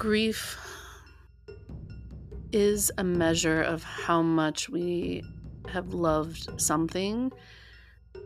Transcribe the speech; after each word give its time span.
grief 0.00 0.56
is 2.52 2.90
a 2.96 3.04
measure 3.04 3.60
of 3.60 3.82
how 3.82 4.22
much 4.22 4.70
we 4.70 5.22
have 5.68 5.92
loved 5.92 6.58
something. 6.58 7.30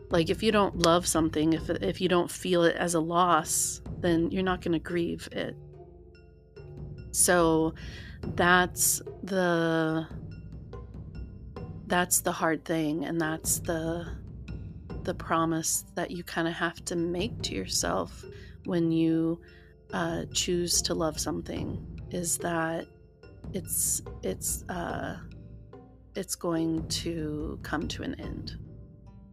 Like 0.09 0.29
if 0.29 0.41
you 0.41 0.53
don't 0.53 0.77
love 0.77 1.05
something, 1.05 1.51
if 1.51 1.69
if 1.69 1.99
you 1.99 2.07
don't 2.07 2.31
feel 2.31 2.63
it 2.63 2.77
as 2.77 2.93
a 2.93 3.01
loss, 3.01 3.81
then 3.99 4.31
you're 4.31 4.41
not 4.41 4.61
going 4.61 4.71
to 4.71 4.79
grieve 4.79 5.27
it. 5.33 5.53
So 7.11 7.73
that's 8.37 9.01
the 9.21 10.07
that's 11.87 12.21
the 12.21 12.31
hard 12.31 12.63
thing 12.63 13.03
and 13.03 13.19
that's 13.19 13.59
the 13.59 14.07
the 15.03 15.13
promise 15.13 15.83
that 15.95 16.09
you 16.09 16.23
kind 16.23 16.47
of 16.47 16.53
have 16.53 16.85
to 16.85 16.95
make 16.95 17.41
to 17.41 17.53
yourself 17.53 18.23
when 18.63 18.93
you 18.93 19.41
uh, 19.93 20.25
choose 20.33 20.81
to 20.83 20.93
love 20.93 21.19
something 21.19 21.85
is 22.11 22.37
that 22.39 22.87
it's 23.53 24.01
it's 24.23 24.63
uh, 24.69 25.17
it's 26.15 26.35
going 26.35 26.87
to 26.87 27.59
come 27.63 27.87
to 27.89 28.03
an 28.03 28.19
end. 28.19 28.57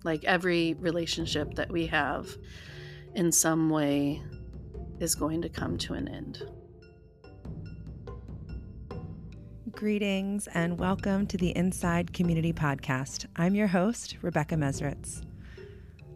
Like 0.05 0.25
every 0.25 0.75
relationship 0.75 1.55
that 1.55 1.71
we 1.71 1.87
have, 1.87 2.37
in 3.15 3.31
some 3.31 3.71
way, 3.71 4.23
is 4.99 5.15
going 5.15 5.43
to 5.43 5.49
come 5.49 5.79
to 5.79 5.95
an 5.95 6.09
end. 6.09 6.43
Greetings 9.71 10.49
and 10.55 10.79
welcome 10.79 11.27
to 11.27 11.37
the 11.37 11.57
Inside 11.57 12.13
Community 12.13 12.53
Podcast. 12.53 13.27
I'm 13.37 13.55
your 13.55 13.69
host, 13.69 14.17
Rebecca 14.23 14.55
Mesritz. 14.55 15.23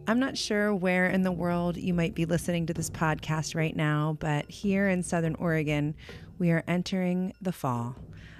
I'm 0.09 0.19
not 0.19 0.37
sure 0.37 0.73
where 0.73 1.07
in 1.07 1.23
the 1.23 1.33
world 1.33 1.75
you 1.75 1.93
might 1.93 2.15
be 2.15 2.23
listening 2.23 2.65
to 2.67 2.73
this 2.73 2.89
podcast 2.89 3.55
right 3.55 3.75
now, 3.75 4.15
but 4.21 4.49
here 4.49 4.87
in 4.87 5.03
Southern 5.03 5.35
Oregon, 5.35 5.95
we 6.39 6.49
are 6.49 6.63
entering 6.65 7.33
the 7.41 7.51
fall, 7.51 7.97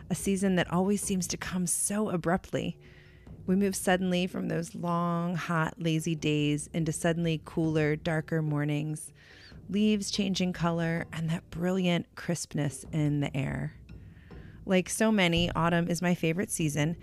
a 0.09 0.15
season 0.15 0.55
that 0.55 0.71
always 0.71 1.01
seems 1.01 1.27
to 1.27 1.35
come 1.35 1.67
so 1.67 2.09
abruptly. 2.09 2.77
We 3.47 3.57
move 3.57 3.75
suddenly 3.75 4.27
from 4.27 4.47
those 4.47 4.75
long, 4.75 5.35
hot, 5.35 5.73
lazy 5.77 6.15
days 6.15 6.69
into 6.73 6.93
suddenly 6.93 7.41
cooler, 7.43 7.97
darker 7.97 8.41
mornings, 8.41 9.11
leaves 9.69 10.09
changing 10.09 10.53
color, 10.53 11.05
and 11.11 11.29
that 11.29 11.49
brilliant 11.49 12.05
crispness 12.15 12.85
in 12.93 13.19
the 13.19 13.35
air. 13.35 13.73
Like 14.65 14.89
so 14.89 15.11
many, 15.11 15.51
autumn 15.51 15.89
is 15.89 16.01
my 16.01 16.15
favorite 16.15 16.49
season 16.49 16.95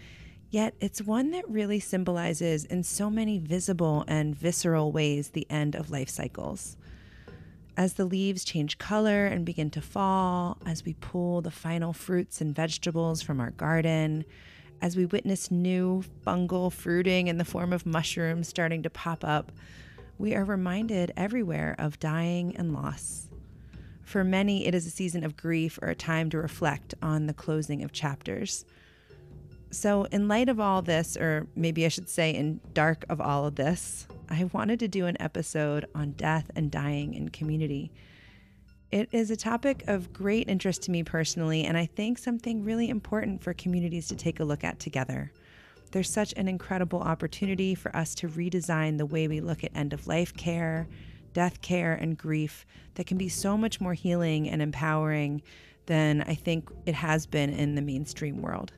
Yet 0.55 0.77
it's 0.78 1.02
one 1.02 1.33
that 1.33 1.50
really 1.50 1.80
symbolizes 1.80 2.64
in 2.64 2.84
so 2.84 3.10
many 3.10 3.38
visible 3.38 4.05
and 4.06 4.36
visceral 4.36 4.92
ways 4.92 5.30
the 5.30 5.48
end 5.50 5.74
of 5.74 5.91
life 5.91 6.08
cycles. 6.08 6.77
As 7.77 7.94
the 7.94 8.05
leaves 8.05 8.44
change 8.44 8.78
color 8.78 9.27
and 9.27 9.44
begin 9.44 9.69
to 9.70 9.80
fall, 9.80 10.58
as 10.64 10.84
we 10.84 10.94
pull 11.00 11.41
the 11.41 11.50
final 11.50 11.92
fruits 11.92 12.41
and 12.41 12.55
vegetables 12.55 13.20
from 13.20 13.41
our 13.41 13.50
garden, 13.50 14.24
as 14.80 14.96
we 14.96 15.06
witness 15.06 15.50
new 15.50 16.05
fungal 16.24 16.70
fruiting 16.70 17.27
in 17.27 17.39
the 17.39 17.44
form 17.44 17.72
of 17.72 17.84
mushrooms 17.84 18.46
starting 18.46 18.84
to 18.84 18.91
pop 18.91 19.24
up, 19.24 19.50
we 20.18 20.36
are 20.36 20.44
reminded 20.44 21.12
everywhere 21.16 21.74
of 21.80 21.98
dying 21.98 22.55
and 22.56 22.72
loss. 22.72 23.28
For 24.05 24.22
many, 24.22 24.68
it 24.68 24.74
is 24.77 24.86
a 24.86 24.91
season 24.91 25.24
of 25.24 25.36
grief 25.36 25.80
or 25.83 25.89
a 25.89 25.96
time 25.96 26.30
to 26.30 26.39
reflect 26.39 26.94
on 27.02 27.27
the 27.27 27.34
closing 27.34 27.83
of 27.83 27.91
chapters. 27.91 28.64
So, 29.75 30.05
in 30.05 30.28
light 30.28 30.48
of 30.48 30.61
all 30.61 30.83
this, 30.83 31.17
or 31.17 31.48
maybe 31.56 31.84
I 31.84 31.89
should 31.89 32.08
say, 32.08 32.30
in 32.30 32.61
dark 32.75 33.05
of 33.08 33.20
all 33.20 33.44
of 33.44 33.56
this, 33.56 34.06
I 34.30 34.44
wanted 34.53 34.78
to 34.80 34.89
do 34.89 35.06
an 35.06 35.20
episode 35.20 35.86
on 35.97 36.12
death 36.12 36.48
and 36.55 36.70
dying 36.70 37.14
in 37.14 37.30
community. 37.30 37.91
It 38.92 39.08
is 39.11 39.33
a 39.33 39.36
topic 39.36 39.83
of 39.89 40.12
great 40.12 40.48
interest 40.48 40.83
to 40.83 40.92
me 40.92 41.02
personally, 41.02 41.64
and 41.64 41.77
I 41.77 41.86
think 41.86 42.19
something 42.19 42.62
really 42.62 42.89
important 42.89 43.42
for 43.42 43.52
communities 43.52 44.06
to 44.08 44.14
take 44.14 44.39
a 44.39 44.45
look 44.45 44.62
at 44.62 44.78
together. 44.78 45.33
There's 45.91 46.08
such 46.08 46.33
an 46.36 46.47
incredible 46.47 47.01
opportunity 47.01 47.74
for 47.74 47.95
us 47.96 48.14
to 48.17 48.29
redesign 48.29 48.96
the 48.96 49.07
way 49.07 49.27
we 49.27 49.40
look 49.40 49.64
at 49.64 49.74
end 49.74 49.92
of 49.92 50.07
life 50.07 50.36
care, 50.36 50.86
death 51.33 51.61
care, 51.63 51.95
and 51.95 52.17
grief 52.17 52.64
that 52.95 53.08
can 53.08 53.18
be 53.18 53.29
so 53.29 53.57
much 53.57 53.80
more 53.80 53.95
healing 53.95 54.48
and 54.48 54.63
empowering 54.63 55.42
than 55.86 56.23
I 56.23 56.36
think 56.36 56.70
it 56.86 56.95
has 56.95 57.27
been 57.27 57.51
in 57.51 57.74
the 57.74 57.83
mainstream 57.83 58.40
world. 58.40 58.73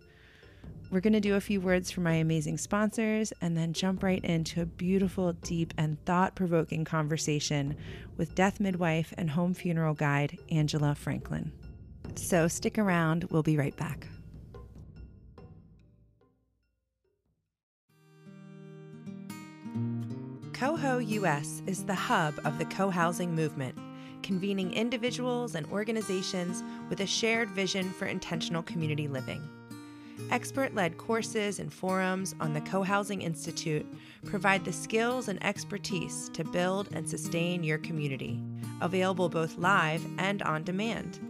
We're 0.88 1.00
going 1.00 1.14
to 1.14 1.20
do 1.20 1.34
a 1.34 1.40
few 1.40 1.60
words 1.60 1.90
from 1.90 2.04
my 2.04 2.14
amazing 2.14 2.58
sponsors 2.58 3.32
and 3.40 3.56
then 3.56 3.72
jump 3.72 4.04
right 4.04 4.24
into 4.24 4.62
a 4.62 4.66
beautiful, 4.66 5.32
deep, 5.32 5.74
and 5.76 6.02
thought 6.04 6.36
provoking 6.36 6.84
conversation 6.84 7.76
with 8.16 8.36
death 8.36 8.60
midwife 8.60 9.12
and 9.18 9.28
home 9.28 9.52
funeral 9.52 9.94
guide 9.94 10.38
Angela 10.50 10.94
Franklin. 10.94 11.50
So 12.14 12.46
stick 12.46 12.78
around, 12.78 13.24
we'll 13.30 13.42
be 13.42 13.56
right 13.56 13.76
back. 13.76 14.06
Coho 20.52 20.98
US 20.98 21.62
is 21.66 21.84
the 21.84 21.94
hub 21.94 22.40
of 22.44 22.58
the 22.58 22.64
co 22.64 22.90
housing 22.90 23.34
movement, 23.34 23.76
convening 24.22 24.72
individuals 24.72 25.56
and 25.56 25.66
organizations 25.72 26.62
with 26.88 27.00
a 27.00 27.06
shared 27.06 27.50
vision 27.50 27.90
for 27.90 28.06
intentional 28.06 28.62
community 28.62 29.08
living. 29.08 29.42
Expert 30.30 30.74
led 30.74 30.98
courses 30.98 31.60
and 31.60 31.72
forums 31.72 32.34
on 32.40 32.52
the 32.52 32.60
Co 32.60 32.82
Housing 32.82 33.22
Institute 33.22 33.86
provide 34.24 34.64
the 34.64 34.72
skills 34.72 35.28
and 35.28 35.40
expertise 35.44 36.28
to 36.30 36.42
build 36.42 36.88
and 36.92 37.08
sustain 37.08 37.62
your 37.62 37.78
community, 37.78 38.42
available 38.80 39.28
both 39.28 39.56
live 39.56 40.04
and 40.18 40.42
on 40.42 40.64
demand. 40.64 41.20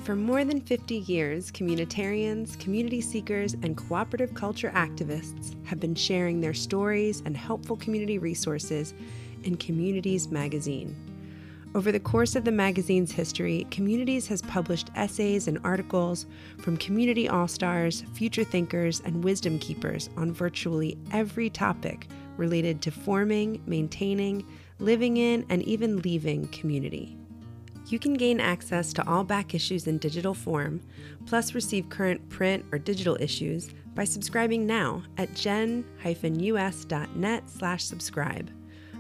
For 0.02 0.16
more 0.16 0.44
than 0.44 0.60
50 0.60 0.96
years, 0.96 1.52
communitarians, 1.52 2.58
community 2.58 3.00
seekers, 3.00 3.54
and 3.54 3.76
cooperative 3.76 4.34
culture 4.34 4.72
activists 4.74 5.54
have 5.64 5.78
been 5.78 5.94
sharing 5.94 6.40
their 6.40 6.54
stories 6.54 7.22
and 7.24 7.36
helpful 7.36 7.76
community 7.76 8.18
resources 8.18 8.94
in 9.44 9.56
Communities 9.56 10.28
magazine. 10.28 10.96
Over 11.76 11.92
the 11.92 12.00
course 12.00 12.34
of 12.34 12.44
the 12.44 12.50
magazine's 12.50 13.12
history, 13.12 13.64
Communities 13.70 14.26
has 14.26 14.42
published 14.42 14.90
essays 14.96 15.46
and 15.46 15.60
articles 15.62 16.26
from 16.58 16.76
community 16.78 17.28
all 17.28 17.46
stars, 17.46 18.02
future 18.12 18.44
thinkers, 18.44 19.02
and 19.04 19.22
wisdom 19.22 19.56
keepers 19.60 20.10
on 20.16 20.32
virtually 20.32 20.98
every 21.12 21.48
topic 21.48 22.08
related 22.36 22.82
to 22.82 22.90
forming, 22.90 23.62
maintaining, 23.66 24.44
living 24.80 25.18
in, 25.18 25.46
and 25.48 25.62
even 25.62 26.02
leaving 26.02 26.48
community. 26.48 27.16
You 27.92 27.98
can 27.98 28.14
gain 28.14 28.40
access 28.40 28.90
to 28.94 29.06
all 29.06 29.22
back 29.22 29.54
issues 29.54 29.86
in 29.86 29.98
digital 29.98 30.32
form, 30.32 30.80
plus 31.26 31.54
receive 31.54 31.90
current 31.90 32.26
print 32.30 32.64
or 32.72 32.78
digital 32.78 33.18
issues 33.20 33.68
by 33.94 34.04
subscribing 34.04 34.66
now 34.66 35.02
at 35.18 35.34
gen-us.net 35.34 35.90
slash 37.50 37.84
subscribe. 37.84 38.50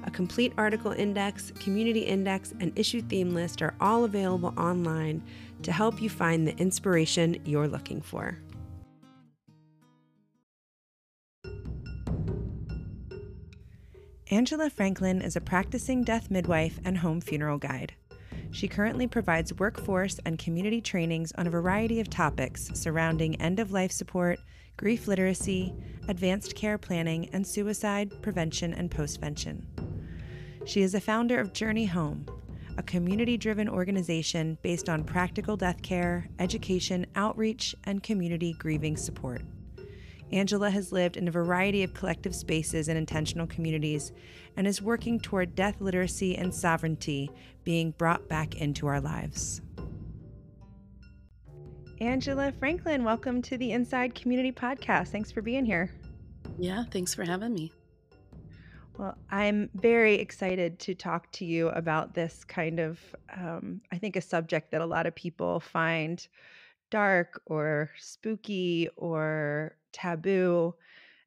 A 0.04 0.10
complete 0.10 0.52
article 0.58 0.92
index, 0.92 1.52
community 1.52 2.00
index, 2.00 2.52
and 2.60 2.78
issue 2.78 3.00
theme 3.00 3.32
list 3.32 3.62
are 3.62 3.74
all 3.80 4.04
available 4.04 4.52
online 4.58 5.22
to 5.62 5.72
help 5.72 6.02
you 6.02 6.10
find 6.10 6.46
the 6.46 6.54
inspiration 6.58 7.38
you're 7.46 7.68
looking 7.68 8.02
for. 8.02 8.36
Angela 14.30 14.68
Franklin 14.68 15.22
is 15.22 15.34
a 15.36 15.40
practicing 15.40 16.04
death 16.04 16.30
midwife 16.30 16.78
and 16.84 16.98
home 16.98 17.22
funeral 17.22 17.56
guide. 17.56 17.94
She 18.52 18.68
currently 18.68 19.06
provides 19.06 19.54
workforce 19.54 20.20
and 20.26 20.38
community 20.38 20.82
trainings 20.82 21.32
on 21.38 21.46
a 21.46 21.50
variety 21.50 22.00
of 22.00 22.10
topics 22.10 22.70
surrounding 22.74 23.40
end 23.40 23.58
of 23.58 23.72
life 23.72 23.90
support, 23.90 24.38
grief 24.76 25.08
literacy, 25.08 25.74
advanced 26.06 26.54
care 26.54 26.76
planning, 26.76 27.30
and 27.32 27.46
suicide 27.46 28.12
prevention 28.20 28.74
and 28.74 28.90
postvention. 28.90 29.62
She 30.66 30.82
is 30.82 30.94
a 30.94 31.00
founder 31.00 31.40
of 31.40 31.54
Journey 31.54 31.86
Home, 31.86 32.26
a 32.76 32.82
community 32.82 33.38
driven 33.38 33.70
organization 33.70 34.58
based 34.62 34.88
on 34.88 35.02
practical 35.02 35.56
death 35.56 35.80
care, 35.80 36.28
education, 36.38 37.06
outreach, 37.16 37.74
and 37.84 38.02
community 38.02 38.52
grieving 38.58 38.98
support. 38.98 39.42
Angela 40.32 40.70
has 40.70 40.92
lived 40.92 41.18
in 41.18 41.28
a 41.28 41.30
variety 41.30 41.82
of 41.82 41.92
collective 41.92 42.34
spaces 42.34 42.88
and 42.88 42.96
intentional 42.96 43.46
communities 43.46 44.12
and 44.56 44.66
is 44.66 44.80
working 44.80 45.20
toward 45.20 45.54
death 45.54 45.80
literacy 45.80 46.36
and 46.36 46.54
sovereignty 46.54 47.30
being 47.64 47.90
brought 47.92 48.28
back 48.28 48.54
into 48.54 48.86
our 48.86 49.00
lives. 49.00 49.60
Angela 52.00 52.50
Franklin, 52.58 53.04
welcome 53.04 53.42
to 53.42 53.58
the 53.58 53.72
Inside 53.72 54.14
Community 54.14 54.50
Podcast. 54.50 55.08
Thanks 55.08 55.30
for 55.30 55.42
being 55.42 55.66
here. 55.66 55.90
Yeah, 56.58 56.84
thanks 56.90 57.14
for 57.14 57.24
having 57.24 57.52
me. 57.52 57.70
Well, 58.96 59.16
I'm 59.30 59.68
very 59.74 60.14
excited 60.14 60.78
to 60.80 60.94
talk 60.94 61.30
to 61.32 61.44
you 61.44 61.68
about 61.68 62.14
this 62.14 62.42
kind 62.42 62.80
of, 62.80 62.98
um, 63.36 63.82
I 63.92 63.98
think, 63.98 64.16
a 64.16 64.20
subject 64.22 64.70
that 64.70 64.80
a 64.80 64.86
lot 64.86 65.06
of 65.06 65.14
people 65.14 65.60
find 65.60 66.26
dark 66.90 67.40
or 67.46 67.90
spooky 67.98 68.88
or 68.96 69.76
taboo. 69.92 70.74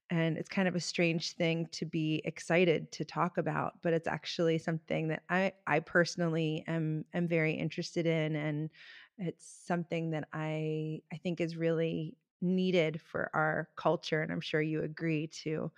And 0.10 0.38
it's 0.38 0.50
kind 0.50 0.68
of 0.68 0.76
a 0.76 0.80
strange 0.80 1.34
thing 1.34 1.68
to 1.74 1.86
be 1.86 2.22
excited 2.26 2.92
to 2.94 3.06
talk 3.06 3.38
about, 3.40 3.82
but 3.82 3.94
it's 3.94 4.08
actually 4.08 4.60
something 4.60 5.08
that 5.08 5.24
I, 5.30 5.54
I 5.66 5.80
personally 5.80 6.64
am 6.68 7.06
am 7.14 7.28
very 7.28 7.54
interested 7.56 8.06
in, 8.06 8.36
and 8.36 8.70
it's 9.18 9.46
something 9.46 10.12
that 10.12 10.30
I 10.34 11.02
I 11.12 11.18
think 11.18 11.42
is 11.42 11.58
really 11.58 12.18
needed 12.42 13.02
for 13.02 13.32
our 13.36 13.70
culture. 13.78 14.22
And 14.22 14.32
I'm 14.32 14.42
sure 14.42 14.62
you 14.62 14.84
agree 14.84 15.28
to 15.28 15.72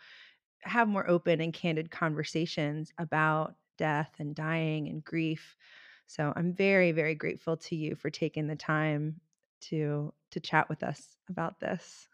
have 0.62 0.88
more 0.88 1.10
open 1.10 1.40
and 1.42 1.54
candid 1.54 1.92
conversations 1.92 2.92
about 2.98 3.56
death 3.78 4.16
and 4.20 4.36
dying 4.36 4.88
and 4.88 5.04
grief. 5.04 5.56
So 6.08 6.34
I'm 6.36 6.54
very, 6.54 6.92
very 6.92 7.16
grateful 7.16 7.58
to 7.58 7.76
you 7.76 7.96
for 7.96 8.10
taking 8.10 8.48
the 8.48 8.56
time 8.56 9.22
to 9.62 10.14
to 10.32 10.40
chat 10.40 10.70
with 10.70 10.84
us 10.84 11.18
about 11.30 11.60
this. 11.60 12.10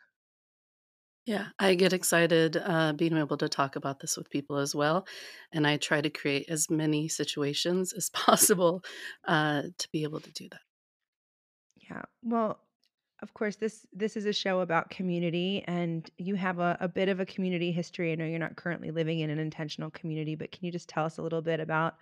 Yeah, 1.25 1.47
I 1.57 1.75
get 1.75 1.93
excited 1.93 2.57
uh, 2.57 2.93
being 2.93 3.15
able 3.15 3.37
to 3.37 3.47
talk 3.47 3.77
about 3.77 4.01
this 4.01 4.17
with 4.17 4.29
people 4.29 4.57
as 4.57 4.75
well. 4.75 5.07
And 5.53 5.65
I 5.65 5.77
try 5.77 6.01
to 6.01 6.09
create 6.09 6.49
as 6.49 6.69
many 6.69 7.07
situations 7.07 7.93
as 7.93 8.09
possible 8.13 8.83
uh, 9.25 9.63
to 9.77 9.89
be 9.91 10.03
able 10.03 10.19
to 10.19 10.31
do 10.31 10.49
that. 10.49 10.61
Yeah. 11.89 12.01
Well, 12.23 12.59
of 13.21 13.33
course, 13.33 13.55
this 13.55 13.85
this 13.93 14.17
is 14.17 14.25
a 14.25 14.33
show 14.33 14.59
about 14.59 14.89
community, 14.89 15.63
and 15.65 16.09
you 16.17 16.35
have 16.35 16.59
a, 16.59 16.75
a 16.81 16.89
bit 16.89 17.07
of 17.07 17.21
a 17.21 17.25
community 17.25 17.71
history. 17.71 18.11
I 18.11 18.15
know 18.15 18.25
you're 18.25 18.37
not 18.37 18.57
currently 18.57 18.91
living 18.91 19.21
in 19.21 19.29
an 19.29 19.39
intentional 19.39 19.89
community, 19.91 20.35
but 20.35 20.51
can 20.51 20.65
you 20.65 20.73
just 20.73 20.89
tell 20.89 21.05
us 21.05 21.19
a 21.19 21.21
little 21.21 21.41
bit 21.41 21.61
about 21.61 21.95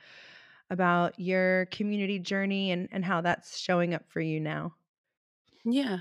about 0.71 1.19
your 1.19 1.67
community 1.67 2.17
journey 2.17 2.71
and, 2.71 2.89
and 2.91 3.05
how 3.05 3.21
that's 3.21 3.59
showing 3.59 3.93
up 3.93 4.03
for 4.07 4.19
you 4.19 4.39
now? 4.39 4.73
Yeah. 5.63 5.99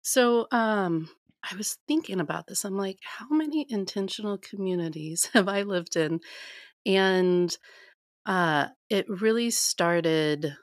So 0.00 0.46
um, 0.52 1.08
I 1.50 1.56
was 1.56 1.78
thinking 1.88 2.20
about 2.20 2.46
this. 2.46 2.64
I'm 2.64 2.76
like, 2.76 2.98
how 3.02 3.26
many 3.30 3.66
intentional 3.68 4.38
communities 4.38 5.28
have 5.34 5.48
I 5.48 5.62
lived 5.62 5.96
in? 5.96 6.20
And 6.86 7.56
uh, 8.26 8.68
it 8.90 9.06
really 9.08 9.50
started 9.50 10.56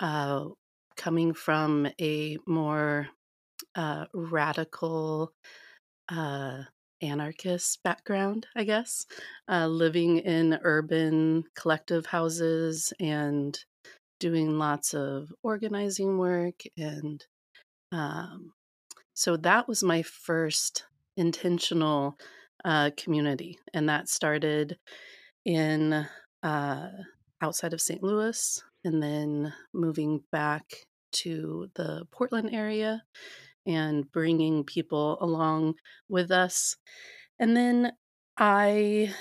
uh, 0.00 0.44
coming 0.96 1.34
from 1.34 1.88
a 2.00 2.38
more 2.46 3.08
uh, 3.74 4.06
radical 4.14 5.32
uh, 6.08 6.62
anarchist 7.02 7.82
background, 7.82 8.46
I 8.56 8.64
guess, 8.64 9.06
uh, 9.48 9.66
living 9.66 10.18
in 10.18 10.58
urban 10.62 11.44
collective 11.54 12.06
houses 12.06 12.92
and 13.00 13.58
doing 14.20 14.58
lots 14.58 14.94
of 14.94 15.32
organizing 15.42 16.18
work. 16.18 16.62
And 16.76 17.24
um, 17.92 18.52
so 19.16 19.38
that 19.38 19.66
was 19.66 19.82
my 19.82 20.02
first 20.02 20.84
intentional 21.16 22.18
uh, 22.66 22.90
community. 22.98 23.58
And 23.72 23.88
that 23.88 24.10
started 24.10 24.76
in 25.46 26.06
uh, 26.42 26.88
outside 27.40 27.72
of 27.72 27.80
St. 27.80 28.02
Louis 28.02 28.62
and 28.84 29.02
then 29.02 29.54
moving 29.72 30.20
back 30.30 30.64
to 31.12 31.70
the 31.76 32.04
Portland 32.12 32.50
area 32.52 33.04
and 33.66 34.12
bringing 34.12 34.64
people 34.64 35.16
along 35.22 35.76
with 36.10 36.30
us. 36.30 36.76
And 37.38 37.56
then 37.56 37.92
I 38.36 39.14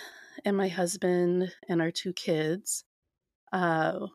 and 0.43 0.57
my 0.57 0.67
husband 0.67 1.53
and 1.69 1.81
our 1.81 1.91
two 1.91 2.11
kids, 2.11 2.83
uh, 3.53 4.07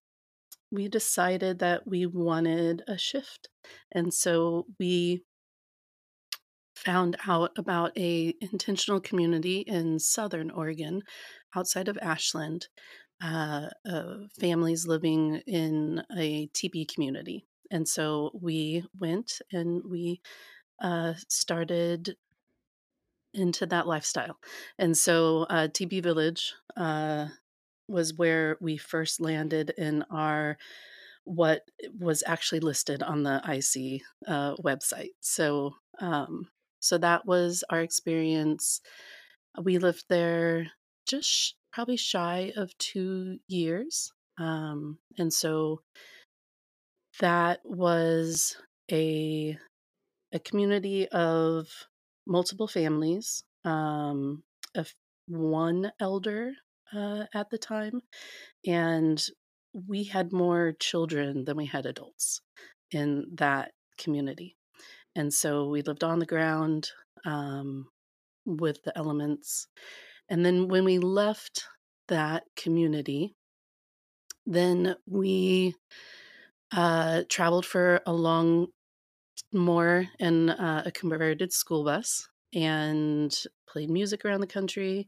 we 0.71 0.89
decided 0.89 1.61
that 1.61 1.87
we 1.87 2.05
wanted 2.05 2.83
a 2.87 2.99
shift. 2.99 3.49
And 3.93 4.13
so 4.13 4.67
we 4.79 5.23
found 6.85 7.17
out 7.27 7.53
about 7.57 7.97
a 7.97 8.35
intentional 8.41 9.01
community 9.01 9.61
in 9.61 9.99
southern 9.99 10.51
Oregon 10.51 11.03
outside 11.55 11.89
of 11.89 11.99
Ashland, 12.01 12.69
uh, 13.23 13.69
uh, 13.89 14.15
families 14.39 14.87
living 14.87 15.43
in 15.47 16.03
a 16.17 16.47
teepee 16.55 16.87
community. 16.87 17.47
And 17.71 17.87
so 17.87 18.31
we 18.35 18.85
went 18.99 19.41
and 19.53 19.83
we 19.89 20.21
uh, 20.81 21.15
started 21.29 22.17
into 23.35 23.67
that 23.67 23.87
lifestyle. 23.87 24.39
And 24.79 24.97
so 24.97 25.47
uh, 25.51 25.69
teepee 25.73 26.01
Village 26.01 26.55
uh, 26.77 27.27
was 27.89 28.15
where 28.15 28.57
we 28.61 28.77
first 28.77 29.21
landed 29.21 29.73
in 29.77 30.05
our 30.11 30.57
what 31.25 31.63
was 31.99 32.25
actually 32.27 32.61
listed 32.61 33.03
on 33.03 33.23
the 33.23 33.41
IC 33.47 34.03
uh, 34.27 34.55
website. 34.57 35.11
So, 35.21 35.75
um, 36.01 36.49
so 36.81 36.99
that 36.99 37.27
was 37.27 37.65
our 37.71 37.81
experience. 37.83 38.81
We 39.63 39.79
lived 39.79 40.05
there 40.09 40.69
just 41.07 41.29
sh- 41.31 41.53
probably 41.73 41.97
shy 41.97 42.53
of 42.57 42.77
two 42.79 43.39
years, 43.49 44.13
um, 44.39 44.99
and 45.19 45.33
so 45.33 45.83
that 47.21 47.61
was 47.65 48.57
a 48.91 49.57
a 50.33 50.39
community 50.41 51.09
of 51.09 51.69
multiple 52.27 52.69
families, 52.69 53.45
um, 53.65 54.43
one 55.29 55.93
elder 56.01 56.53
uh, 56.93 57.25
at 57.35 57.51
the 57.51 57.59
time, 57.59 58.03
and 58.67 59.25
we 59.89 60.05
had 60.05 60.33
more 60.33 60.73
children 60.81 61.45
than 61.45 61.57
we 61.57 61.67
had 61.67 61.87
adults 61.87 62.43
in 62.93 63.27
that 63.35 63.73
community. 63.99 64.57
And 65.17 65.33
so 65.33 65.69
we 65.69 65.83
lived 65.83 66.05
on 66.05 66.19
the 66.19 66.27
ground 66.27 66.91
um, 67.25 67.89
with 68.47 68.83
the 68.85 68.97
elements. 68.97 69.67
And 70.29 70.45
then 70.45 70.69
when 70.69 70.85
we 70.85 70.99
left 70.99 71.65
that 72.09 72.45
community, 72.57 73.35
then 74.47 74.97
we 75.07 75.75
uh, 76.73 77.23
traveled 77.29 77.67
for 77.67 78.01
a 78.07 78.13
long 78.13 78.69
more 79.53 80.07
in 80.19 80.51
uh, 80.51 80.83
a 80.87 80.93
converted 80.93 81.53
school 81.53 81.85
bus 81.85 82.29
and 82.55 83.37
played 83.69 83.91
music 83.91 84.25
around 84.25 84.41
the 84.41 84.47
country 84.47 85.07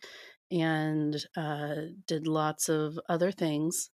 and 0.51 1.25
uh, 1.37 1.75
did 2.07 2.27
lots 2.27 2.69
of 2.69 2.99
other 3.09 3.31
things. 3.31 3.91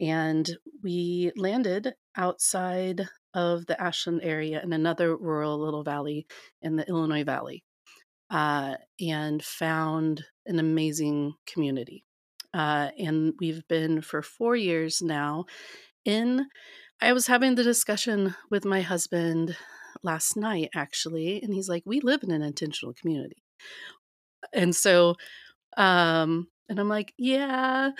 And 0.00 0.48
we 0.82 1.32
landed 1.36 1.94
outside 2.16 3.08
of 3.34 3.66
the 3.66 3.80
Ashland 3.80 4.20
area 4.22 4.62
in 4.62 4.72
another 4.72 5.16
rural 5.16 5.58
little 5.58 5.84
valley 5.84 6.26
in 6.62 6.76
the 6.76 6.88
Illinois 6.88 7.24
Valley 7.24 7.64
uh, 8.30 8.76
and 9.00 9.42
found 9.42 10.24
an 10.46 10.58
amazing 10.58 11.34
community. 11.46 12.04
Uh, 12.54 12.90
and 12.98 13.34
we've 13.40 13.66
been 13.68 14.00
for 14.00 14.22
four 14.22 14.56
years 14.56 15.02
now 15.02 15.44
in. 16.04 16.46
I 17.00 17.12
was 17.12 17.28
having 17.28 17.54
the 17.54 17.62
discussion 17.62 18.34
with 18.50 18.64
my 18.64 18.80
husband 18.80 19.56
last 20.02 20.36
night, 20.36 20.70
actually, 20.74 21.40
and 21.42 21.54
he's 21.54 21.68
like, 21.68 21.84
We 21.86 22.00
live 22.00 22.22
in 22.22 22.30
an 22.32 22.42
intentional 22.42 22.94
community. 22.94 23.42
And 24.52 24.74
so, 24.74 25.16
um, 25.76 26.48
and 26.68 26.78
I'm 26.78 26.88
like, 26.88 27.14
Yeah, 27.18 27.90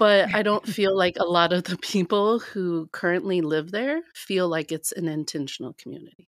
but 0.00 0.34
I 0.34 0.42
don't 0.42 0.66
feel 0.76 0.96
like 0.96 1.16
a 1.20 1.24
lot 1.24 1.52
of 1.52 1.64
the 1.64 1.76
people 1.76 2.40
who 2.40 2.88
currently 2.90 3.42
live 3.42 3.70
there 3.70 4.00
feel 4.14 4.48
like 4.48 4.72
it's 4.72 4.90
an 4.90 5.06
intentional 5.06 5.74
community. 5.74 6.26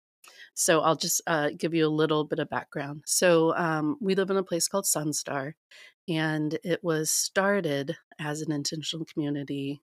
So 0.55 0.81
I'll 0.81 0.97
just 0.97 1.23
uh, 1.27 1.50
give 1.57 1.73
you 1.73 1.87
a 1.87 1.89
little 1.89 2.25
bit 2.25 2.41
of 2.41 2.50
background. 2.50 3.05
So 3.07 3.57
um, 3.57 3.97
we 4.00 4.15
live 4.15 4.29
in 4.29 4.37
a 4.37 4.43
place 4.43 4.69
called 4.69 4.85
Sunstar, 4.85 5.53
and 6.09 6.59
it 6.65 6.81
was 6.83 7.11
started 7.11 7.97
as 8.19 8.43
an 8.43 8.53
intentional 8.53 9.07
community 9.07 9.81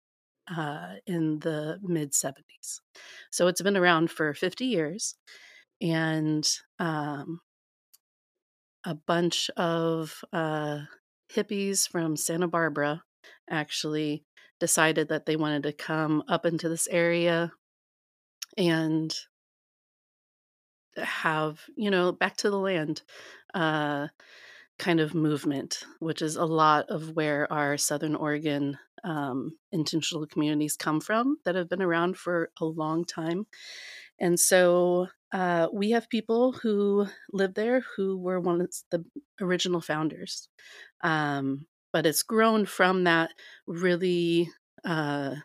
uh, 0.55 0.95
in 1.07 1.39
the 1.39 1.79
mid 1.81 2.11
70s. 2.11 2.81
So 3.31 3.47
it's 3.47 3.61
been 3.61 3.77
around 3.77 4.11
for 4.11 4.33
50 4.33 4.65
years, 4.65 5.15
and 5.81 6.47
um, 6.79 7.39
a 8.83 8.93
bunch 8.93 9.49
of 9.55 10.23
uh, 10.33 10.81
hippies 11.33 11.87
from 11.87 12.17
Santa 12.17 12.47
Barbara 12.47 13.03
actually 13.49 14.23
decided 14.59 15.09
that 15.09 15.25
they 15.25 15.35
wanted 15.35 15.63
to 15.63 15.73
come 15.73 16.23
up 16.27 16.45
into 16.45 16.69
this 16.69 16.87
area 16.87 17.51
and 18.57 19.13
have, 20.97 21.61
you 21.75 21.91
know, 21.91 22.11
back 22.11 22.37
to 22.37 22.49
the 22.49 22.57
land 22.57 23.03
uh, 23.53 24.07
kind 24.79 24.99
of 24.99 25.13
movement, 25.13 25.83
which 25.99 26.21
is 26.21 26.35
a 26.35 26.45
lot 26.45 26.89
of 26.89 27.15
where 27.15 27.51
our 27.51 27.77
Southern 27.77 28.15
Oregon 28.15 28.77
um, 29.03 29.57
intentional 29.71 30.25
communities 30.25 30.75
come 30.75 30.99
from 30.99 31.37
that 31.45 31.55
have 31.55 31.69
been 31.69 31.81
around 31.81 32.17
for 32.17 32.49
a 32.59 32.65
long 32.65 33.05
time. 33.05 33.45
And 34.19 34.39
so 34.39 35.07
uh, 35.31 35.67
we 35.71 35.91
have 35.91 36.09
people 36.09 36.53
who 36.53 37.07
live 37.31 37.53
there 37.53 37.83
who 37.95 38.17
were 38.17 38.39
one 38.39 38.61
of 38.61 38.73
the 38.91 39.03
original 39.39 39.81
founders. 39.81 40.49
Um, 41.01 41.67
but 41.93 42.05
it's 42.05 42.23
grown 42.23 42.65
from 42.65 43.03
that 43.03 43.31
really 43.65 44.49
uh, 44.85 45.35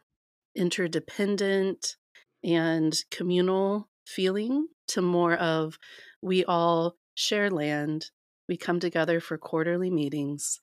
interdependent 0.55 1.97
and 2.45 2.95
communal 3.11 3.89
feeling 4.07 4.67
to 4.89 5.01
more 5.01 5.35
of 5.35 5.79
we 6.21 6.45
all 6.45 6.97
share 7.15 7.51
land 7.51 8.07
we 8.49 8.57
come 8.57 8.81
together 8.81 9.21
for 9.21 9.39
quarterly 9.39 9.91
meetings 9.91 10.61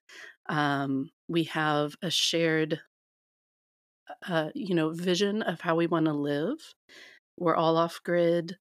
um, 0.50 1.12
we 1.27 1.43
have 1.45 1.95
a 2.01 2.09
shared 2.09 2.79
uh, 4.27 4.50
you 4.55 4.75
know 4.75 4.91
vision 4.91 5.41
of 5.41 5.62
how 5.62 5.75
we 5.75 5.88
want 5.88 6.05
to 6.05 6.13
live. 6.13 6.57
We're 7.38 7.55
all 7.55 7.77
off 7.77 8.01
grid 8.03 8.57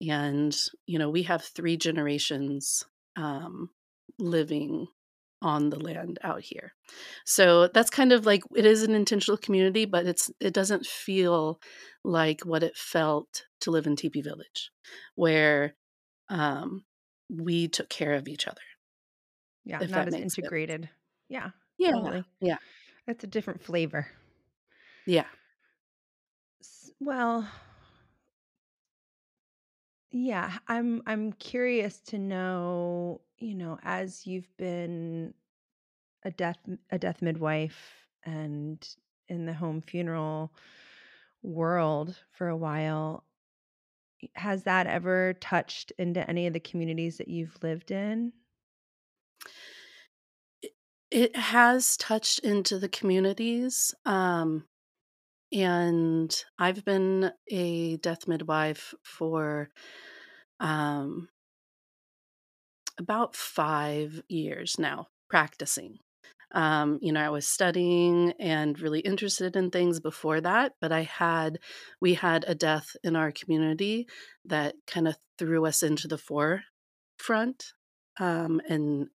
and 0.00 0.56
you 0.86 0.98
know 0.98 1.10
we 1.10 1.24
have 1.24 1.42
three 1.44 1.76
generations 1.76 2.84
um, 3.16 3.70
living 4.18 4.86
on 5.42 5.70
the 5.70 5.78
land 5.78 6.18
out 6.22 6.40
here. 6.40 6.72
So 7.24 7.68
that's 7.68 7.90
kind 7.90 8.12
of 8.12 8.24
like 8.26 8.42
it 8.56 8.64
is 8.64 8.82
an 8.82 8.94
intentional 8.94 9.36
community 9.36 9.84
but 9.84 10.06
it's 10.06 10.30
it 10.40 10.54
doesn't 10.54 10.86
feel 10.86 11.60
like 12.04 12.42
what 12.42 12.62
it 12.62 12.76
felt 12.76 13.44
to 13.60 13.70
live 13.70 13.86
in 13.86 13.96
teepee 13.96 14.22
village 14.22 14.70
where 15.14 15.74
um, 16.28 16.84
we 17.30 17.68
took 17.68 17.88
care 17.88 18.14
of 18.14 18.28
each 18.28 18.46
other 18.46 18.60
yeah 19.64 19.78
not 19.78 20.08
as 20.08 20.14
integrated 20.14 20.82
sense. 20.82 20.92
yeah 21.28 21.50
yeah 21.78 21.92
totally. 21.92 22.24
yeah. 22.40 22.56
That's 23.06 23.24
a 23.24 23.26
different 23.26 23.62
flavor. 23.62 24.06
Yeah. 25.06 25.26
Well 27.00 27.48
yeah, 30.12 30.58
I'm 30.68 31.02
I'm 31.06 31.32
curious 31.32 31.98
to 32.08 32.18
know, 32.18 33.22
you 33.42 33.54
know, 33.54 33.78
as 33.82 34.26
you've 34.26 34.56
been 34.56 35.34
a 36.24 36.30
death 36.30 36.58
a 36.90 36.98
death 36.98 37.20
midwife 37.20 38.06
and 38.24 38.86
in 39.28 39.46
the 39.46 39.52
home 39.52 39.80
funeral 39.80 40.52
world 41.42 42.16
for 42.30 42.48
a 42.48 42.56
while, 42.56 43.24
has 44.34 44.62
that 44.64 44.86
ever 44.86 45.34
touched 45.40 45.92
into 45.98 46.28
any 46.28 46.46
of 46.46 46.52
the 46.52 46.60
communities 46.60 47.18
that 47.18 47.28
you've 47.28 47.56
lived 47.62 47.90
in? 47.90 48.32
It 51.10 51.36
has 51.36 51.96
touched 51.96 52.38
into 52.40 52.78
the 52.78 52.88
communities. 52.88 53.94
Um, 54.06 54.64
and 55.52 56.34
I've 56.58 56.84
been 56.84 57.30
a 57.48 57.98
death 57.98 58.26
midwife 58.26 58.94
for 59.02 59.68
um, 60.60 61.28
about 62.98 63.36
five 63.36 64.22
years 64.28 64.78
now, 64.78 65.08
practicing. 65.28 65.98
Um, 66.54 66.98
you 67.00 67.12
know, 67.12 67.20
I 67.20 67.30
was 67.30 67.48
studying 67.48 68.34
and 68.38 68.78
really 68.78 69.00
interested 69.00 69.56
in 69.56 69.70
things 69.70 70.00
before 70.00 70.40
that, 70.42 70.74
but 70.80 70.92
I 70.92 71.02
had, 71.02 71.58
we 72.00 72.14
had 72.14 72.44
a 72.46 72.54
death 72.54 72.94
in 73.02 73.16
our 73.16 73.32
community 73.32 74.06
that 74.44 74.74
kind 74.86 75.08
of 75.08 75.16
threw 75.38 75.64
us 75.64 75.82
into 75.82 76.08
the 76.08 76.18
forefront 76.18 77.72
um, 78.20 78.60
and 78.68 79.08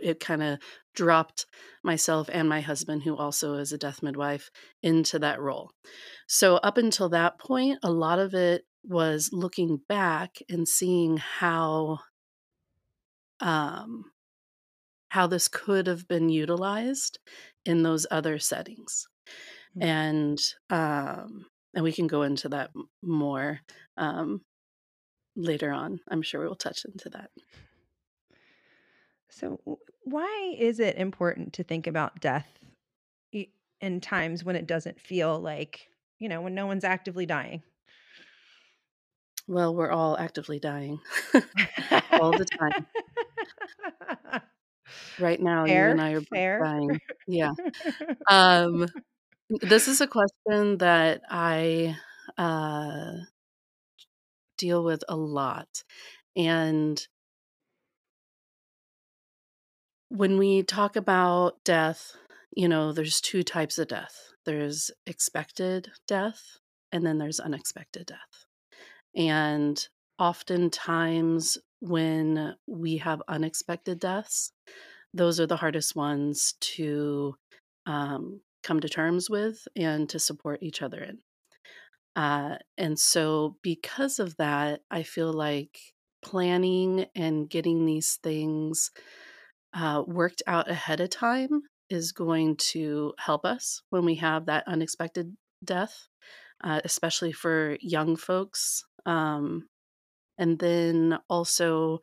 it 0.00 0.20
kind 0.20 0.42
of 0.42 0.58
dropped 0.94 1.46
myself 1.82 2.28
and 2.32 2.48
my 2.48 2.60
husband, 2.60 3.02
who 3.02 3.16
also 3.16 3.54
is 3.54 3.72
a 3.72 3.78
death 3.78 4.02
midwife, 4.02 4.50
into 4.82 5.18
that 5.18 5.40
role. 5.40 5.70
So, 6.26 6.56
up 6.56 6.78
until 6.78 7.08
that 7.10 7.38
point, 7.38 7.78
a 7.82 7.90
lot 7.90 8.18
of 8.18 8.34
it 8.34 8.64
was 8.84 9.30
looking 9.32 9.80
back 9.88 10.38
and 10.48 10.66
seeing 10.66 11.16
how 11.16 12.00
um, 13.42 14.04
how 15.08 15.26
this 15.26 15.48
could 15.48 15.86
have 15.86 16.08
been 16.08 16.30
utilized 16.30 17.18
in 17.66 17.82
those 17.82 18.06
other 18.10 18.38
settings, 18.38 19.08
mm-hmm. 19.76 19.82
and 19.82 20.40
um, 20.70 21.44
and 21.74 21.84
we 21.84 21.92
can 21.92 22.06
go 22.06 22.22
into 22.22 22.48
that 22.50 22.70
more 23.02 23.60
um, 23.96 24.40
later 25.36 25.70
on. 25.70 26.00
I'm 26.08 26.22
sure 26.22 26.40
we'll 26.40 26.54
touch 26.54 26.84
into 26.84 27.10
that. 27.10 27.30
So, 29.30 29.60
why 30.04 30.54
is 30.58 30.78
it 30.78 30.96
important 30.96 31.54
to 31.54 31.64
think 31.64 31.86
about 31.86 32.20
death 32.20 32.48
in 33.80 34.00
times 34.00 34.44
when 34.44 34.56
it 34.56 34.66
doesn't 34.66 35.00
feel 35.00 35.38
like, 35.40 35.88
you 36.18 36.28
know, 36.28 36.42
when 36.42 36.54
no 36.54 36.66
one's 36.66 36.84
actively 36.84 37.26
dying? 37.26 37.62
Well, 39.48 39.74
we're 39.74 39.90
all 39.90 40.16
actively 40.18 40.60
dying 40.60 41.00
all 42.12 42.30
the 42.30 42.44
time. 42.44 42.86
Right 45.18 45.40
now, 45.40 45.66
fair, 45.66 45.86
you 45.86 45.92
and 45.92 46.00
I 46.00 46.12
are 46.12 46.20
fair. 46.22 46.60
dying. 46.62 47.00
Yeah. 47.26 47.52
Um, 48.30 48.86
this 49.60 49.88
is 49.88 50.00
a 50.00 50.06
question 50.06 50.78
that 50.78 51.20
I 51.28 51.96
uh, 52.38 53.12
deal 54.56 54.82
with 54.82 55.04
a 55.08 55.16
lot. 55.16 55.84
And 56.36 57.06
when 60.08 60.38
we 60.38 60.62
talk 60.62 60.96
about 60.96 61.62
death, 61.64 62.12
you 62.54 62.68
know, 62.68 62.92
there's 62.92 63.20
two 63.20 63.42
types 63.42 63.78
of 63.78 63.88
death 63.88 64.32
there's 64.44 64.90
expected 65.06 65.90
death, 66.08 66.58
and 66.90 67.06
then 67.06 67.18
there's 67.18 67.40
unexpected 67.40 68.06
death. 68.06 68.46
And 69.14 69.86
oftentimes, 70.18 71.58
when 71.82 72.54
we 72.68 72.98
have 72.98 73.20
unexpected 73.26 73.98
deaths, 73.98 74.52
those 75.12 75.40
are 75.40 75.48
the 75.48 75.56
hardest 75.56 75.96
ones 75.96 76.54
to 76.60 77.34
um, 77.86 78.40
come 78.62 78.78
to 78.78 78.88
terms 78.88 79.28
with 79.28 79.66
and 79.74 80.08
to 80.08 80.20
support 80.20 80.62
each 80.62 80.80
other 80.80 81.02
in. 81.02 81.18
Uh, 82.14 82.56
and 82.78 82.98
so, 82.98 83.56
because 83.62 84.20
of 84.20 84.36
that, 84.36 84.82
I 84.90 85.02
feel 85.02 85.32
like 85.32 85.76
planning 86.24 87.06
and 87.16 87.50
getting 87.50 87.84
these 87.84 88.18
things 88.22 88.92
uh, 89.74 90.04
worked 90.06 90.42
out 90.46 90.70
ahead 90.70 91.00
of 91.00 91.10
time 91.10 91.62
is 91.90 92.12
going 92.12 92.56
to 92.56 93.12
help 93.18 93.44
us 93.44 93.82
when 93.90 94.04
we 94.04 94.16
have 94.16 94.46
that 94.46 94.64
unexpected 94.68 95.34
death, 95.64 96.06
uh, 96.62 96.80
especially 96.84 97.32
for 97.32 97.76
young 97.80 98.14
folks. 98.14 98.84
Um, 99.04 99.66
and 100.42 100.58
then 100.58 101.18
also, 101.30 102.00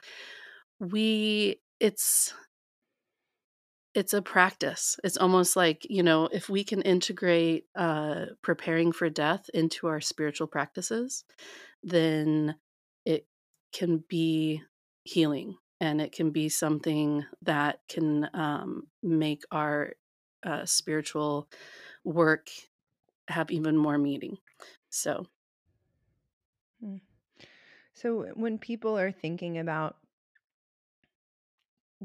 we 0.79 1.59
it's 1.81 2.33
it's 3.93 4.13
a 4.13 4.21
practice. 4.21 4.95
It's 5.03 5.17
almost 5.17 5.57
like 5.57 5.85
you 5.89 6.03
know 6.03 6.29
if 6.31 6.47
we 6.47 6.63
can 6.63 6.81
integrate 6.81 7.65
uh, 7.75 8.27
preparing 8.41 8.93
for 8.93 9.09
death 9.09 9.49
into 9.53 9.87
our 9.87 9.99
spiritual 9.99 10.47
practices, 10.47 11.25
then 11.83 12.55
it 13.05 13.27
can 13.73 14.05
be 14.07 14.61
healing 15.03 15.57
and 15.81 15.99
it 15.99 16.13
can 16.13 16.31
be 16.31 16.47
something 16.47 17.25
that 17.41 17.79
can 17.89 18.29
um, 18.33 18.87
make 19.03 19.43
our 19.51 19.93
uh, 20.45 20.65
spiritual 20.65 21.49
work 22.05 22.47
have 23.27 23.51
even 23.51 23.75
more 23.75 23.97
meaning. 23.97 24.37
So, 24.89 25.25
hmm. 26.81 26.97
So 27.99 28.21
eh, 28.21 28.31
when 28.33 28.57
people 28.57 28.97
are 28.97 29.11
thinking 29.11 29.57
about 29.57 29.97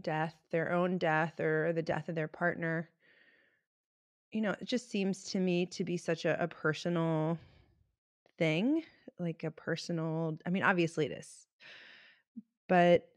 death, 0.00 0.34
their 0.50 0.72
own 0.72 0.98
death, 0.98 1.38
or 1.40 1.72
the 1.72 1.82
death 1.82 2.08
of 2.08 2.14
their 2.14 2.28
partner, 2.28 2.88
you 4.32 4.40
know, 4.40 4.54
it 4.60 4.64
just 4.64 4.90
seems 4.90 5.24
to 5.24 5.38
me 5.38 5.66
to 5.66 5.84
be 5.84 5.96
such 5.96 6.24
a, 6.24 6.42
a 6.42 6.48
personal 6.48 7.38
thing, 8.36 8.82
like 9.18 9.44
a 9.44 9.50
personal. 9.50 10.36
I 10.44 10.50
mean, 10.50 10.64
obviously 10.64 11.06
it 11.06 11.12
is, 11.12 11.46
but 12.68 13.08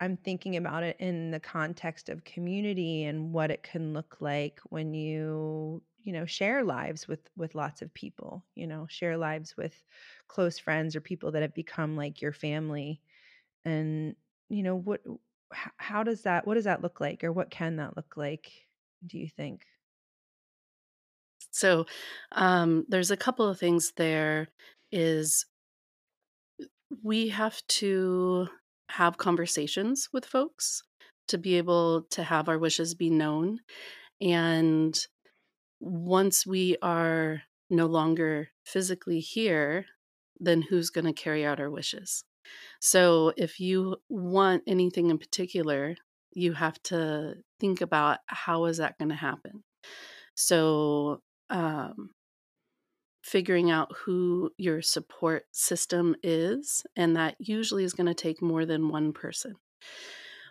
I'm 0.00 0.16
thinking 0.16 0.56
about 0.56 0.82
it 0.82 0.96
in 1.00 1.30
the 1.30 1.40
context 1.40 2.08
of 2.08 2.24
community 2.24 3.04
and 3.04 3.32
what 3.32 3.50
it 3.50 3.62
can 3.62 3.94
look 3.94 4.18
like 4.20 4.60
when 4.68 4.94
you, 4.94 5.82
you 6.08 6.14
know, 6.14 6.26
share 6.26 6.64
lives 6.64 7.08
with 7.08 7.30
with 7.36 7.54
lots 7.56 7.82
of 7.82 7.94
people, 7.94 8.46
you 8.56 8.66
know, 8.68 8.88
share 8.88 9.18
lives 9.18 9.56
with 9.58 9.84
close 10.28 10.58
friends 10.60 10.96
or 10.96 11.02
people 11.02 11.32
that 11.32 11.42
have 11.42 11.54
become 11.54 11.96
like 11.96 12.22
your 12.22 12.32
family. 12.34 13.02
And, 13.64 14.16
you 14.50 14.62
know, 14.64 14.76
what 14.76 15.02
how 15.52 16.02
does 16.04 16.22
that 16.24 16.46
what 16.46 16.54
does 16.56 16.64
that 16.64 16.82
look 16.82 17.00
like 17.00 17.24
or 17.24 17.32
what 17.32 17.50
can 17.50 17.76
that 17.76 17.96
look 17.96 18.16
like, 18.16 18.68
do 19.06 19.18
you 19.18 19.28
think? 19.28 19.66
So, 21.50 21.86
um 22.32 22.84
there's 22.88 23.10
a 23.10 23.16
couple 23.16 23.46
of 23.48 23.58
things 23.58 23.92
there 23.96 24.48
is 24.92 25.46
we 27.02 27.28
have 27.28 27.64
to 27.68 28.48
have 28.90 29.18
conversations 29.18 30.08
with 30.12 30.24
folks 30.24 30.82
to 31.28 31.38
be 31.38 31.56
able 31.56 32.04
to 32.04 32.22
have 32.22 32.48
our 32.48 32.58
wishes 32.58 32.94
be 32.94 33.10
known. 33.10 33.60
And 34.20 34.98
once 35.80 36.46
we 36.46 36.76
are 36.82 37.42
no 37.70 37.86
longer 37.86 38.48
physically 38.64 39.20
here, 39.20 39.86
then 40.40 40.62
who's 40.62 40.90
going 40.90 41.04
to 41.04 41.12
carry 41.12 41.44
out 41.44 41.60
our 41.60 41.70
wishes? 41.70 42.24
So 42.80 43.32
if 43.36 43.60
you 43.60 43.96
want 44.08 44.62
anything 44.66 45.10
in 45.10 45.18
particular, 45.18 45.96
you 46.32 46.52
have 46.52 46.82
to 46.84 47.34
think 47.60 47.80
about 47.80 48.18
how 48.26 48.66
is 48.66 48.78
that 48.78 48.98
going 48.98 49.10
to 49.10 49.14
happen. 49.14 49.64
So, 50.34 51.20
um, 51.50 52.10
figuring 53.22 53.70
out 53.70 53.92
who 54.04 54.50
your 54.56 54.80
support 54.80 55.44
system 55.52 56.14
is, 56.22 56.86
and 56.96 57.16
that 57.16 57.36
usually 57.38 57.84
is 57.84 57.92
going 57.92 58.06
to 58.06 58.14
take 58.14 58.40
more 58.40 58.64
than 58.64 58.88
one 58.88 59.12
person. 59.12 59.56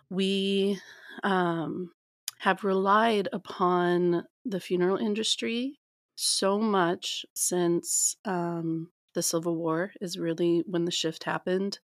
We 0.10 0.79
um, 1.24 1.91
have 2.39 2.63
relied 2.63 3.27
upon 3.34 4.24
the 4.46 4.60
funeral 4.60 4.98
industry 4.98 5.79
so 6.15 6.60
much 6.60 7.25
since 7.36 8.15
um, 8.25 8.89
the 9.13 9.22
Civil 9.22 9.56
War, 9.56 9.91
is 10.01 10.17
really 10.17 10.63
when 10.67 10.86
the 10.86 10.91
shift 10.91 11.24
happened 11.24 11.79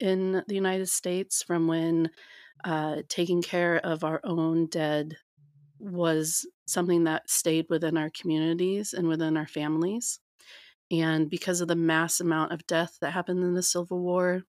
in 0.00 0.42
the 0.46 0.54
United 0.54 0.88
States 0.88 1.42
from 1.42 1.66
when 1.66 2.10
uh, 2.64 3.02
taking 3.08 3.42
care 3.42 3.76
of 3.78 4.04
our 4.04 4.20
own 4.24 4.66
dead 4.66 5.16
was 5.78 6.46
something 6.66 7.04
that 7.04 7.28
stayed 7.28 7.66
within 7.68 7.96
our 7.96 8.10
communities 8.10 8.92
and 8.92 9.08
within 9.08 9.36
our 9.36 9.46
families. 9.46 10.20
And 10.90 11.28
because 11.28 11.60
of 11.60 11.68
the 11.68 11.76
mass 11.76 12.20
amount 12.20 12.52
of 12.52 12.66
death 12.66 12.96
that 13.00 13.12
happened 13.12 13.42
in 13.42 13.54
the 13.54 13.62
Civil 13.62 14.00
War, 14.00 14.42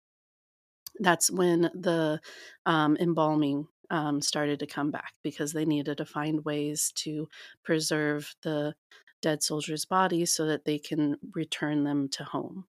that's 1.00 1.30
when 1.30 1.70
the 1.74 2.20
um, 2.66 2.98
embalming 3.00 3.68
um, 3.90 4.22
started 4.22 4.60
to 4.60 4.68
come 4.68 4.92
back 4.92 5.14
because 5.24 5.54
they 5.54 5.66
needed 5.66 5.98
to 5.98 6.06
find 6.06 6.46
ways 6.46 6.92
to 6.96 7.28
preserve 7.64 8.36
the 8.44 8.76
dead 9.22 9.42
soldiers' 9.42 9.86
bodies 9.86 10.36
so 10.36 10.46
that 10.46 10.66
they 10.66 10.78
can 10.78 11.18
return 11.34 11.84
them 11.84 12.10
to 12.10 12.24
home. 12.24 12.66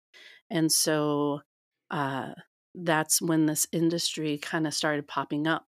And 0.49 0.71
so 0.71 1.41
uh, 1.91 2.33
that's 2.75 3.21
when 3.21 3.45
this 3.45 3.67
industry 3.71 4.37
kind 4.37 4.67
of 4.67 4.73
started 4.73 5.07
popping 5.07 5.47
up. 5.47 5.65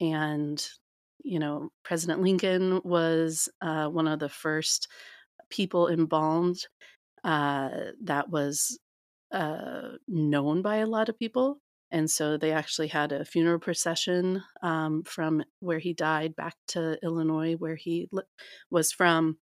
And, 0.00 0.64
you 1.22 1.38
know, 1.38 1.70
President 1.84 2.22
Lincoln 2.22 2.80
was 2.84 3.48
uh, 3.60 3.88
one 3.88 4.08
of 4.08 4.18
the 4.18 4.28
first 4.28 4.88
people 5.50 5.88
embalmed 5.88 6.58
uh, 7.24 7.70
that 8.04 8.30
was 8.30 8.78
uh, 9.32 9.90
known 10.08 10.62
by 10.62 10.76
a 10.76 10.86
lot 10.86 11.08
of 11.08 11.18
people. 11.18 11.58
And 11.92 12.10
so 12.10 12.36
they 12.36 12.52
actually 12.52 12.88
had 12.88 13.12
a 13.12 13.24
funeral 13.24 13.58
procession 13.58 14.42
um, 14.62 15.02
from 15.04 15.42
where 15.60 15.78
he 15.78 15.92
died 15.92 16.36
back 16.36 16.54
to 16.68 16.98
Illinois, 17.02 17.54
where 17.54 17.76
he 17.76 18.08
li- 18.12 18.22
was 18.70 18.92
from. 18.92 19.38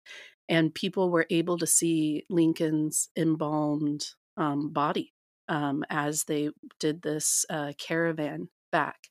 And 0.49 0.75
people 0.75 1.11
were 1.11 1.26
able 1.29 1.59
to 1.59 1.67
see 1.67 2.25
Lincoln's 2.31 3.09
embalmed 3.17 4.07
um, 4.37 4.73
body 4.73 5.12
um, 5.49 5.85
as 5.91 6.25
they 6.25 6.50
did 6.79 7.03
this 7.03 7.45
uh, 7.50 7.73
caravan 7.79 8.49
back. 8.71 9.09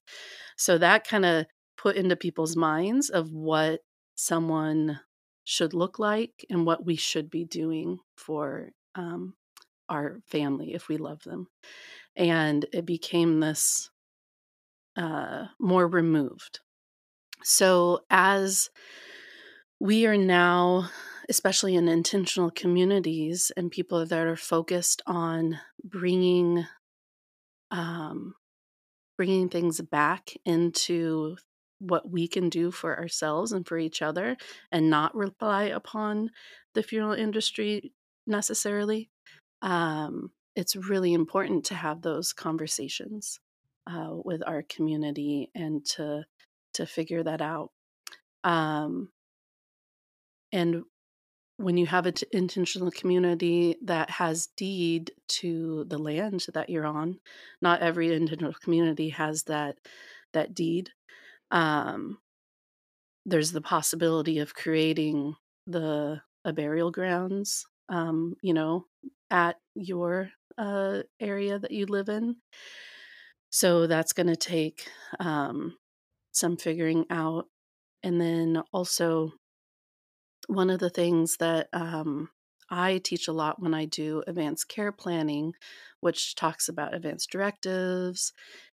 So 0.58 0.77
that 0.77 1.08
kind 1.08 1.25
of 1.25 1.46
put 1.77 1.96
into 1.96 2.15
people's 2.15 2.56
minds 2.56 3.10
of 3.10 3.32
what 3.32 3.82
someone 4.15 5.00
should 5.44 5.74
look 5.74 6.00
like 6.00 6.46
and 6.50 6.65
what 6.65 6.86
we 6.86 6.96
should 6.96 7.30
be 7.30 7.46
doing 7.46 8.00
for 8.15 8.70
um, 8.96 9.34
our 9.89 10.20
family 10.25 10.74
if 10.74 10.88
we 10.88 10.98
love 10.98 11.24
them. 11.24 11.48
And 12.15 12.65
it 12.72 12.86
became 12.86 13.39
this 13.39 13.89
uh, 14.98 15.46
more 15.60 15.88
removed. 15.88 16.60
So 17.44 18.01
as 18.10 18.70
we 19.80 20.06
are 20.06 20.18
now 20.18 20.89
especially 21.30 21.75
in 21.75 21.88
intentional 21.88 22.51
communities 22.51 23.51
and 23.58 23.72
people 23.72 24.06
that 24.06 24.27
are 24.27 24.36
focused 24.36 25.01
on 25.08 25.60
bringing 25.84 26.65
um, 27.72 28.36
bringing 29.18 29.50
things 29.50 29.82
back 29.82 30.34
into 30.46 31.36
what 31.80 32.10
we 32.10 32.27
can 32.27 32.50
do 32.50 32.72
for 32.72 32.98
ourselves 32.98 33.51
and 33.51 33.68
for 33.68 33.77
each 33.77 34.01
other 34.01 34.38
and 34.72 34.89
not 34.89 35.15
rely 35.15 35.63
upon 35.63 36.30
the 36.74 36.84
funeral 36.84 37.13
industry 37.13 37.92
necessarily 38.27 39.10
um, 39.62 40.31
it's 40.55 40.75
really 40.75 41.13
important 41.13 41.65
to 41.65 41.75
have 41.75 42.01
those 42.01 42.33
conversations 42.33 43.39
uh, 43.87 44.09
with 44.11 44.41
our 44.46 44.63
community 44.63 45.50
and 45.55 45.85
to 45.85 46.25
to 46.74 46.85
figure 46.85 47.24
that 47.24 47.41
out. 47.41 47.72
Um, 48.44 49.09
and 50.51 50.83
when 51.57 51.77
you 51.77 51.85
have 51.85 52.05
an 52.05 52.13
t- 52.13 52.27
intentional 52.31 52.91
community 52.91 53.77
that 53.83 54.09
has 54.09 54.50
deed 54.57 55.11
to 55.27 55.85
the 55.87 55.98
land 55.98 56.46
that 56.53 56.70
you're 56.70 56.85
on 56.85 57.20
not 57.61 57.81
every 57.81 58.13
intentional 58.13 58.53
community 58.53 59.09
has 59.09 59.44
that 59.44 59.77
that 60.33 60.53
deed 60.53 60.89
um, 61.51 62.18
there's 63.25 63.51
the 63.51 63.61
possibility 63.61 64.39
of 64.39 64.53
creating 64.53 65.35
the 65.68 66.22
a 66.44 66.53
burial 66.53 66.91
grounds 66.91 67.65
um, 67.89 68.35
you 68.41 68.53
know 68.53 68.85
at 69.29 69.57
your 69.74 70.29
uh, 70.57 71.01
area 71.20 71.59
that 71.59 71.72
you 71.72 71.85
live 71.85 72.09
in. 72.09 72.38
So 73.50 73.88
that's 73.88 74.14
going 74.14 74.27
to 74.27 74.35
take 74.35 74.88
um, 75.20 75.77
some 76.31 76.57
figuring 76.57 77.05
out. 77.09 77.46
And 78.03 78.20
then 78.20 78.61
also 78.72 79.31
one 80.48 80.70
of 80.70 80.79
the 80.79 80.90
things 80.90 81.38
that 81.38 81.68
um, 81.74 82.29
I 82.70 83.00
teach 83.00 83.27
a 83.27 83.33
lot 83.33 83.61
when 83.61 83.74
I 83.74 83.85
do 83.85 84.24
advanced 84.27 84.68
care 84.70 84.92
planning, 84.92 85.53
which 86.01 86.35
talks 86.35 86.68
about 86.68 86.94
advanced 86.94 87.31
directives 87.31 88.33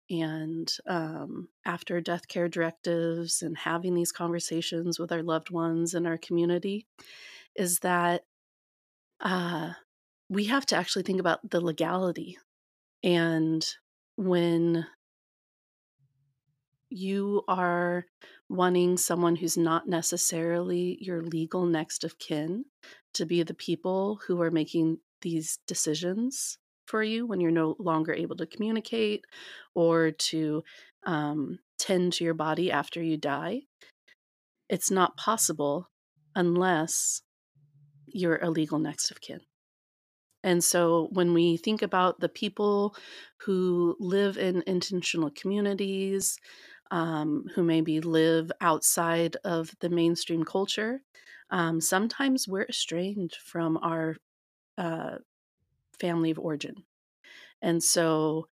and 0.10 0.74
um, 0.88 1.50
after 1.66 2.00
death 2.00 2.28
care 2.28 2.48
directives 2.48 3.42
and 3.42 3.58
having 3.58 3.94
these 3.94 4.12
conversations 4.12 4.98
with 4.98 5.12
our 5.12 5.24
loved 5.24 5.50
ones 5.50 5.94
in 5.94 6.06
our 6.06 6.18
community, 6.18 6.86
is 7.56 7.80
that 7.80 8.24
uh, 9.20 9.72
we 10.30 10.46
have 10.46 10.66
to 10.68 10.76
actually 10.76 11.04
think 11.04 11.20
about 11.20 11.50
the 11.50 11.62
legality. 11.62 12.38
And 13.04 13.66
when 14.16 14.86
you 16.90 17.44
are 17.48 18.06
wanting 18.50 18.98
someone 18.98 19.36
who's 19.36 19.58
not 19.58 19.88
necessarily 19.88 20.98
your 21.02 21.22
legal 21.22 21.66
next 21.66 22.04
of 22.04 22.18
kin 22.18 22.66
to 23.14 23.26
be 23.26 23.44
the 23.44 23.54
people 23.54 24.20
who 24.28 24.42
are 24.42 24.52
making 24.52 24.98
these 25.22 25.60
decisions 25.68 26.58
for 26.86 27.04
you 27.04 27.26
when 27.26 27.42
you're 27.42 27.52
no 27.52 27.76
longer 27.80 28.14
able 28.14 28.38
to 28.38 28.46
communicate 28.46 29.26
or 29.76 30.12
to 30.12 30.64
um, 31.06 31.60
tend 31.78 32.14
to 32.14 32.24
your 32.24 32.34
body 32.34 32.72
after 32.72 33.02
you 33.02 33.18
die. 33.18 33.62
It's 34.70 34.92
not 34.92 35.18
possible 35.18 35.90
unless 36.36 37.22
you're 38.06 38.42
a 38.42 38.50
legal 38.50 38.80
next 38.80 39.12
of 39.12 39.20
kin. 39.20 39.42
And 40.44 40.64
so 40.64 41.10
when 41.12 41.34
we 41.34 41.58
think 41.58 41.82
about 41.82 42.20
the 42.20 42.30
people 42.30 42.96
who 43.42 43.96
live 44.00 44.38
in 44.38 44.64
intentional 44.68 45.32
communities, 45.32 46.38
um, 46.92 47.46
who 47.56 47.64
maybe 47.64 48.00
live 48.02 48.52
outside 48.62 49.36
of 49.44 49.74
the 49.80 49.90
mainstream 49.90 50.44
culture, 50.44 51.02
um, 51.50 51.82
sometimes 51.82 52.48
we're 52.48 52.66
estranged 52.66 53.38
from 53.38 53.78
our 53.78 54.16
uh, 54.78 55.18
family 56.00 56.32
of 56.32 56.40
origin. 56.40 56.84
And 57.62 57.84
so, 57.84 58.48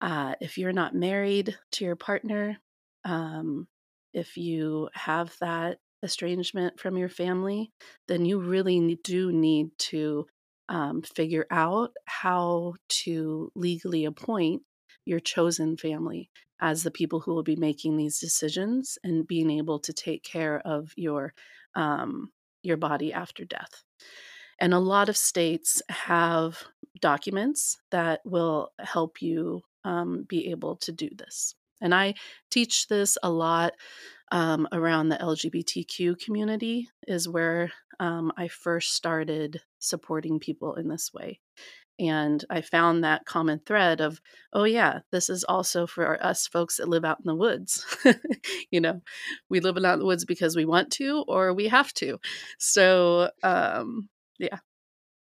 uh, 0.00 0.36
if 0.40 0.58
you're 0.58 0.72
not 0.72 0.94
married 0.94 1.58
to 1.72 1.84
your 1.84 1.96
partner, 1.96 2.58
um, 3.04 3.68
if 4.14 4.36
you 4.36 4.90
have 4.94 5.36
that 5.40 5.78
estrangement 6.02 6.80
from 6.80 6.98
your 6.98 7.08
family, 7.08 7.72
then 8.08 8.24
you 8.26 8.40
really 8.40 8.96
do 9.04 9.32
need 9.32 9.70
to 9.78 10.26
um, 10.68 11.02
figure 11.02 11.46
out 11.50 11.92
how 12.06 12.74
to 12.88 13.50
legally 13.54 14.04
appoint 14.04 14.62
your 15.04 15.20
chosen 15.20 15.76
family 15.76 16.30
as 16.60 16.82
the 16.82 16.90
people 16.90 17.20
who 17.20 17.34
will 17.34 17.42
be 17.42 17.56
making 17.56 17.96
these 17.96 18.18
decisions 18.18 18.98
and 19.04 19.26
being 19.26 19.50
able 19.50 19.78
to 19.80 19.92
take 19.92 20.22
care 20.22 20.60
of 20.64 20.92
your 20.96 21.34
um, 21.74 22.30
your 22.62 22.76
body 22.76 23.12
after 23.12 23.44
death. 23.44 23.82
And 24.58 24.72
a 24.72 24.78
lot 24.78 25.08
of 25.08 25.16
states 25.16 25.82
have 25.88 26.62
documents 27.00 27.76
that 27.90 28.20
will 28.24 28.70
help 28.78 29.20
you 29.20 29.62
um, 29.84 30.24
be 30.28 30.50
able 30.50 30.76
to 30.76 30.92
do 30.92 31.10
this. 31.14 31.54
And 31.80 31.94
I 31.94 32.14
teach 32.50 32.88
this 32.88 33.18
a 33.22 33.30
lot 33.30 33.72
um, 34.32 34.66
around 34.72 35.08
the 35.08 35.16
LGBTQ 35.16 36.18
community, 36.18 36.88
is 37.06 37.28
where 37.28 37.70
um, 38.00 38.32
I 38.36 38.48
first 38.48 38.94
started 38.94 39.60
supporting 39.78 40.40
people 40.40 40.74
in 40.74 40.88
this 40.88 41.12
way. 41.12 41.40
And 41.98 42.44
I 42.50 42.60
found 42.60 43.04
that 43.04 43.24
common 43.24 43.60
thread 43.64 44.00
of, 44.00 44.20
oh, 44.52 44.64
yeah, 44.64 45.00
this 45.12 45.30
is 45.30 45.44
also 45.44 45.86
for 45.86 46.20
us 46.24 46.48
folks 46.48 46.78
that 46.78 46.88
live 46.88 47.04
out 47.04 47.18
in 47.20 47.26
the 47.26 47.36
woods. 47.36 47.84
you 48.70 48.80
know, 48.80 49.00
we 49.48 49.60
live 49.60 49.76
out 49.76 49.94
in 49.94 49.98
the 50.00 50.04
woods 50.06 50.24
because 50.24 50.56
we 50.56 50.64
want 50.64 50.90
to 50.92 51.24
or 51.28 51.54
we 51.54 51.68
have 51.68 51.92
to. 51.94 52.18
So, 52.58 53.30
um, 53.44 54.08
yeah, 54.38 54.58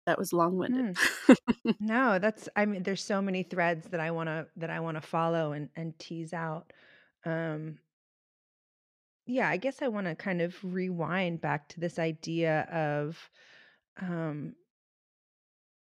that 0.09 0.19
was 0.19 0.33
long 0.33 0.57
winded. 0.57 0.97
Mm. 0.97 1.77
no, 1.81 2.19
that's, 2.19 2.49
I 2.57 2.65
mean, 2.65 2.83
there's 2.83 3.05
so 3.05 3.21
many 3.21 3.43
threads 3.43 3.89
that 3.89 4.01
I 4.01 4.11
want 4.11 4.29
to, 4.29 4.47
that 4.57 4.71
I 4.71 4.81
want 4.81 4.97
to 4.97 5.03
follow 5.03 5.53
and, 5.53 5.69
and 5.77 5.99
tease 5.99 6.33
out. 6.33 6.73
Um, 7.27 7.77
yeah, 9.27 9.51
I 9.51 9.59
guess 9.59 9.83
I 9.83 9.89
want 9.89 10.07
to 10.07 10.15
kind 10.15 10.41
of 10.41 10.57
rewind 10.63 11.43
back 11.43 11.69
to 11.69 11.81
this 11.81 11.99
idea 11.99 12.63
of 12.73 13.19
um, 14.01 14.55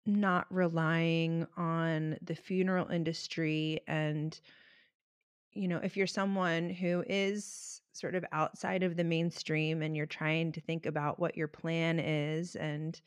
not 0.06 0.46
relying 0.54 1.48
on 1.56 2.18
the 2.22 2.36
funeral 2.36 2.90
industry 2.90 3.80
and 3.88 4.38
you 5.54 5.70
know, 5.70 5.80
if 5.82 5.98
you're 5.98 6.06
someone 6.06 6.70
who 6.70 7.04
is 7.08 7.82
sort 7.94 8.14
of 8.14 8.24
outside 8.32 8.84
of 8.84 8.96
the 8.96 9.04
mainstream 9.04 9.82
and 9.82 9.96
you're 9.96 10.06
trying 10.06 10.52
to 10.52 10.62
think 10.62 10.86
about 10.86 11.18
what 11.18 11.36
your 11.36 11.48
plan 11.48 11.98
is 11.98 12.56
and 12.58 13.02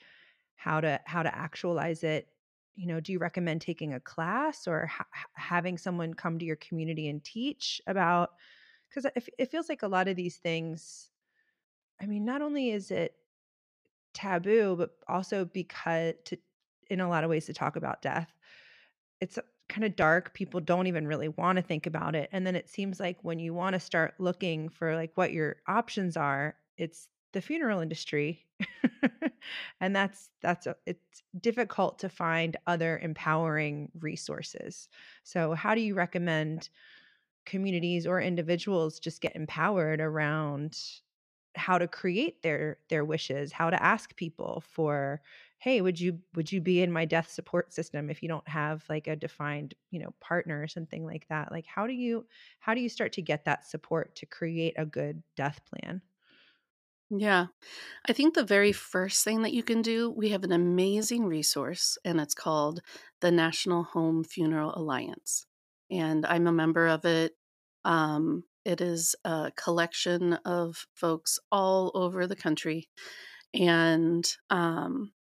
how 0.61 0.81
to 0.81 1.01
how 1.07 1.23
to 1.23 1.35
actualize 1.35 2.05
it, 2.05 2.29
you 2.77 2.87
know, 2.87 3.01
do 3.01 3.12
you 3.12 3.18
recommend 3.18 3.62
taking 3.62 3.94
a 3.94 4.01
class 4.01 4.68
or 4.68 4.87
ha- 4.87 5.07
having 5.35 5.79
someone 5.79 6.12
come 6.12 6.38
to 6.38 6.44
your 6.44 6.57
community 6.57 7.09
and 7.09 7.25
teach 7.25 7.81
about 7.87 8.33
because 8.88 9.07
it, 9.16 9.29
it 9.38 9.51
feels 9.51 9.70
like 9.70 9.83
a 9.83 9.88
lot 9.88 10.07
of 10.09 10.16
these 10.16 10.37
things 10.37 11.11
I 12.03 12.07
mean, 12.07 12.25
not 12.25 12.42
only 12.42 12.70
is 12.70 12.90
it 12.90 13.14
taboo, 14.14 14.77
but 14.77 14.90
also 15.09 15.44
because 15.44 16.14
to 16.27 16.37
in 16.88 17.01
a 17.01 17.09
lot 17.09 17.25
of 17.25 17.31
ways 17.31 17.46
to 17.46 17.55
talk 17.55 17.77
about 17.77 18.03
death. 18.03 18.35
It's 19.20 19.38
kind 19.68 19.85
of 19.85 19.96
dark. 19.96 20.35
People 20.35 20.61
don't 20.61 20.88
even 20.88 21.07
really 21.07 21.29
want 21.29 21.57
to 21.57 21.62
think 21.62 21.87
about 21.87 22.16
it. 22.16 22.29
And 22.33 22.46
then 22.46 22.57
it 22.57 22.68
seems 22.68 22.99
like 22.99 23.18
when 23.23 23.38
you 23.38 23.55
want 23.55 23.75
to 23.75 23.81
start 23.81 24.14
looking 24.18 24.68
for 24.68 24.96
like 24.96 25.12
what 25.14 25.33
your 25.33 25.57
options 25.68 26.16
are, 26.16 26.57
it's 26.77 27.09
the 27.32 27.40
funeral 27.40 27.80
industry. 27.80 28.46
and 29.80 29.94
that's 29.94 30.30
that's 30.40 30.66
a, 30.66 30.76
it's 30.86 31.22
difficult 31.40 31.98
to 32.00 32.08
find 32.08 32.56
other 32.66 32.98
empowering 32.98 33.90
resources. 34.00 34.88
So 35.22 35.54
how 35.54 35.74
do 35.74 35.80
you 35.80 35.94
recommend 35.94 36.70
communities 37.46 38.06
or 38.06 38.20
individuals 38.20 39.00
just 39.00 39.20
get 39.20 39.34
empowered 39.36 40.00
around 40.00 40.78
how 41.56 41.78
to 41.78 41.88
create 41.88 42.42
their 42.42 42.78
their 42.88 43.04
wishes 43.04 43.50
how 43.52 43.70
to 43.70 43.82
ask 43.82 44.14
people 44.16 44.62
for 44.64 45.20
hey 45.58 45.80
would 45.80 45.98
you 45.98 46.20
would 46.34 46.52
you 46.52 46.60
be 46.60 46.80
in 46.80 46.92
my 46.92 47.04
death 47.04 47.28
support 47.28 47.72
system 47.72 48.08
if 48.08 48.22
you 48.22 48.28
don't 48.28 48.48
have 48.48 48.84
like 48.88 49.08
a 49.08 49.16
defined 49.16 49.74
you 49.90 49.98
know 49.98 50.14
partner 50.20 50.62
or 50.62 50.68
something 50.68 51.04
like 51.04 51.26
that 51.28 51.50
like 51.50 51.66
how 51.66 51.86
do 51.88 51.92
you 51.92 52.24
how 52.60 52.72
do 52.72 52.80
you 52.80 52.88
start 52.88 53.12
to 53.12 53.22
get 53.22 53.44
that 53.44 53.66
support 53.66 54.14
to 54.14 54.26
create 54.26 54.74
a 54.78 54.86
good 54.86 55.22
death 55.34 55.60
plan 55.64 56.00
yeah. 57.11 57.46
I 58.09 58.12
think 58.12 58.35
the 58.35 58.44
very 58.44 58.73
first 58.73 59.25
thing 59.25 59.42
that 59.42 59.53
you 59.53 59.62
can 59.62 59.83
do, 59.83 60.11
we 60.11 60.31
have 60.31 60.44
an 60.44 60.53
amazing 60.53 61.27
resource, 61.27 61.99
and 62.05 62.20
it's 62.20 62.35
called 62.35 62.81
the 63.20 63.31
National 63.33 63.83
Home 63.83 64.23
Funeral 64.25 64.73
Alliance. 64.77 65.46
And 65.90 66.25
I'm 66.25 66.46
a 66.46 66.53
member 66.53 66.87
of 66.87 67.05
it. 67.05 67.33
Um, 67.85 68.44
it 68.64 68.81
is 68.81 69.16
a 69.25 69.51
collection 69.57 70.35
of 70.44 70.87
folks 70.94 71.38
all 71.51 71.90
over 71.94 72.27
the 72.27 72.37
country. 72.37 72.88
And 73.53 74.25
um, 74.51 75.12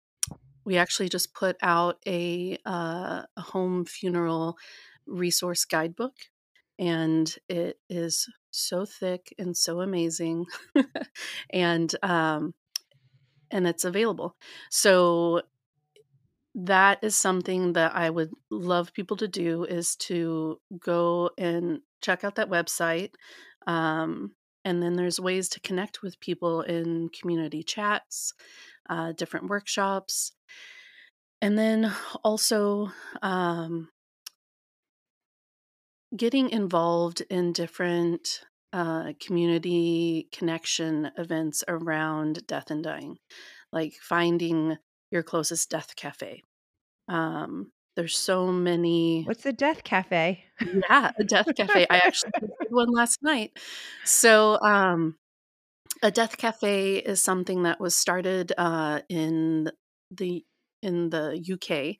we 0.65 0.77
actually 0.77 1.09
just 1.09 1.33
put 1.33 1.57
out 1.63 1.97
a, 2.07 2.59
uh, 2.67 3.23
a 3.37 3.41
home 3.41 3.87
funeral 3.87 4.59
resource 5.07 5.65
guidebook. 5.65 6.13
And 6.79 7.33
it 7.49 7.79
is 7.89 8.29
so 8.51 8.85
thick 8.85 9.35
and 9.39 9.57
so 9.57 9.81
amazing. 9.81 10.47
and 11.51 11.95
um, 12.03 12.55
and 13.51 13.67
it's 13.67 13.85
available. 13.85 14.37
So 14.71 15.43
that 16.55 16.99
is 17.03 17.17
something 17.17 17.75
that 17.75 17.95
I 17.95 18.11
would 18.11 18.31
love 18.51 18.93
people 18.93 19.17
to 19.19 19.29
do 19.29 19.65
is 19.65 19.97
to 19.97 20.61
go 20.79 21.31
and 21.39 21.81
check 22.03 22.25
out 22.25 22.35
that 22.37 22.51
website. 22.51 23.11
Um, 23.67 24.33
and 24.65 24.83
then 24.83 24.97
there's 24.97 25.21
ways 25.21 25.49
to 25.51 25.61
connect 25.61 26.03
with 26.03 26.21
people 26.21 26.63
in 26.63 27.11
community 27.11 27.63
chats, 27.63 28.35
uh, 28.91 29.13
different 29.13 29.49
workshops. 29.49 30.33
And 31.41 31.57
then 31.57 31.93
also 32.25 32.91
um, 33.23 33.89
getting 36.17 36.51
involved 36.51 37.23
in 37.31 37.53
different 37.53 38.41
uh, 38.73 39.13
community 39.21 40.29
connection 40.33 41.11
events 41.17 41.65
around 41.69 42.47
death 42.47 42.71
and 42.71 42.85
dying, 42.85 43.19
like 43.73 43.95
finding 44.01 44.77
your 45.11 45.23
closest 45.23 45.71
death 45.71 45.97
cafe. 45.97 46.43
Um, 47.09 47.73
there's 47.97 48.17
so 48.17 48.47
many. 48.53 49.25
What's 49.25 49.47
a 49.47 49.53
death 49.53 49.83
cafe? 49.83 50.45
Yeah, 50.61 51.11
a 51.19 51.25
death 51.25 51.49
cafe. 51.57 51.87
I 51.91 51.97
actually 51.99 52.31
did 52.41 52.51
one 52.71 52.93
last 52.93 53.23
night. 53.23 53.59
So, 54.05 54.61
um, 54.61 55.17
a 56.03 56.11
death 56.11 56.37
cafe 56.37 56.99
is 56.99 57.23
something 57.23 57.65
that 57.65 57.81
was 57.81 57.97
started 57.97 58.53
uh, 58.57 59.01
in 59.09 59.71
the 60.11 60.45
in 60.83 61.11
the 61.11 61.43
UK 61.53 61.97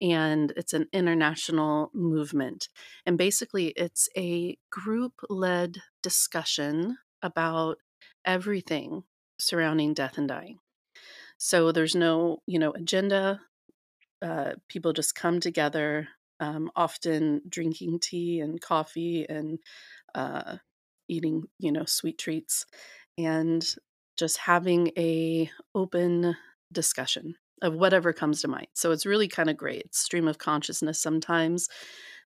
and 0.00 0.52
it's 0.56 0.72
an 0.72 0.88
international 0.92 1.90
movement. 1.94 2.68
And 3.06 3.16
basically 3.18 3.68
it's 3.76 4.08
a 4.16 4.56
group 4.70 5.12
led 5.28 5.78
discussion 6.02 6.98
about 7.22 7.78
everything 8.24 9.04
surrounding 9.38 9.94
death 9.94 10.18
and 10.18 10.28
dying. 10.28 10.58
So 11.38 11.72
there's 11.72 11.94
no, 11.94 12.38
you 12.46 12.58
know, 12.58 12.72
agenda. 12.72 13.40
Uh, 14.20 14.52
people 14.68 14.92
just 14.92 15.14
come 15.14 15.40
together, 15.40 16.08
um, 16.38 16.70
often 16.76 17.42
drinking 17.48 17.98
tea 18.00 18.40
and 18.40 18.60
coffee 18.60 19.26
and 19.28 19.58
uh, 20.14 20.58
eating, 21.08 21.44
you 21.58 21.72
know, 21.72 21.84
sweet 21.84 22.18
treats, 22.18 22.64
and 23.18 23.66
just 24.16 24.38
having 24.38 24.92
a 24.96 25.50
open 25.74 26.36
discussion 26.70 27.34
of 27.62 27.74
whatever 27.74 28.12
comes 28.12 28.42
to 28.42 28.48
mind. 28.48 28.66
So 28.74 28.90
it's 28.90 29.06
really 29.06 29.28
kind 29.28 29.48
of 29.48 29.56
great. 29.56 29.94
Stream 29.94 30.28
of 30.28 30.38
consciousness 30.38 31.00
sometimes, 31.00 31.68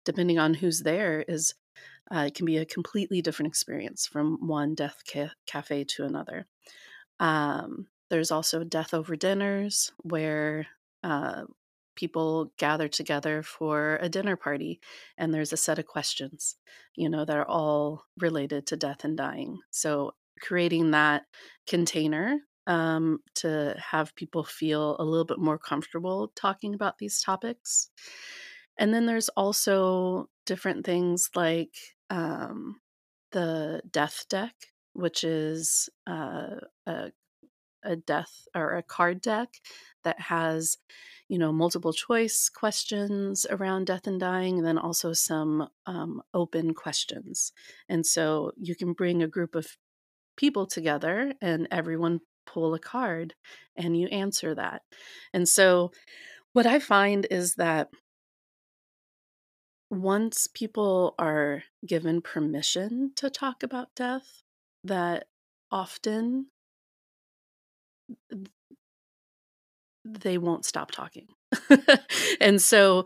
depending 0.04 0.38
on 0.38 0.54
who's 0.54 0.80
there, 0.80 1.24
is 1.28 1.54
uh, 2.14 2.24
it 2.26 2.34
can 2.34 2.46
be 2.46 2.56
a 2.56 2.64
completely 2.64 3.22
different 3.22 3.48
experience 3.48 4.06
from 4.06 4.38
one 4.46 4.74
death 4.74 5.02
ca- 5.10 5.34
cafe 5.46 5.84
to 5.84 6.04
another. 6.04 6.46
Um, 7.20 7.86
there's 8.10 8.30
also 8.30 8.64
death 8.64 8.94
over 8.94 9.16
dinners 9.16 9.92
where 10.02 10.66
uh, 11.02 11.42
people 11.96 12.52
gather 12.58 12.88
together 12.88 13.42
for 13.42 13.98
a 14.00 14.08
dinner 14.08 14.36
party 14.36 14.80
and 15.18 15.32
there's 15.32 15.52
a 15.52 15.56
set 15.56 15.78
of 15.78 15.86
questions, 15.86 16.56
you 16.94 17.08
know, 17.08 17.24
that 17.24 17.36
are 17.36 17.48
all 17.48 18.04
related 18.18 18.66
to 18.66 18.76
death 18.76 19.04
and 19.04 19.16
dying. 19.16 19.58
So 19.70 20.14
creating 20.40 20.92
that 20.92 21.22
container 21.66 22.38
um, 22.66 23.20
to 23.36 23.74
have 23.78 24.14
people 24.16 24.44
feel 24.44 24.96
a 24.98 25.04
little 25.04 25.24
bit 25.24 25.38
more 25.38 25.58
comfortable 25.58 26.32
talking 26.34 26.74
about 26.74 26.98
these 26.98 27.20
topics. 27.20 27.90
And 28.78 28.92
then 28.92 29.06
there's 29.06 29.28
also 29.30 30.28
different 30.44 30.84
things 30.84 31.30
like 31.34 31.74
um, 32.10 32.80
the 33.32 33.82
death 33.90 34.26
deck, 34.28 34.54
which 34.92 35.24
is 35.24 35.88
uh, 36.06 36.56
a 36.86 37.10
a 37.86 37.96
death 37.96 38.48
or 38.54 38.74
a 38.74 38.82
card 38.82 39.20
deck 39.20 39.48
that 40.04 40.20
has 40.20 40.76
you 41.28 41.38
know 41.38 41.52
multiple 41.52 41.92
choice 41.92 42.48
questions 42.48 43.46
around 43.48 43.86
death 43.86 44.06
and 44.06 44.20
dying 44.20 44.58
and 44.58 44.66
then 44.66 44.78
also 44.78 45.12
some 45.12 45.68
um, 45.86 46.22
open 46.34 46.74
questions 46.74 47.52
and 47.88 48.04
so 48.04 48.52
you 48.56 48.74
can 48.74 48.92
bring 48.92 49.22
a 49.22 49.28
group 49.28 49.54
of 49.54 49.76
people 50.36 50.66
together 50.66 51.32
and 51.40 51.66
everyone 51.70 52.20
pull 52.46 52.74
a 52.74 52.78
card 52.78 53.34
and 53.76 53.96
you 53.96 54.06
answer 54.08 54.54
that 54.54 54.82
and 55.32 55.48
so 55.48 55.90
what 56.52 56.66
i 56.66 56.78
find 56.78 57.26
is 57.30 57.54
that 57.56 57.88
once 59.90 60.48
people 60.52 61.14
are 61.18 61.62
given 61.86 62.20
permission 62.20 63.12
to 63.14 63.30
talk 63.30 63.62
about 63.62 63.88
death 63.94 64.42
that 64.84 65.26
often 65.70 66.46
they 70.04 70.38
won't 70.38 70.64
stop 70.64 70.90
talking. 70.90 71.26
and 72.40 72.60
so, 72.62 73.04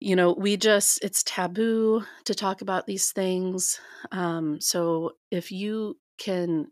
you 0.00 0.16
know, 0.16 0.32
we 0.32 0.56
just, 0.56 1.02
it's 1.04 1.22
taboo 1.22 2.02
to 2.24 2.34
talk 2.34 2.62
about 2.62 2.86
these 2.86 3.12
things. 3.12 3.80
Um, 4.12 4.60
so 4.60 5.12
if 5.30 5.52
you 5.52 5.98
can 6.18 6.68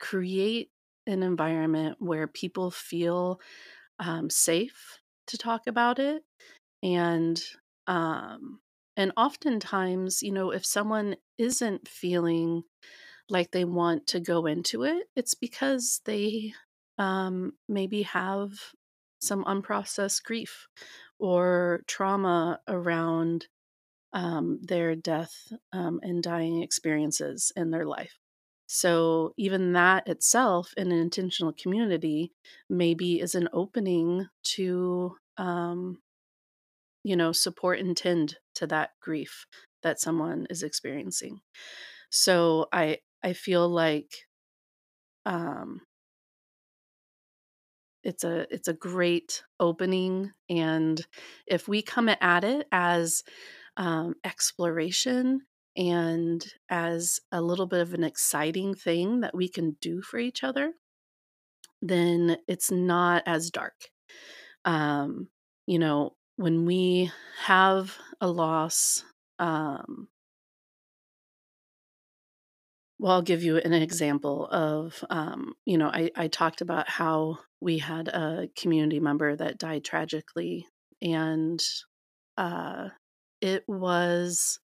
create 0.00 0.70
an 1.06 1.22
environment 1.22 1.96
where 2.00 2.26
people 2.26 2.70
feel 2.70 3.40
um, 3.98 4.30
safe 4.30 4.98
to 5.28 5.38
talk 5.38 5.66
about 5.66 5.98
it 5.98 6.22
and 6.82 7.42
um 7.86 8.60
and 8.96 9.12
oftentimes 9.16 10.22
you 10.22 10.32
know 10.32 10.50
if 10.50 10.64
someone 10.66 11.16
isn't 11.38 11.88
feeling 11.88 12.62
like 13.28 13.50
they 13.50 13.64
want 13.64 14.06
to 14.06 14.20
go 14.20 14.46
into 14.46 14.82
it 14.84 15.06
it's 15.16 15.34
because 15.34 16.00
they 16.04 16.52
um, 16.98 17.52
maybe 17.68 18.02
have 18.02 18.52
some 19.20 19.44
unprocessed 19.44 20.22
grief 20.22 20.68
or 21.18 21.82
trauma 21.86 22.60
around 22.68 23.48
um, 24.12 24.60
their 24.62 24.94
death 24.96 25.34
um, 25.72 26.00
and 26.02 26.22
dying 26.22 26.62
experiences 26.62 27.52
in 27.56 27.70
their 27.70 27.86
life. 27.86 28.18
So, 28.74 29.34
even 29.36 29.72
that 29.74 30.08
itself 30.08 30.74
in 30.76 30.90
an 30.92 30.98
intentional 30.98 31.52
community 31.52 32.32
maybe 32.68 33.20
is 33.20 33.34
an 33.36 33.48
opening 33.52 34.28
to, 34.56 35.16
um, 35.36 36.02
you 37.02 37.16
know, 37.16 37.32
support 37.32 37.78
and 37.80 37.96
tend 37.96 38.36
to 38.54 38.66
that 38.68 38.90
grief 39.00 39.46
that 39.82 40.00
someone 40.00 40.46
is 40.50 40.62
experiencing. 40.62 41.40
So, 42.10 42.68
I 42.72 43.00
I 43.22 43.32
feel 43.34 43.68
like 43.68 44.12
um, 45.26 45.80
it's 48.02 48.24
a 48.24 48.46
it's 48.54 48.68
a 48.68 48.72
great 48.74 49.42
opening 49.60 50.32
and 50.50 51.06
if 51.46 51.68
we 51.68 51.80
come 51.82 52.08
at 52.08 52.44
it 52.44 52.66
as 52.70 53.22
um, 53.76 54.14
exploration 54.24 55.42
and 55.76 56.54
as 56.68 57.20
a 57.32 57.42
little 57.42 57.66
bit 57.66 57.80
of 57.80 57.94
an 57.94 58.04
exciting 58.04 58.74
thing 58.74 59.20
that 59.20 59.34
we 59.34 59.48
can 59.48 59.76
do 59.80 60.02
for 60.02 60.18
each 60.18 60.44
other 60.44 60.74
then 61.82 62.38
it's 62.48 62.70
not 62.70 63.22
as 63.26 63.50
dark. 63.50 63.74
Um, 64.64 65.28
you 65.66 65.78
know 65.78 66.16
when 66.36 66.66
we 66.66 67.10
have 67.44 67.98
a 68.20 68.28
loss 68.28 69.04
um, 69.38 70.08
well, 72.98 73.12
I'll 73.12 73.22
give 73.22 73.42
you 73.42 73.56
an 73.58 73.72
example 73.72 74.46
of, 74.50 75.04
um, 75.10 75.54
you 75.66 75.76
know, 75.78 75.88
I, 75.88 76.10
I 76.16 76.28
talked 76.28 76.60
about 76.60 76.88
how 76.88 77.38
we 77.60 77.78
had 77.78 78.08
a 78.08 78.48
community 78.56 79.00
member 79.00 79.34
that 79.34 79.58
died 79.58 79.84
tragically, 79.84 80.66
and 81.02 81.60
uh, 82.36 82.90
it 83.40 83.64
was 83.68 84.60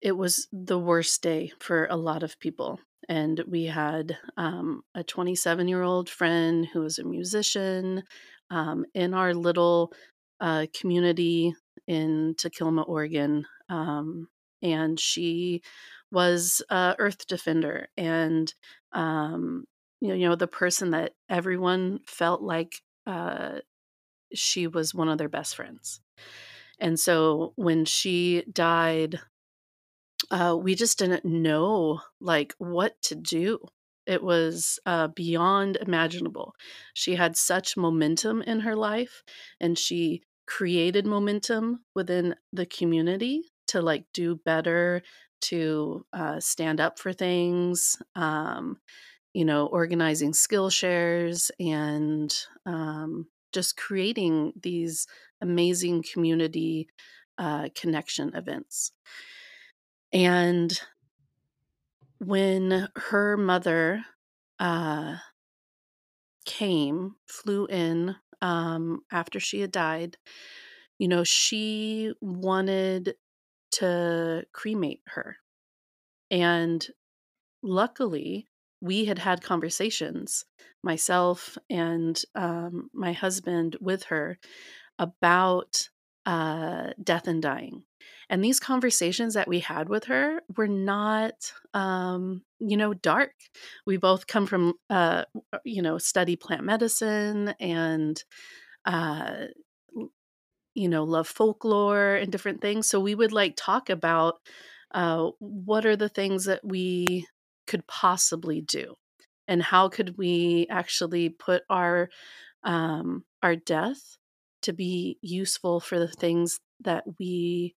it 0.00 0.12
was 0.12 0.48
the 0.52 0.78
worst 0.78 1.22
day 1.22 1.52
for 1.58 1.86
a 1.86 1.96
lot 1.96 2.22
of 2.22 2.38
people. 2.38 2.80
And 3.08 3.42
we 3.48 3.64
had 3.64 4.16
um, 4.36 4.82
a 4.94 5.02
27 5.02 5.66
year 5.68 5.82
old 5.82 6.10
friend 6.10 6.66
who 6.72 6.80
was 6.80 6.98
a 6.98 7.04
musician 7.04 8.02
um, 8.50 8.84
in 8.94 9.14
our 9.14 9.34
little 9.34 9.92
uh, 10.40 10.66
community 10.78 11.54
in 11.86 12.34
Takilma, 12.36 12.86
Oregon. 12.86 13.46
Um, 13.68 14.28
and 14.62 14.98
she 14.98 15.62
was 16.10 16.62
a 16.70 16.94
Earth 16.98 17.26
Defender, 17.26 17.88
and 17.96 18.52
um, 18.92 19.64
you 20.00 20.08
know, 20.08 20.14
you 20.14 20.28
know, 20.28 20.36
the 20.36 20.46
person 20.46 20.90
that 20.90 21.12
everyone 21.28 22.00
felt 22.06 22.42
like 22.42 22.80
uh, 23.06 23.58
she 24.34 24.66
was 24.66 24.94
one 24.94 25.08
of 25.08 25.18
their 25.18 25.28
best 25.28 25.56
friends. 25.56 26.00
And 26.80 26.98
so 26.98 27.52
when 27.56 27.84
she 27.84 28.44
died, 28.52 29.18
uh, 30.30 30.56
we 30.60 30.74
just 30.74 30.98
didn't 30.98 31.24
know 31.24 32.00
like 32.20 32.54
what 32.58 33.00
to 33.02 33.14
do. 33.14 33.58
It 34.06 34.22
was 34.22 34.78
uh, 34.86 35.08
beyond 35.08 35.76
imaginable. 35.76 36.54
She 36.94 37.14
had 37.14 37.36
such 37.36 37.76
momentum 37.76 38.42
in 38.42 38.60
her 38.60 38.74
life, 38.74 39.22
and 39.60 39.78
she 39.78 40.22
created 40.46 41.06
momentum 41.06 41.80
within 41.94 42.34
the 42.52 42.64
community 42.66 43.42
to 43.68 43.82
like 43.82 44.06
do 44.14 44.36
better 44.44 45.02
to 45.40 46.04
uh, 46.12 46.40
stand 46.40 46.80
up 46.80 46.98
for 46.98 47.12
things, 47.12 47.96
um, 48.14 48.78
you 49.34 49.44
know, 49.44 49.66
organizing 49.66 50.32
skill 50.32 50.70
shares 50.70 51.50
and 51.60 52.34
um, 52.66 53.26
just 53.52 53.76
creating 53.76 54.52
these 54.60 55.06
amazing 55.40 56.02
community 56.12 56.88
uh, 57.36 57.68
connection 57.74 58.34
events. 58.34 58.92
And 60.12 60.78
when 62.18 62.88
her 62.96 63.36
mother 63.36 64.04
uh, 64.58 65.16
came, 66.44 67.14
flew 67.26 67.66
in 67.66 68.16
um, 68.40 69.00
after 69.12 69.38
she 69.38 69.60
had 69.60 69.70
died, 69.70 70.16
you 70.98 71.08
know, 71.08 71.24
she 71.24 72.12
wanted 72.20 73.14
to 73.72 74.44
cremate 74.52 75.02
her. 75.06 75.36
And 76.30 76.86
luckily, 77.62 78.48
we 78.80 79.04
had 79.04 79.18
had 79.18 79.42
conversations, 79.42 80.44
myself 80.82 81.58
and 81.68 82.20
um, 82.34 82.90
my 82.92 83.12
husband 83.12 83.76
with 83.80 84.04
her, 84.04 84.38
about 84.98 85.88
uh, 86.26 86.90
death 87.02 87.26
and 87.28 87.42
dying. 87.42 87.82
And 88.30 88.44
these 88.44 88.60
conversations 88.60 89.34
that 89.34 89.48
we 89.48 89.60
had 89.60 89.88
with 89.88 90.04
her 90.04 90.40
were 90.56 90.68
not, 90.68 91.52
um, 91.74 92.42
you 92.58 92.76
know, 92.76 92.94
dark. 92.94 93.32
We 93.86 93.96
both 93.96 94.26
come 94.26 94.46
from, 94.46 94.74
uh, 94.90 95.24
you 95.64 95.82
know, 95.82 95.98
study 95.98 96.36
plant 96.36 96.64
medicine 96.64 97.54
and 97.60 98.22
uh, 98.84 99.46
you 100.74 100.88
know, 100.88 101.04
love 101.04 101.26
folklore 101.26 102.14
and 102.14 102.30
different 102.30 102.60
things. 102.60 102.88
So 102.88 103.00
we 103.00 103.14
would 103.14 103.32
like 103.32 103.54
talk 103.56 103.90
about 103.90 104.36
uh, 104.92 105.30
what 105.38 105.84
are 105.84 105.96
the 105.96 106.08
things 106.08 106.44
that 106.44 106.60
we 106.64 107.26
could 107.66 107.86
possibly 107.86 108.60
do, 108.60 108.94
and 109.46 109.62
how 109.62 109.88
could 109.88 110.16
we 110.16 110.66
actually 110.70 111.30
put 111.30 111.62
our 111.68 112.08
um, 112.64 113.24
our 113.42 113.56
death 113.56 114.16
to 114.62 114.72
be 114.72 115.18
useful 115.20 115.80
for 115.80 115.98
the 115.98 116.08
things 116.08 116.60
that 116.80 117.04
we 117.18 117.74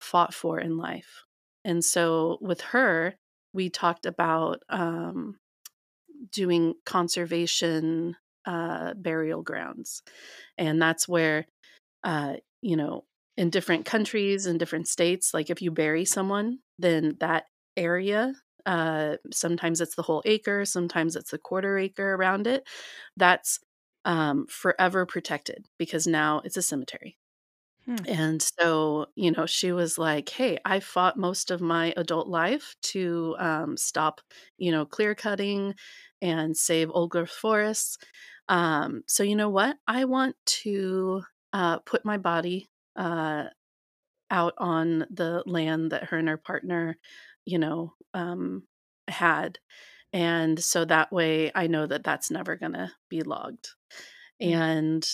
fought 0.00 0.34
for 0.34 0.58
in 0.58 0.76
life. 0.76 1.24
And 1.64 1.84
so 1.84 2.38
with 2.40 2.60
her, 2.62 3.16
we 3.52 3.70
talked 3.70 4.06
about 4.06 4.62
um, 4.68 5.36
doing 6.32 6.74
conservation 6.86 8.16
uh, 8.46 8.94
burial 8.94 9.42
grounds, 9.42 10.02
and 10.56 10.80
that's 10.80 11.06
where 11.08 11.46
uh, 12.04 12.34
you 12.62 12.76
know, 12.76 13.04
in 13.36 13.50
different 13.50 13.84
countries 13.86 14.46
and 14.46 14.58
different 14.58 14.88
states, 14.88 15.32
like 15.32 15.50
if 15.50 15.62
you 15.62 15.70
bury 15.70 16.04
someone, 16.04 16.58
then 16.78 17.16
that 17.20 17.44
area, 17.76 18.34
uh, 18.66 19.16
sometimes 19.32 19.80
it's 19.80 19.94
the 19.94 20.02
whole 20.02 20.22
acre, 20.26 20.64
sometimes 20.64 21.16
it's 21.16 21.30
the 21.30 21.38
quarter 21.38 21.78
acre 21.78 22.14
around 22.14 22.46
it, 22.46 22.64
that's 23.16 23.58
um, 24.04 24.46
forever 24.48 25.06
protected 25.06 25.66
because 25.78 26.06
now 26.06 26.40
it's 26.44 26.56
a 26.56 26.62
cemetery. 26.62 27.16
Hmm. 27.86 28.04
And 28.06 28.42
so, 28.42 29.06
you 29.14 29.30
know, 29.32 29.46
she 29.46 29.72
was 29.72 29.98
like, 29.98 30.28
Hey, 30.28 30.58
I 30.64 30.80
fought 30.80 31.16
most 31.18 31.50
of 31.50 31.60
my 31.60 31.92
adult 31.96 32.28
life 32.28 32.74
to 32.82 33.36
um, 33.38 33.76
stop, 33.76 34.20
you 34.58 34.70
know, 34.70 34.84
clear 34.84 35.14
cutting 35.14 35.74
and 36.22 36.56
save 36.56 36.90
old 36.90 37.10
growth 37.10 37.30
forests. 37.30 37.98
Um, 38.48 39.02
so, 39.06 39.22
you 39.22 39.36
know 39.36 39.48
what? 39.48 39.78
I 39.86 40.04
want 40.04 40.36
to 40.62 41.22
uh, 41.52 41.78
put 41.80 42.04
my 42.04 42.18
body 42.18 42.68
uh, 42.96 43.44
out 44.30 44.54
on 44.58 45.06
the 45.10 45.42
land 45.46 45.92
that 45.92 46.04
her 46.04 46.18
and 46.18 46.28
her 46.28 46.36
partner, 46.36 46.96
you 47.44 47.58
know, 47.58 47.94
um, 48.14 48.64
had. 49.08 49.58
And 50.12 50.62
so 50.62 50.84
that 50.86 51.12
way 51.12 51.52
I 51.54 51.66
know 51.68 51.86
that 51.86 52.04
that's 52.04 52.30
never 52.30 52.56
going 52.56 52.74
to 52.74 52.92
be 53.10 53.22
logged. 53.22 53.70
Mm. 54.42 54.52
And, 54.52 55.08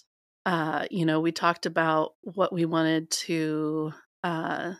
uh, 0.46 0.86
you 0.92 1.04
know, 1.04 1.20
we 1.20 1.32
talked 1.32 1.66
about 1.66 2.14
what 2.22 2.52
we 2.52 2.64
wanted 2.64 3.10
to, 3.10 3.92
uh, 4.22 4.72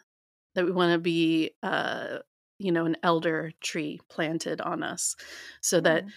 that 0.54 0.64
we 0.64 0.70
want 0.70 0.92
to 0.92 0.98
be, 0.98 1.50
uh, 1.62 2.18
you 2.58 2.70
know, 2.70 2.86
an 2.86 2.96
elder 3.02 3.50
tree 3.60 4.00
planted 4.08 4.60
on 4.60 4.84
us 4.84 5.16
so 5.60 5.80
that 5.80 6.04
mm. 6.04 6.10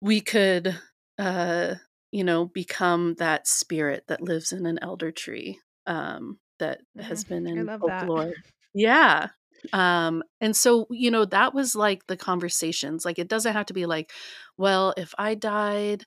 we 0.00 0.20
could, 0.20 0.76
uh, 1.18 1.76
you 2.10 2.24
know, 2.24 2.44
become 2.44 3.14
that 3.14 3.46
spirit 3.46 4.04
that 4.08 4.20
lives 4.20 4.52
in 4.52 4.66
an 4.66 4.80
elder 4.82 5.12
tree 5.12 5.60
um, 5.86 6.38
that 6.58 6.80
has 7.00 7.24
mm-hmm. 7.24 7.44
been 7.44 7.58
in 7.58 7.78
folklore. 7.78 8.34
Yeah. 8.74 9.28
Um, 9.72 10.22
and 10.40 10.56
so, 10.56 10.86
you 10.90 11.10
know, 11.10 11.24
that 11.24 11.54
was 11.54 11.74
like 11.74 12.06
the 12.08 12.16
conversations. 12.16 13.04
Like, 13.04 13.18
it 13.18 13.28
doesn't 13.28 13.52
have 13.52 13.66
to 13.66 13.74
be 13.74 13.86
like, 13.86 14.10
well, 14.56 14.92
if 14.96 15.14
I 15.18 15.34
died, 15.34 16.04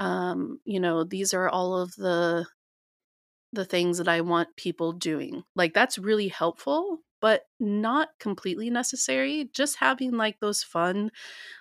um, 0.00 0.58
you 0.64 0.80
know, 0.80 1.04
these 1.04 1.32
are 1.32 1.48
all 1.48 1.80
of 1.80 1.94
the 1.94 2.46
the 3.52 3.64
things 3.64 3.98
that 3.98 4.08
I 4.08 4.20
want 4.20 4.56
people 4.56 4.92
doing. 4.92 5.42
Like 5.54 5.74
that's 5.74 5.98
really 5.98 6.28
helpful, 6.28 7.00
but 7.20 7.42
not 7.58 8.08
completely 8.18 8.70
necessary. 8.70 9.50
Just 9.52 9.76
having 9.76 10.12
like 10.12 10.38
those 10.40 10.62
fun 10.62 11.10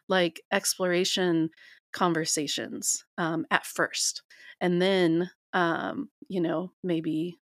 like 0.07 0.41
exploration 0.51 1.49
conversations 1.91 3.03
um, 3.17 3.45
at 3.51 3.65
first 3.65 4.23
and 4.61 4.81
then 4.81 5.29
um, 5.53 6.09
you 6.27 6.41
know 6.41 6.71
maybe 6.83 7.39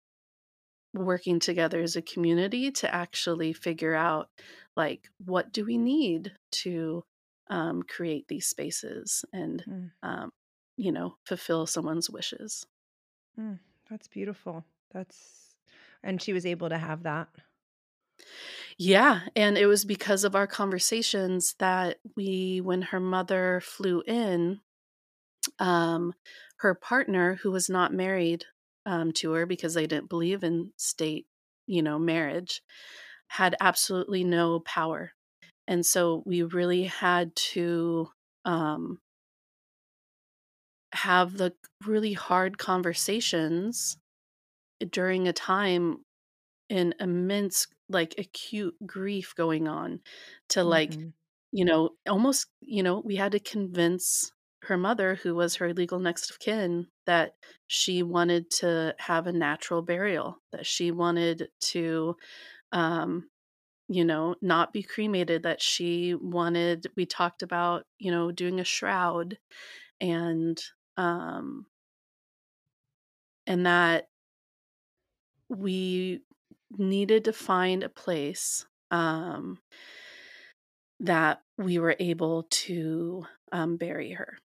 working 0.94 1.38
together 1.38 1.80
as 1.80 1.96
a 1.96 2.02
community 2.02 2.70
to 2.70 2.92
actually 2.92 3.52
figure 3.52 3.94
out 3.94 4.28
like 4.76 5.08
what 5.24 5.52
do 5.52 5.64
we 5.64 5.76
need 5.76 6.32
to 6.50 7.04
um, 7.50 7.82
create 7.82 8.26
these 8.28 8.46
spaces 8.46 9.24
and 9.32 9.62
mm. 9.68 9.90
um, 10.02 10.30
you 10.78 10.92
know 10.92 11.16
fulfill 11.24 11.66
someone's 11.66 12.08
wishes. 12.08 12.66
Mm, 13.38 13.58
that's 13.90 14.08
beautiful. 14.08 14.64
That's 14.92 15.56
and 16.02 16.22
she 16.22 16.32
was 16.32 16.46
able 16.46 16.68
to 16.68 16.78
have 16.78 17.02
that? 17.02 17.28
Yeah, 18.78 19.20
and 19.36 19.58
it 19.58 19.66
was 19.66 19.84
because 19.84 20.24
of 20.24 20.34
our 20.34 20.46
conversations 20.46 21.54
that 21.58 21.98
we 22.16 22.60
when 22.60 22.82
her 22.82 23.00
mother 23.00 23.60
flew 23.62 24.02
in, 24.06 24.60
um, 25.58 26.14
her 26.58 26.74
partner, 26.74 27.36
who 27.36 27.50
was 27.50 27.68
not 27.68 27.92
married, 27.92 28.44
um, 28.86 29.12
to 29.12 29.32
her 29.32 29.46
because 29.46 29.74
they 29.74 29.86
didn't 29.86 30.08
believe 30.08 30.42
in 30.44 30.72
state, 30.76 31.26
you 31.66 31.82
know, 31.82 31.98
marriage, 31.98 32.62
had 33.28 33.56
absolutely 33.60 34.24
no 34.24 34.60
power. 34.60 35.12
And 35.66 35.84
so 35.84 36.22
we 36.26 36.42
really 36.42 36.84
had 36.84 37.34
to 37.52 38.08
um 38.44 39.00
have 41.04 41.36
the 41.38 41.54
really 41.86 42.12
hard 42.14 42.58
conversations 42.58 43.98
during 44.90 45.28
a 45.28 45.32
time 45.32 46.04
in 46.68 46.94
immense 47.00 47.66
like 47.88 48.14
acute 48.18 48.76
grief 48.86 49.34
going 49.36 49.68
on 49.68 50.00
to 50.50 50.64
like 50.64 50.98
Mhm. 50.98 51.12
you 51.52 51.64
know 51.64 51.90
almost 52.08 52.48
you 52.60 52.82
know 52.82 53.00
we 53.00 53.16
had 53.16 53.32
to 53.32 53.40
convince 53.40 54.32
her 54.62 54.76
mother 54.78 55.16
who 55.16 55.34
was 55.34 55.56
her 55.56 55.74
legal 55.74 55.98
next 56.00 56.30
of 56.30 56.38
kin 56.40 56.88
that 57.06 57.34
she 57.68 58.02
wanted 58.02 58.50
to 58.50 58.94
have 58.98 59.26
a 59.26 59.32
natural 59.32 59.82
burial 59.82 60.38
that 60.52 60.66
she 60.66 60.90
wanted 60.92 61.48
to 61.60 62.16
um 62.72 63.30
you 63.88 64.04
know 64.04 64.36
not 64.42 64.72
be 64.72 64.82
cremated 64.82 65.42
that 65.44 65.62
she 65.62 66.14
wanted 66.14 66.86
we 66.96 67.06
talked 67.06 67.42
about 67.42 67.84
you 67.98 68.10
know 68.10 68.32
doing 68.32 68.60
a 68.60 68.64
shroud 68.64 69.38
and 70.00 70.62
um 70.98 71.66
and 73.46 73.64
that 73.66 74.08
we 75.48 76.20
needed 76.76 77.24
to 77.24 77.32
find 77.32 77.82
a 77.82 77.88
place 77.88 78.66
um, 78.90 79.58
that 81.00 81.42
we 81.56 81.78
were 81.78 81.96
able 81.98 82.44
to 82.50 83.24
um, 83.52 83.76
bury 83.76 84.12
her. 84.12 84.36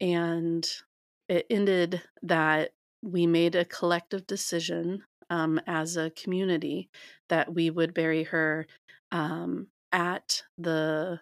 And 0.00 0.68
it 1.28 1.46
ended 1.50 2.02
that 2.22 2.72
we 3.02 3.26
made 3.26 3.54
a 3.54 3.64
collective 3.64 4.26
decision 4.26 5.02
um, 5.30 5.60
as 5.66 5.96
a 5.96 6.10
community 6.10 6.90
that 7.28 7.52
we 7.54 7.70
would 7.70 7.94
bury 7.94 8.24
her 8.24 8.66
um, 9.12 9.68
at 9.92 10.42
the 10.58 11.20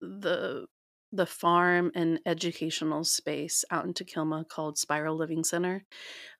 the 0.00 0.66
the 1.12 1.26
farm 1.26 1.90
and 1.94 2.20
educational 2.26 3.02
space 3.04 3.64
out 3.70 3.84
in 3.84 3.94
Takilma 3.94 4.46
called 4.48 4.76
Spiral 4.78 5.16
Living 5.16 5.42
Center 5.42 5.84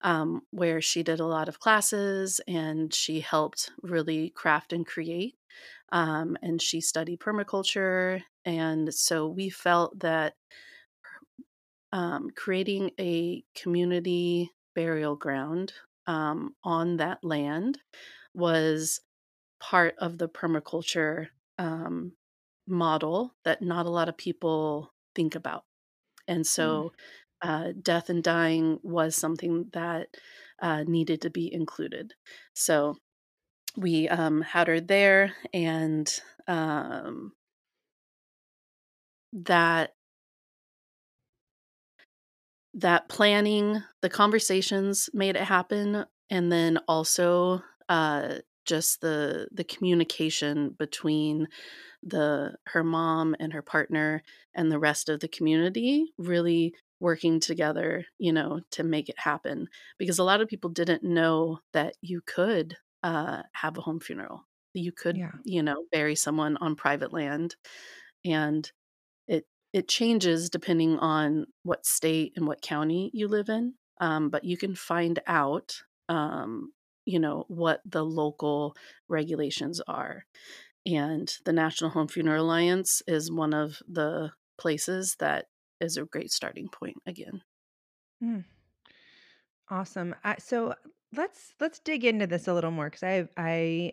um, 0.02 0.42
where 0.50 0.80
she 0.80 1.02
did 1.02 1.20
a 1.20 1.26
lot 1.26 1.48
of 1.48 1.60
classes 1.60 2.40
and 2.46 2.92
she 2.92 3.20
helped 3.20 3.70
really 3.82 4.30
craft 4.30 4.72
and 4.72 4.86
create. 4.86 5.34
Um, 5.90 6.36
and 6.42 6.60
she 6.60 6.80
studied 6.80 7.20
permaculture. 7.20 8.22
And 8.44 8.92
so 8.92 9.26
we 9.26 9.48
felt 9.48 9.98
that 10.00 10.34
um, 11.92 12.30
creating 12.36 12.90
a 13.00 13.42
community 13.54 14.50
burial 14.74 15.16
ground 15.16 15.72
um, 16.06 16.54
on 16.62 16.98
that 16.98 17.24
land 17.24 17.78
was 18.34 19.00
part 19.60 19.94
of 19.98 20.18
the 20.18 20.28
permaculture 20.28 21.28
um, 21.58 22.12
model 22.68 23.34
that 23.44 23.62
not 23.62 23.86
a 23.86 23.90
lot 23.90 24.08
of 24.08 24.16
people 24.16 24.92
think 25.14 25.34
about. 25.34 25.64
And 26.28 26.46
Mm. 26.60 26.82
so 26.82 26.92
uh, 27.42 27.72
death 27.82 28.10
and 28.10 28.22
dying 28.22 28.80
was 28.82 29.16
something 29.16 29.70
that 29.72 30.08
uh, 30.60 30.84
needed 30.84 31.22
to 31.22 31.30
be 31.30 31.52
included. 31.52 32.14
So 32.54 32.96
we 33.76 34.08
um, 34.08 34.42
had 34.42 34.68
her 34.68 34.80
there, 34.80 35.34
and 35.52 36.08
um, 36.48 37.32
that 39.32 39.94
that 42.74 43.08
planning, 43.08 43.82
the 44.02 44.10
conversations 44.10 45.08
made 45.12 45.36
it 45.36 45.42
happen, 45.42 46.04
and 46.30 46.52
then 46.52 46.78
also 46.86 47.62
uh, 47.88 48.36
just 48.64 49.00
the 49.00 49.48
the 49.50 49.64
communication 49.64 50.70
between 50.70 51.48
the 52.02 52.56
her 52.66 52.84
mom 52.84 53.34
and 53.40 53.52
her 53.52 53.62
partner 53.62 54.22
and 54.54 54.70
the 54.70 54.78
rest 54.78 55.08
of 55.08 55.20
the 55.20 55.28
community 55.28 56.12
really 56.18 56.74
working 57.00 57.40
together, 57.40 58.04
you 58.18 58.32
know, 58.32 58.60
to 58.72 58.82
make 58.84 59.08
it 59.08 59.18
happen. 59.18 59.68
Because 59.98 60.18
a 60.18 60.24
lot 60.24 60.40
of 60.40 60.48
people 60.48 60.70
didn't 60.70 61.02
know 61.04 61.60
that 61.72 61.96
you 62.00 62.20
could 62.22 62.76
uh, 63.02 63.42
have 63.52 63.78
a 63.78 63.80
home 63.82 64.00
funeral. 64.00 64.48
You 64.74 64.92
could, 64.92 65.20
Yeah. 65.20 65.32
you 65.44 65.62
know, 65.62 65.86
bury 65.92 66.14
someone 66.16 66.56
on 66.58 66.76
private 66.76 67.12
land, 67.12 67.56
and 68.24 68.70
it 69.28 69.46
it 69.72 69.88
changes 69.88 70.50
depending 70.50 70.98
on 70.98 71.46
what 71.64 71.86
state 71.86 72.34
and 72.36 72.46
what 72.46 72.62
county 72.62 73.10
you 73.14 73.28
live 73.28 73.48
in. 73.48 73.74
Um, 74.00 74.30
but 74.30 74.44
you 74.44 74.56
can 74.56 74.74
find 74.74 75.20
out, 75.26 75.82
um, 76.08 76.72
you 77.06 77.20
know, 77.20 77.44
what 77.48 77.82
the 77.86 78.04
local 78.04 78.76
regulations 79.08 79.80
are. 79.88 80.24
And 80.86 81.32
the 81.44 81.52
National 81.52 81.90
Home 81.90 82.08
Funeral 82.08 82.44
Alliance 82.44 83.02
is 83.06 83.30
one 83.30 83.52
of 83.52 83.82
the 83.88 84.32
places 84.58 85.16
that 85.18 85.46
is 85.80 85.96
a 85.96 86.04
great 86.04 86.30
starting 86.30 86.68
point 86.68 86.96
again. 87.06 87.42
Mm. 88.22 88.44
Awesome. 89.70 90.14
I, 90.24 90.36
so 90.38 90.74
let's 91.14 91.52
let's 91.60 91.78
dig 91.78 92.04
into 92.04 92.26
this 92.26 92.48
a 92.48 92.54
little 92.54 92.70
more 92.70 92.86
because 92.86 93.02
I 93.02 93.28
I 93.36 93.92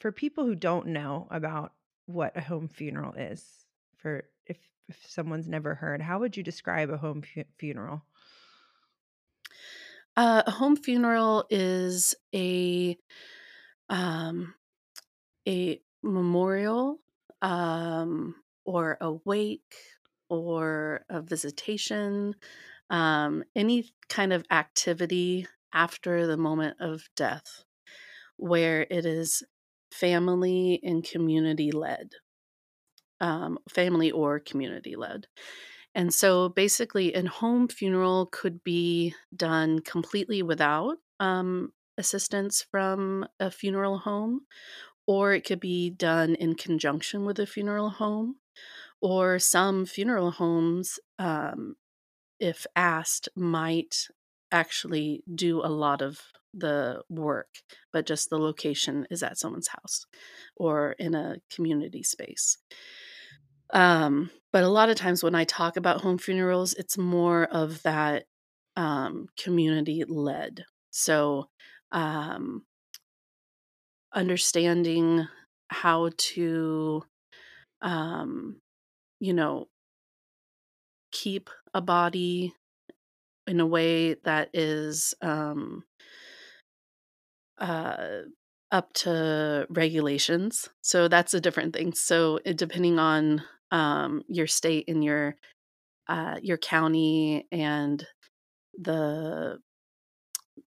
for 0.00 0.12
people 0.12 0.44
who 0.44 0.54
don't 0.54 0.88
know 0.88 1.26
about 1.30 1.72
what 2.06 2.36
a 2.36 2.40
home 2.40 2.68
funeral 2.68 3.14
is, 3.14 3.44
for 3.96 4.24
if 4.46 4.58
if 4.88 4.98
someone's 5.08 5.48
never 5.48 5.74
heard, 5.74 6.00
how 6.00 6.18
would 6.20 6.36
you 6.36 6.42
describe 6.42 6.90
a 6.90 6.96
home 6.96 7.22
fu- 7.22 7.44
funeral? 7.58 8.02
Uh, 10.16 10.42
a 10.46 10.50
home 10.50 10.76
funeral 10.76 11.44
is 11.50 12.14
a 12.34 12.96
um, 13.88 14.54
a 15.46 15.80
memorial 16.02 16.98
um, 17.42 18.34
or 18.64 18.96
a 19.00 19.12
wake 19.24 19.74
or 20.28 21.04
a 21.08 21.22
visitation, 21.22 22.34
um, 22.90 23.44
any 23.56 23.90
kind 24.08 24.32
of 24.32 24.44
activity 24.50 25.46
after 25.72 26.26
the 26.26 26.36
moment 26.36 26.76
of 26.80 27.08
death 27.16 27.64
where 28.36 28.86
it 28.90 29.06
is 29.06 29.42
family 29.92 30.80
and 30.82 31.04
community 31.04 31.72
led, 31.72 32.10
um, 33.20 33.58
family 33.68 34.10
or 34.10 34.40
community 34.40 34.96
led. 34.96 35.26
And 35.94 36.14
so 36.14 36.50
basically, 36.50 37.14
an 37.14 37.26
home 37.26 37.68
funeral 37.68 38.26
could 38.32 38.64
be 38.64 39.14
done 39.36 39.80
completely 39.80 40.42
without 40.42 40.98
um, 41.20 41.72
assistance 41.98 42.62
from 42.70 43.26
a 43.40 43.50
funeral 43.50 43.98
home, 43.98 44.42
or 45.06 45.32
it 45.32 45.44
could 45.44 45.60
be 45.60 45.90
done 45.90 46.34
in 46.34 46.54
conjunction 46.54 47.24
with 47.24 47.38
a 47.38 47.46
funeral 47.46 47.90
home. 47.90 48.36
Or 49.00 49.38
some 49.38 49.86
funeral 49.86 50.30
homes, 50.30 50.98
um, 51.18 51.76
if 52.40 52.66
asked, 52.74 53.28
might 53.36 54.08
actually 54.50 55.22
do 55.32 55.60
a 55.60 55.68
lot 55.68 56.02
of 56.02 56.20
the 56.54 57.02
work, 57.08 57.58
but 57.92 58.06
just 58.06 58.30
the 58.30 58.38
location 58.38 59.06
is 59.10 59.22
at 59.22 59.38
someone's 59.38 59.68
house 59.68 60.06
or 60.56 60.92
in 60.92 61.14
a 61.14 61.36
community 61.54 62.02
space. 62.02 62.58
Um, 63.72 64.30
but 64.52 64.64
a 64.64 64.68
lot 64.68 64.88
of 64.88 64.96
times 64.96 65.22
when 65.22 65.34
I 65.34 65.44
talk 65.44 65.76
about 65.76 66.00
home 66.00 66.18
funerals, 66.18 66.72
it's 66.74 66.96
more 66.96 67.44
of 67.44 67.82
that 67.82 68.24
um, 68.76 69.26
community 69.38 70.04
led. 70.06 70.64
So, 70.90 71.48
um, 71.92 72.64
understanding 74.16 75.28
how 75.68 76.10
to, 76.18 77.04
um, 77.82 78.60
you 79.20 79.34
know, 79.34 79.68
keep 81.12 81.50
a 81.74 81.80
body 81.80 82.54
in 83.46 83.60
a 83.60 83.66
way 83.66 84.14
that 84.24 84.50
is 84.54 85.14
um, 85.22 85.84
uh, 87.58 88.22
up 88.72 88.92
to 88.92 89.66
regulations. 89.70 90.68
So 90.82 91.08
that's 91.08 91.34
a 91.34 91.40
different 91.40 91.74
thing. 91.74 91.92
So 91.94 92.40
it, 92.44 92.56
depending 92.56 92.98
on 92.98 93.42
um, 93.70 94.22
your 94.28 94.46
state 94.46 94.84
and 94.88 95.04
your 95.04 95.36
uh, 96.08 96.36
your 96.42 96.58
county 96.58 97.46
and 97.52 98.06
the 98.78 99.58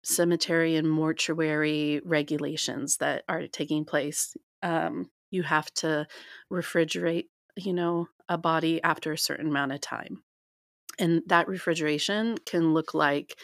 cemetery 0.03 0.75
and 0.75 0.89
mortuary 0.89 2.01
regulations 2.03 2.97
that 2.97 3.23
are 3.29 3.47
taking 3.47 3.85
place, 3.85 4.35
um, 4.61 5.09
you 5.31 5.43
have 5.43 5.73
to 5.75 6.07
refrigerate, 6.51 7.27
you 7.55 7.73
know, 7.73 8.07
a 8.29 8.37
body 8.37 8.81
after 8.83 9.11
a 9.13 9.17
certain 9.17 9.47
amount 9.47 9.71
of 9.71 9.81
time, 9.81 10.23
and 10.99 11.21
that 11.27 11.47
refrigeration 11.47 12.37
can 12.45 12.73
look 12.73 12.93
like 12.93 13.37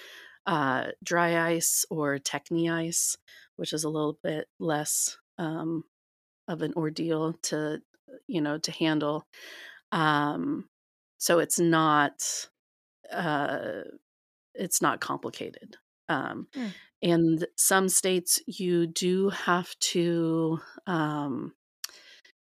uh, 0.45 0.87
dry 1.03 1.51
ice 1.51 1.85
or 1.89 2.17
techni 2.17 2.71
ice, 2.71 3.17
which 3.55 3.73
is 3.73 3.83
a 3.83 3.89
little 3.89 4.17
bit 4.23 4.47
less 4.59 5.17
um, 5.37 5.83
of 6.47 6.61
an 6.61 6.73
ordeal 6.75 7.33
to 7.43 7.81
you 8.27 8.41
know 8.41 8.57
to 8.57 8.71
handle. 8.71 9.25
Um 9.91 10.69
so 11.17 11.39
it's 11.39 11.59
not 11.59 12.49
uh 13.11 13.81
it's 14.55 14.81
not 14.81 14.99
complicated 14.99 15.77
um 16.09 16.47
Mm. 16.55 16.79
and 17.01 17.47
some 17.57 17.89
states 17.89 18.41
you 18.47 18.87
do 18.87 19.29
have 19.29 19.77
to 19.79 20.59
um 20.87 21.53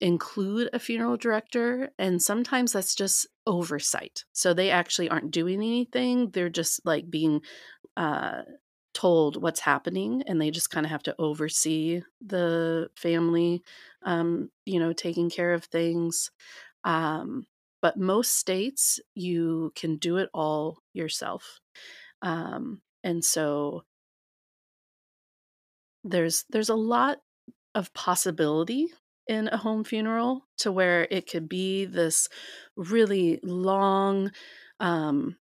include 0.02 0.70
a 0.72 0.80
funeral 0.80 1.18
director 1.18 1.92
and 2.00 2.22
sometimes 2.22 2.72
that's 2.72 2.96
just 2.96 3.28
oversight 3.46 4.24
so 4.32 4.54
they 4.54 4.72
actually 4.72 5.10
aren't 5.10 5.32
doing 5.32 5.56
anything 5.58 6.30
they're 6.32 6.50
just 6.50 6.86
like 6.86 7.10
being 7.10 7.42
uh 7.98 8.44
told 8.94 9.42
what's 9.42 9.62
happening 9.62 10.24
and 10.28 10.42
they 10.42 10.52
just 10.52 10.70
kind 10.70 10.86
of 10.86 10.92
have 10.92 11.04
to 11.04 11.16
oversee 11.20 12.02
the 12.22 12.90
family 12.96 13.64
um 14.04 14.52
you 14.66 14.80
know 14.80 14.94
taking 14.94 15.30
care 15.30 15.54
of 15.54 15.66
things 15.66 16.32
um 16.84 17.46
but 17.82 17.98
most 17.98 18.36
states 18.36 19.00
you 19.16 19.72
can 19.76 19.98
do 19.98 20.18
it 20.18 20.30
all 20.34 20.80
yourself 20.94 21.60
um 22.22 22.82
and 23.04 23.24
so 23.24 23.84
there's 26.04 26.46
there's 26.50 26.70
a 26.70 26.76
lot 26.76 27.18
of 27.76 27.94
possibility 27.94 28.88
in 29.28 29.48
a 29.50 29.58
home 29.58 29.84
funeral 29.84 30.48
to 30.58 30.72
where 30.72 31.08
it 31.12 31.30
could 31.30 31.48
be 31.48 31.86
this 31.86 32.28
really 32.76 33.40
long 33.44 34.32
um 34.80 35.36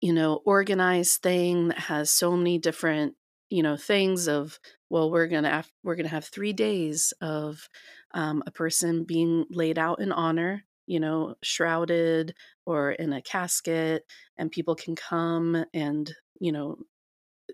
you 0.00 0.12
know 0.12 0.40
organized 0.44 1.22
thing 1.22 1.68
that 1.68 1.78
has 1.78 2.10
so 2.10 2.36
many 2.36 2.58
different 2.58 3.14
you 3.50 3.62
know 3.62 3.76
things 3.76 4.28
of 4.28 4.58
well 4.90 5.10
we're 5.10 5.26
gonna 5.26 5.50
have, 5.50 5.70
we're 5.82 5.96
gonna 5.96 6.08
have 6.08 6.24
three 6.24 6.52
days 6.52 7.12
of 7.20 7.68
um, 8.14 8.42
a 8.46 8.50
person 8.50 9.04
being 9.04 9.44
laid 9.50 9.78
out 9.78 10.00
in 10.00 10.12
honor 10.12 10.64
you 10.86 11.00
know 11.00 11.34
shrouded 11.42 12.34
or 12.66 12.92
in 12.92 13.12
a 13.12 13.22
casket 13.22 14.04
and 14.38 14.52
people 14.52 14.74
can 14.74 14.94
come 14.94 15.64
and 15.74 16.14
you 16.40 16.52
know 16.52 16.76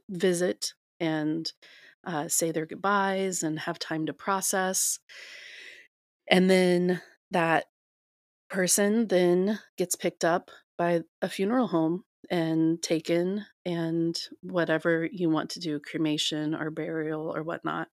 visit 0.08 0.72
and 1.00 1.52
uh, 2.06 2.28
say 2.28 2.50
their 2.52 2.66
goodbyes 2.66 3.42
and 3.42 3.58
have 3.60 3.78
time 3.78 4.06
to 4.06 4.12
process. 4.12 4.98
And 6.28 6.50
then 6.50 7.00
that 7.30 7.66
person 8.50 9.08
then 9.08 9.58
gets 9.78 9.96
picked 9.96 10.24
up 10.24 10.50
by 10.76 11.00
a 11.20 11.28
funeral 11.28 11.68
home 11.68 12.04
and 12.30 12.82
taken 12.82 13.44
and 13.64 14.18
whatever 14.42 15.08
you 15.10 15.28
want 15.30 15.50
to 15.50 15.60
do 15.60 15.80
cremation 15.80 16.54
or 16.54 16.70
burial 16.70 17.34
or 17.34 17.42
whatnot 17.42 17.88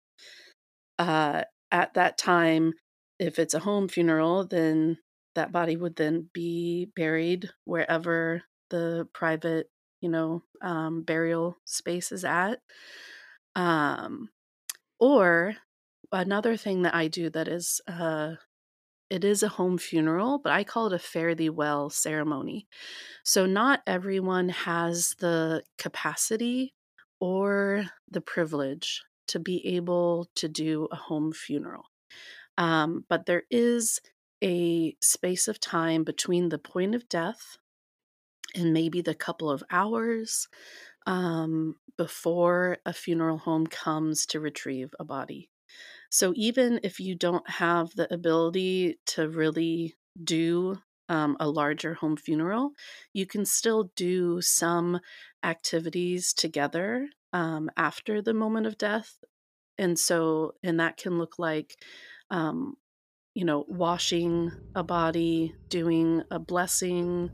uh, 0.99 1.43
at 1.71 1.93
that 1.93 2.17
time 2.17 2.73
if 3.19 3.39
it's 3.39 3.53
a 3.53 3.59
home 3.59 3.87
funeral 3.87 4.45
then 4.45 4.97
that 5.35 5.51
body 5.51 5.75
would 5.77 5.95
then 5.95 6.29
be 6.33 6.89
buried 6.95 7.49
wherever 7.65 8.41
the 8.69 9.07
private 9.13 9.69
you 10.01 10.09
know 10.09 10.43
um, 10.61 11.03
burial 11.03 11.57
space 11.65 12.11
is 12.11 12.23
at 12.23 12.59
um, 13.55 14.29
or 14.99 15.55
another 16.11 16.55
thing 16.57 16.83
that 16.83 16.95
I 16.95 17.07
do 17.07 17.29
that 17.31 17.47
is 17.47 17.81
uh, 17.87 18.35
it 19.09 19.23
is 19.23 19.41
a 19.41 19.49
home 19.49 19.77
funeral, 19.77 20.39
but 20.39 20.51
I 20.51 20.63
call 20.63 20.87
it 20.87 20.93
a 20.93 20.99
fare 20.99 21.33
thee 21.33 21.49
well 21.49 21.89
ceremony. 21.89 22.67
So 23.23 23.45
not 23.45 23.81
everyone 23.87 24.49
has 24.49 25.15
the 25.19 25.63
capacity 25.77 26.73
or 27.19 27.85
the 28.09 28.21
privilege 28.21 29.03
to 29.29 29.39
be 29.39 29.65
able 29.75 30.29
to 30.35 30.47
do 30.47 30.87
a 30.91 30.95
home 30.95 31.31
funeral. 31.31 31.85
Um, 32.57 33.05
but 33.09 33.25
there 33.25 33.43
is 33.49 33.99
a 34.43 34.95
space 35.01 35.47
of 35.47 35.59
time 35.59 36.03
between 36.03 36.49
the 36.49 36.59
point 36.59 36.95
of 36.95 37.09
death 37.09 37.57
and 38.57 38.73
maybe 38.73 39.01
the 39.01 39.15
couple 39.15 39.49
of 39.49 39.63
hours 39.69 40.47
um, 41.05 41.75
before 41.97 42.77
a 42.85 42.91
funeral 42.91 43.37
home 43.37 43.65
comes 43.65 44.25
to 44.27 44.39
retrieve 44.39 44.93
a 44.99 45.05
body. 45.05 45.49
So 46.09 46.33
even 46.35 46.79
if 46.83 46.99
you 46.99 47.15
don't 47.15 47.47
have 47.49 47.91
the 47.95 48.11
ability 48.13 48.99
to 49.07 49.29
really 49.29 49.95
do 50.21 50.79
um, 51.09 51.37
a 51.39 51.49
larger 51.49 51.93
home 51.93 52.17
funeral, 52.17 52.71
you 53.13 53.25
can 53.25 53.45
still 53.45 53.91
do 53.95 54.41
some 54.41 54.99
activities 55.43 56.33
together 56.33 57.07
um, 57.33 57.69
after 57.77 58.21
the 58.21 58.33
moment 58.33 58.67
of 58.67 58.77
death. 58.77 59.17
And 59.77 59.97
so, 59.97 60.53
and 60.63 60.79
that 60.79 60.97
can 60.97 61.17
look 61.17 61.35
like, 61.37 61.75
um, 62.29 62.75
you 63.37 63.45
know, 63.45 63.65
washing 63.67 64.51
a 64.73 64.81
body, 64.81 65.53
doing 65.69 66.23
a 66.31 66.39
blessing, 66.39 67.29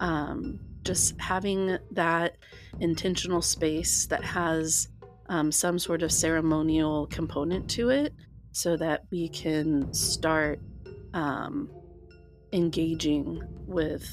um, 0.00 0.58
just 0.82 1.14
having 1.20 1.78
that 1.92 2.36
intentional 2.80 3.40
space 3.40 4.06
that 4.06 4.24
has 4.24 4.88
um, 5.28 5.52
some 5.52 5.78
sort 5.78 6.02
of 6.02 6.10
ceremonial 6.10 7.06
component 7.06 7.70
to 7.70 7.90
it 7.90 8.12
so 8.50 8.76
that 8.76 9.04
we 9.12 9.28
can 9.28 9.94
start 9.94 10.58
um, 11.12 11.70
engaging 12.52 13.40
with 13.64 14.04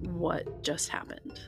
what 0.00 0.64
just 0.64 0.88
happened. 0.88 1.38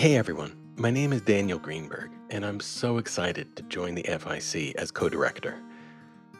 Hey 0.00 0.16
everyone, 0.16 0.56
my 0.76 0.90
name 0.90 1.12
is 1.12 1.20
Daniel 1.20 1.58
Greenberg, 1.58 2.10
and 2.30 2.42
I'm 2.42 2.58
so 2.58 2.96
excited 2.96 3.54
to 3.54 3.62
join 3.64 3.94
the 3.94 4.02
FIC 4.04 4.74
as 4.76 4.90
co 4.90 5.10
director. 5.10 5.60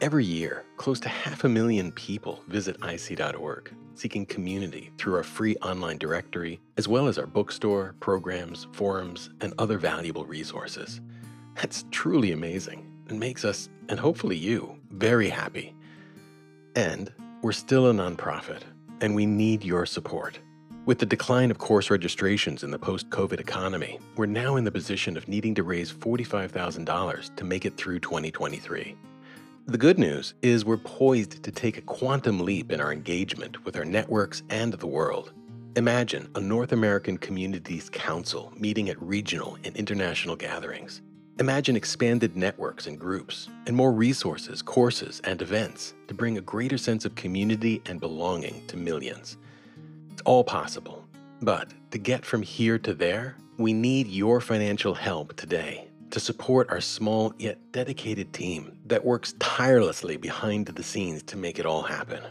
Every 0.01 0.25
year, 0.25 0.65
close 0.77 0.99
to 1.01 1.09
half 1.09 1.43
a 1.43 1.47
million 1.47 1.91
people 1.91 2.41
visit 2.47 2.75
IC.org, 2.83 3.71
seeking 3.93 4.25
community 4.25 4.89
through 4.97 5.13
our 5.13 5.21
free 5.21 5.55
online 5.57 5.99
directory, 5.99 6.59
as 6.77 6.87
well 6.87 7.07
as 7.07 7.19
our 7.19 7.27
bookstore, 7.27 7.93
programs, 7.99 8.65
forums, 8.71 9.29
and 9.41 9.53
other 9.59 9.77
valuable 9.77 10.25
resources. 10.25 10.99
That's 11.53 11.85
truly 11.91 12.31
amazing 12.31 12.91
and 13.09 13.19
makes 13.19 13.45
us, 13.45 13.69
and 13.89 13.99
hopefully 13.99 14.37
you, 14.37 14.75
very 14.89 15.29
happy. 15.29 15.75
And 16.75 17.13
we're 17.43 17.51
still 17.51 17.91
a 17.91 17.93
nonprofit, 17.93 18.61
and 19.01 19.13
we 19.13 19.27
need 19.27 19.63
your 19.63 19.85
support. 19.85 20.39
With 20.83 20.97
the 20.97 21.05
decline 21.05 21.51
of 21.51 21.59
course 21.59 21.91
registrations 21.91 22.63
in 22.63 22.71
the 22.71 22.79
post 22.79 23.07
COVID 23.11 23.39
economy, 23.39 23.99
we're 24.15 24.25
now 24.25 24.55
in 24.55 24.63
the 24.63 24.71
position 24.71 25.15
of 25.15 25.27
needing 25.27 25.53
to 25.53 25.63
raise 25.63 25.93
$45,000 25.93 27.35
to 27.35 27.43
make 27.43 27.65
it 27.65 27.77
through 27.77 27.99
2023. 27.99 28.95
The 29.67 29.77
good 29.77 29.99
news 29.99 30.33
is 30.41 30.65
we're 30.65 30.77
poised 30.77 31.43
to 31.43 31.51
take 31.51 31.77
a 31.77 31.81
quantum 31.81 32.39
leap 32.39 32.71
in 32.71 32.81
our 32.81 32.91
engagement 32.91 33.63
with 33.63 33.77
our 33.77 33.85
networks 33.85 34.41
and 34.49 34.73
the 34.73 34.87
world. 34.87 35.33
Imagine 35.75 36.27
a 36.33 36.41
North 36.41 36.71
American 36.71 37.19
Communities 37.19 37.87
Council 37.87 38.51
meeting 38.57 38.89
at 38.89 38.99
regional 38.99 39.59
and 39.63 39.77
international 39.77 40.35
gatherings. 40.35 41.03
Imagine 41.39 41.75
expanded 41.75 42.35
networks 42.35 42.87
and 42.87 42.99
groups, 42.99 43.49
and 43.67 43.75
more 43.75 43.91
resources, 43.91 44.63
courses, 44.63 45.21
and 45.25 45.43
events 45.43 45.93
to 46.07 46.15
bring 46.15 46.39
a 46.39 46.41
greater 46.41 46.79
sense 46.79 47.05
of 47.05 47.13
community 47.13 47.83
and 47.85 47.99
belonging 47.99 48.65
to 48.65 48.77
millions. 48.77 49.37
It's 50.21 50.27
all 50.27 50.43
possible. 50.43 51.03
But 51.41 51.69
to 51.89 51.97
get 51.97 52.23
from 52.23 52.43
here 52.43 52.77
to 52.77 52.93
there, 52.93 53.37
we 53.57 53.73
need 53.73 54.05
your 54.05 54.39
financial 54.39 54.93
help 54.93 55.35
today 55.35 55.87
to 56.11 56.19
support 56.19 56.69
our 56.69 56.79
small 56.79 57.33
yet 57.39 57.57
dedicated 57.71 58.31
team 58.31 58.77
that 58.85 59.03
works 59.03 59.33
tirelessly 59.39 60.17
behind 60.17 60.67
the 60.67 60.83
scenes 60.83 61.23
to 61.23 61.37
make 61.37 61.57
it 61.57 61.65
all 61.65 61.81
happen. 61.81 62.21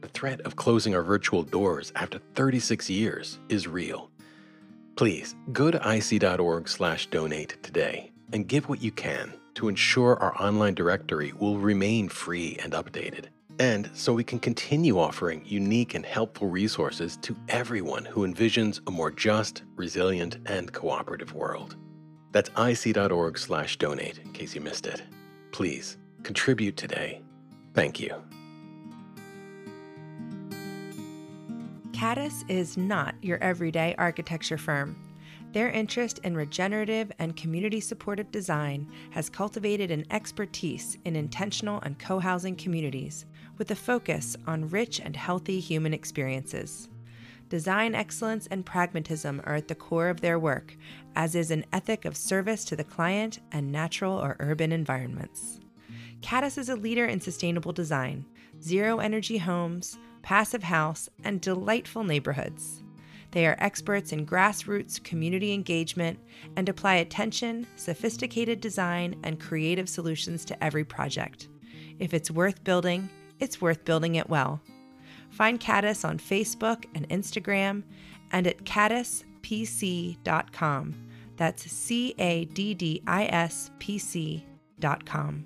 The 0.00 0.08
threat 0.08 0.40
of 0.40 0.56
closing 0.56 0.96
our 0.96 1.04
virtual 1.04 1.44
doors 1.44 1.92
after 1.94 2.18
36 2.34 2.90
years 2.90 3.38
is 3.48 3.68
real. 3.68 4.10
Please 4.96 5.36
go 5.52 5.70
to 5.70 5.78
ic.org/donate 5.78 7.62
today 7.62 8.10
and 8.32 8.48
give 8.48 8.68
what 8.68 8.82
you 8.82 8.90
can 8.90 9.32
to 9.54 9.68
ensure 9.68 10.16
our 10.16 10.34
online 10.42 10.74
directory 10.74 11.32
will 11.38 11.58
remain 11.58 12.08
free 12.08 12.58
and 12.60 12.72
updated 12.72 13.26
and 13.58 13.90
so 13.94 14.12
we 14.12 14.24
can 14.24 14.38
continue 14.38 14.98
offering 14.98 15.42
unique 15.44 15.94
and 15.94 16.04
helpful 16.04 16.48
resources 16.48 17.16
to 17.18 17.36
everyone 17.48 18.04
who 18.04 18.26
envisions 18.26 18.80
a 18.86 18.90
more 18.90 19.10
just, 19.10 19.62
resilient, 19.76 20.38
and 20.46 20.72
cooperative 20.72 21.34
world. 21.34 21.76
That's 22.32 22.50
ic.org/donate 22.50 24.18
in 24.18 24.32
case 24.32 24.54
you 24.54 24.60
missed 24.60 24.86
it. 24.86 25.02
Please 25.52 25.96
contribute 26.22 26.76
today. 26.76 27.22
Thank 27.72 28.00
you. 28.00 28.14
Caddis 31.92 32.44
is 32.48 32.76
not 32.76 33.14
your 33.22 33.38
everyday 33.42 33.94
architecture 33.96 34.58
firm. 34.58 34.96
Their 35.52 35.70
interest 35.70 36.18
in 36.24 36.36
regenerative 36.36 37.10
and 37.18 37.34
community 37.34 37.80
supportive 37.80 38.30
design 38.30 38.86
has 39.12 39.30
cultivated 39.30 39.90
an 39.90 40.04
expertise 40.10 40.98
in 41.06 41.16
intentional 41.16 41.80
and 41.80 41.98
co 41.98 42.18
housing 42.18 42.56
communities 42.56 43.24
with 43.58 43.70
a 43.70 43.76
focus 43.76 44.36
on 44.46 44.68
rich 44.68 45.00
and 45.00 45.16
healthy 45.16 45.60
human 45.60 45.94
experiences. 45.94 46.88
Design 47.48 47.94
excellence 47.94 48.48
and 48.48 48.66
pragmatism 48.66 49.40
are 49.44 49.54
at 49.54 49.68
the 49.68 49.74
core 49.74 50.08
of 50.08 50.20
their 50.20 50.38
work, 50.38 50.76
as 51.14 51.34
is 51.34 51.50
an 51.50 51.64
ethic 51.72 52.04
of 52.04 52.16
service 52.16 52.64
to 52.64 52.74
the 52.74 52.82
client 52.82 53.38
and 53.52 53.70
natural 53.70 54.18
or 54.18 54.36
urban 54.40 54.72
environments. 54.72 55.60
Caddis 56.22 56.58
is 56.58 56.68
a 56.68 56.76
leader 56.76 57.06
in 57.06 57.20
sustainable 57.20 57.72
design, 57.72 58.24
zero 58.60 58.98
energy 58.98 59.38
homes, 59.38 59.96
passive 60.22 60.64
house, 60.64 61.08
and 61.22 61.40
delightful 61.40 62.02
neighborhoods. 62.02 62.82
They 63.30 63.46
are 63.46 63.56
experts 63.58 64.12
in 64.12 64.26
grassroots 64.26 65.02
community 65.02 65.52
engagement 65.52 66.18
and 66.56 66.68
apply 66.68 66.96
attention, 66.96 67.66
sophisticated 67.76 68.60
design, 68.60 69.14
and 69.22 69.38
creative 69.38 69.88
solutions 69.88 70.44
to 70.46 70.64
every 70.64 70.84
project. 70.84 71.48
If 71.98 72.12
it's 72.12 72.30
worth 72.30 72.64
building, 72.64 73.08
it's 73.40 73.60
worth 73.60 73.84
building 73.84 74.14
it 74.16 74.28
well. 74.28 74.60
Find 75.30 75.60
Caddis 75.60 76.04
on 76.04 76.18
Facebook 76.18 76.84
and 76.94 77.08
Instagram 77.08 77.82
and 78.32 78.46
at 78.46 78.64
caddispc.com. 78.64 79.24
That's 81.36 81.70
C 81.70 82.14
A 82.18 82.46
D 82.46 82.74
D 82.74 83.02
I 83.06 83.26
S 83.26 83.70
P 83.78 83.98
C.com. 83.98 85.44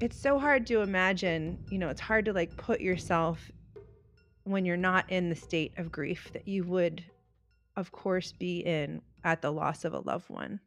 It's 0.00 0.16
so 0.16 0.38
hard 0.38 0.66
to 0.66 0.80
imagine, 0.80 1.58
you 1.70 1.78
know, 1.78 1.88
it's 1.88 2.00
hard 2.00 2.24
to 2.24 2.32
like 2.32 2.56
put 2.56 2.80
yourself 2.80 3.50
when 4.44 4.64
you're 4.64 4.76
not 4.76 5.10
in 5.10 5.28
the 5.28 5.36
state 5.36 5.72
of 5.78 5.92
grief 5.92 6.30
that 6.32 6.48
you 6.48 6.64
would, 6.64 7.04
of 7.76 7.92
course, 7.92 8.32
be 8.32 8.58
in 8.60 9.00
at 9.24 9.40
the 9.40 9.52
loss 9.52 9.84
of 9.84 9.94
a 9.94 10.00
loved 10.00 10.28
one, 10.28 10.58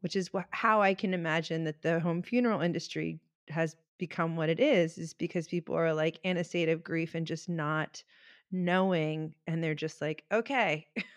which 0.00 0.16
is 0.16 0.30
wh- 0.34 0.50
how 0.50 0.80
I 0.82 0.94
can 0.94 1.14
imagine 1.14 1.64
that 1.64 1.82
the 1.82 2.00
home 2.00 2.22
funeral 2.22 2.60
industry 2.60 3.20
has 3.48 3.76
become 3.98 4.36
what 4.36 4.48
it 4.48 4.60
is 4.60 4.98
is 4.98 5.14
because 5.14 5.48
people 5.48 5.74
are 5.74 5.92
like 5.92 6.20
in 6.22 6.36
a 6.36 6.44
state 6.44 6.68
of 6.68 6.84
grief 6.84 7.14
and 7.14 7.26
just 7.26 7.48
not 7.48 8.02
knowing 8.50 9.34
and 9.46 9.62
they're 9.62 9.74
just 9.74 10.00
like 10.00 10.24
okay 10.32 10.86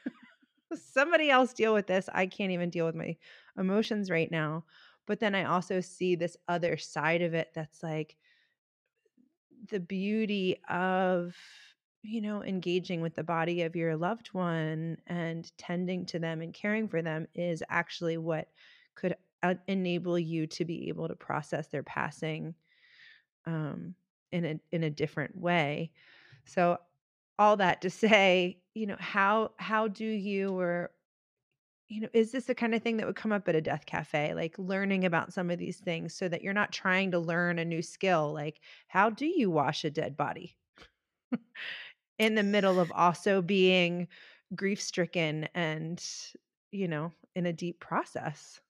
somebody 0.76 1.30
else 1.30 1.54
deal 1.54 1.74
with 1.74 1.88
this. 1.88 2.10
I 2.14 2.26
can't 2.26 2.52
even 2.52 2.70
deal 2.70 2.86
with 2.86 2.96
my 2.96 3.16
emotions 3.58 4.10
right 4.10 4.32
now. 4.32 4.66
But 5.08 5.20
then 5.20 5.36
i 5.36 5.44
also 5.44 5.82
see 5.82 6.16
this 6.16 6.38
other 6.48 6.78
side 6.78 7.22
of 7.22 7.34
it 7.34 7.50
that's 7.54 7.84
like 7.84 8.16
the 9.70 9.80
beauty 9.80 10.58
of 10.70 11.36
you 12.04 12.22
know 12.22 12.44
engaging 12.44 13.02
with 13.02 13.16
the 13.16 13.24
body 13.24 13.64
of 13.64 13.76
your 13.76 13.98
loved 13.98 14.28
one 14.28 14.98
and 15.08 15.52
tending 15.58 16.06
to 16.06 16.20
them 16.20 16.42
and 16.42 16.54
caring 16.54 16.88
for 16.88 17.02
them 17.02 17.28
is 17.36 17.62
actually 17.70 18.18
what 18.18 18.48
could 18.96 19.16
uh, 19.44 19.56
enable 19.68 20.20
you 20.20 20.48
to 20.48 20.66
be 20.66 20.88
able 20.90 21.08
to 21.08 21.16
process 21.16 21.68
their 21.68 21.84
passing 21.84 22.56
um, 23.46 23.96
in 24.32 24.46
a 24.46 24.60
in 24.72 24.84
a 24.84 24.90
different 24.90 25.36
way. 25.36 25.92
So 26.46 26.78
all 27.40 27.58
that 27.58 27.82
to 27.82 27.90
say, 27.90 28.62
you 28.74 28.88
know, 28.88 28.98
how 29.00 29.52
how 29.58 29.88
do 29.88 30.06
you 30.06 30.58
or 30.60 30.92
you 31.90 32.00
know, 32.02 32.10
is 32.14 32.32
this 32.32 32.46
the 32.46 32.56
kind 32.56 32.74
of 32.74 32.82
thing 32.82 32.98
that 32.98 33.06
would 33.06 33.18
come 33.18 33.34
up 33.34 33.50
at 33.50 33.56
a 33.56 33.62
death 33.62 33.86
cafe, 33.86 34.34
like 34.34 34.58
learning 34.58 35.04
about 35.04 35.34
some 35.34 35.50
of 35.50 35.60
these 35.60 35.78
things 35.80 36.16
so 36.16 36.30
that 36.30 36.42
you're 36.42 36.54
not 36.54 36.72
trying 36.72 37.12
to 37.12 37.20
learn 37.20 37.60
a 37.60 37.66
new 37.66 37.82
skill, 37.82 38.32
like 38.34 38.62
how 38.88 39.10
do 39.10 39.26
you 39.26 39.52
wash 39.52 39.84
a 39.84 39.92
dead 39.92 40.16
body 40.16 40.56
in 42.18 42.36
the 42.36 42.44
middle 42.44 42.80
of 42.80 42.92
also 42.94 43.42
being 43.42 44.08
grief 44.56 44.82
stricken 44.82 45.50
and, 45.54 46.04
you 46.72 46.88
know, 46.88 47.12
in 47.36 47.46
a 47.46 47.54
deep 47.54 47.82
process? 47.82 48.62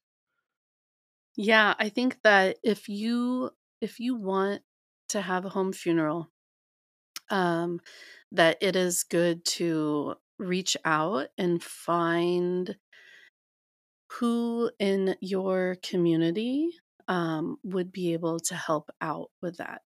Yeah, 1.36 1.74
I 1.80 1.90
think 1.90 2.22
that 2.24 2.58
if 2.64 2.90
you 2.90 3.52
if 3.80 4.00
you 4.00 4.16
want 4.16 4.62
to 5.10 5.22
have 5.22 5.46
a 5.46 5.50
home 5.50 5.74
funeral, 5.74 6.30
um, 7.30 7.80
that 8.32 8.58
it 8.62 8.76
is 8.76 9.04
good 9.04 9.46
to 9.46 10.16
reach 10.38 10.76
out 10.86 11.28
and 11.38 11.64
find 11.64 12.76
who 14.20 14.70
in 14.80 15.16
your 15.22 15.78
community 15.84 16.70
um, 17.08 17.58
would 17.64 17.92
be 17.92 18.14
able 18.14 18.40
to 18.40 18.56
help 18.56 18.90
out 19.02 19.30
with 19.42 19.58
that. 19.58 19.82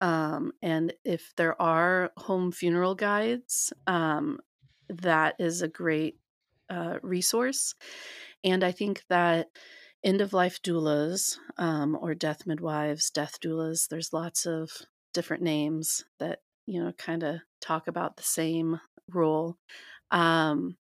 Um, 0.00 0.52
and 0.62 0.92
if 1.04 1.32
there 1.36 1.60
are 1.60 2.10
home 2.16 2.52
funeral 2.52 2.94
guides, 2.94 3.72
um, 3.86 4.40
that 4.88 5.34
is 5.38 5.62
a 5.62 5.68
great 5.68 6.18
uh, 6.68 6.98
resource. 7.02 7.74
And 8.44 8.62
I 8.64 8.72
think 8.72 9.04
that 9.08 9.48
end 10.06 10.20
of 10.20 10.32
life 10.32 10.62
doulas 10.62 11.36
um, 11.58 11.98
or 12.00 12.14
death 12.14 12.46
midwives, 12.46 13.10
death 13.10 13.40
doulas, 13.44 13.88
there's 13.88 14.12
lots 14.12 14.46
of 14.46 14.70
different 15.12 15.42
names 15.42 16.04
that, 16.20 16.38
you 16.64 16.82
know, 16.82 16.92
kind 16.92 17.24
of 17.24 17.40
talk 17.60 17.88
about 17.88 18.16
the 18.16 18.22
same 18.22 18.80
role. 19.12 19.56
Um, 20.12 20.76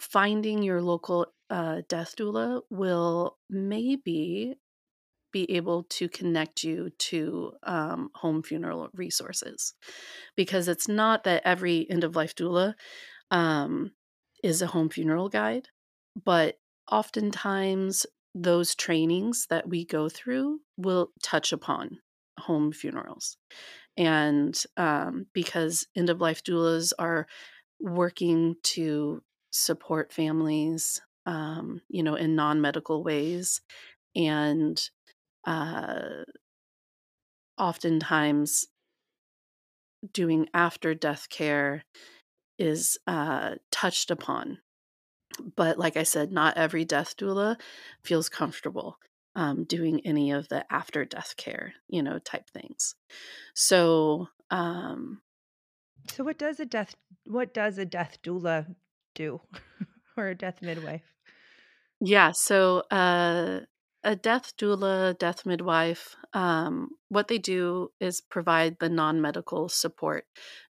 finding 0.00 0.64
your 0.64 0.82
local 0.82 1.26
uh, 1.48 1.82
death 1.88 2.14
doula 2.18 2.62
will 2.68 3.38
maybe 3.48 4.56
be 5.32 5.50
able 5.52 5.84
to 5.84 6.08
connect 6.08 6.64
you 6.64 6.90
to 6.98 7.52
um, 7.62 8.10
home 8.14 8.42
funeral 8.42 8.88
resources 8.92 9.74
because 10.36 10.66
it's 10.66 10.88
not 10.88 11.24
that 11.24 11.42
every 11.44 11.88
end 11.90 12.02
of 12.02 12.16
life 12.16 12.34
doula 12.34 12.74
um, 13.30 13.92
is 14.42 14.62
a 14.62 14.66
home 14.66 14.88
funeral 14.88 15.28
guide, 15.28 15.68
but 16.24 16.56
oftentimes 16.90 18.06
those 18.34 18.74
trainings 18.74 19.46
that 19.48 19.68
we 19.68 19.84
go 19.84 20.08
through 20.08 20.60
will 20.76 21.10
touch 21.22 21.52
upon 21.52 21.98
home 22.38 22.72
funerals. 22.72 23.36
And 23.96 24.60
um, 24.76 25.26
because 25.32 25.86
end 25.96 26.10
of 26.10 26.20
life 26.20 26.42
doulas 26.42 26.92
are 26.98 27.26
working 27.80 28.56
to 28.62 29.22
support 29.52 30.12
families, 30.12 31.00
um, 31.26 31.80
you 31.88 32.02
know, 32.02 32.16
in 32.16 32.34
non 32.34 32.60
medical 32.60 33.04
ways. 33.04 33.60
And 34.16 34.80
uh, 35.46 36.24
oftentimes 37.56 38.66
doing 40.12 40.48
after 40.52 40.94
death 40.94 41.28
care 41.28 41.84
is 42.58 42.98
uh, 43.06 43.54
touched 43.70 44.10
upon 44.10 44.58
but 45.56 45.78
like 45.78 45.96
I 45.96 46.02
said, 46.02 46.32
not 46.32 46.56
every 46.56 46.84
death 46.84 47.16
doula 47.16 47.56
feels 48.02 48.28
comfortable 48.28 48.98
um, 49.36 49.64
doing 49.64 50.00
any 50.04 50.30
of 50.30 50.48
the 50.48 50.64
after 50.72 51.04
death 51.04 51.34
care, 51.36 51.74
you 51.88 52.02
know, 52.02 52.18
type 52.18 52.48
things. 52.50 52.94
So, 53.54 54.28
um, 54.50 55.20
so 56.10 56.24
what 56.24 56.38
does 56.38 56.60
a 56.60 56.66
death 56.66 56.94
what 57.24 57.54
does 57.54 57.78
a 57.78 57.84
death 57.84 58.18
doula 58.22 58.74
do, 59.14 59.40
or 60.16 60.28
a 60.28 60.34
death 60.34 60.60
midwife? 60.62 61.02
Yeah, 62.00 62.32
so 62.32 62.80
uh, 62.90 63.60
a 64.02 64.16
death 64.16 64.56
doula, 64.58 65.18
death 65.18 65.46
midwife, 65.46 66.14
um, 66.34 66.90
what 67.08 67.28
they 67.28 67.38
do 67.38 67.90
is 68.00 68.20
provide 68.20 68.78
the 68.78 68.88
non 68.88 69.20
medical 69.20 69.68
support 69.68 70.26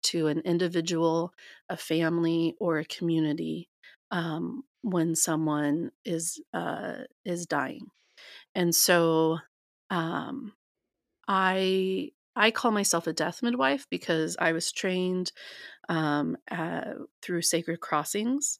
to 0.05 0.27
an 0.27 0.41
individual, 0.41 1.33
a 1.69 1.77
family, 1.77 2.57
or 2.59 2.79
a 2.79 2.85
community 2.85 3.69
um, 4.11 4.63
when 4.83 5.15
someone 5.15 5.91
is 6.05 6.41
uh, 6.53 7.05
is 7.25 7.47
dying, 7.47 7.87
and 8.55 8.75
so 8.75 9.39
um, 9.91 10.53
I 11.29 12.11
I 12.37 12.51
call 12.51 12.71
myself 12.71 13.07
a 13.07 13.13
death 13.13 13.43
midwife 13.43 13.87
because 13.91 14.37
I 14.39 14.53
was 14.53 14.73
trained 14.73 15.33
um, 15.89 16.37
through 17.23 17.43
Sacred 17.43 17.81
Crossings 17.81 18.59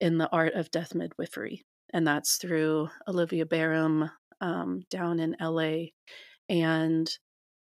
in 0.00 0.18
the 0.18 0.28
art 0.30 0.54
of 0.54 0.70
death 0.70 0.94
midwifery, 0.94 1.64
and 1.92 2.06
that's 2.06 2.36
through 2.36 2.88
Olivia 3.08 3.46
Bareham 3.46 4.10
um, 4.40 4.82
down 4.90 5.18
in 5.20 5.36
LA, 5.40 5.86
and 6.48 7.10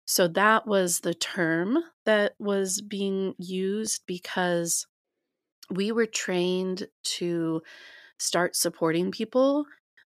so 0.07 0.27
that 0.29 0.67
was 0.67 1.01
the 1.01 1.13
term 1.13 1.79
that 2.07 2.33
was 2.39 2.81
being 2.81 3.35
used 3.39 4.03
because 4.07 4.87
we 5.71 5.93
were 5.93 6.07
trained 6.07 6.89
to 7.03 7.63
start 8.19 8.57
supporting 8.57 9.11
people 9.11 9.67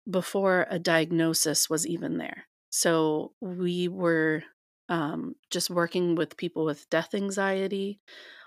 before 0.08 0.66
a 0.70 0.78
diagnosis 0.78 1.68
was 1.68 1.86
even 1.86 2.18
there. 2.18 2.46
So 2.70 3.32
we 3.40 3.88
were 3.88 4.42
um, 4.88 5.34
just 5.50 5.70
working 5.70 6.14
with 6.14 6.36
people 6.36 6.64
with 6.64 6.88
death 6.90 7.14
anxiety 7.14 8.00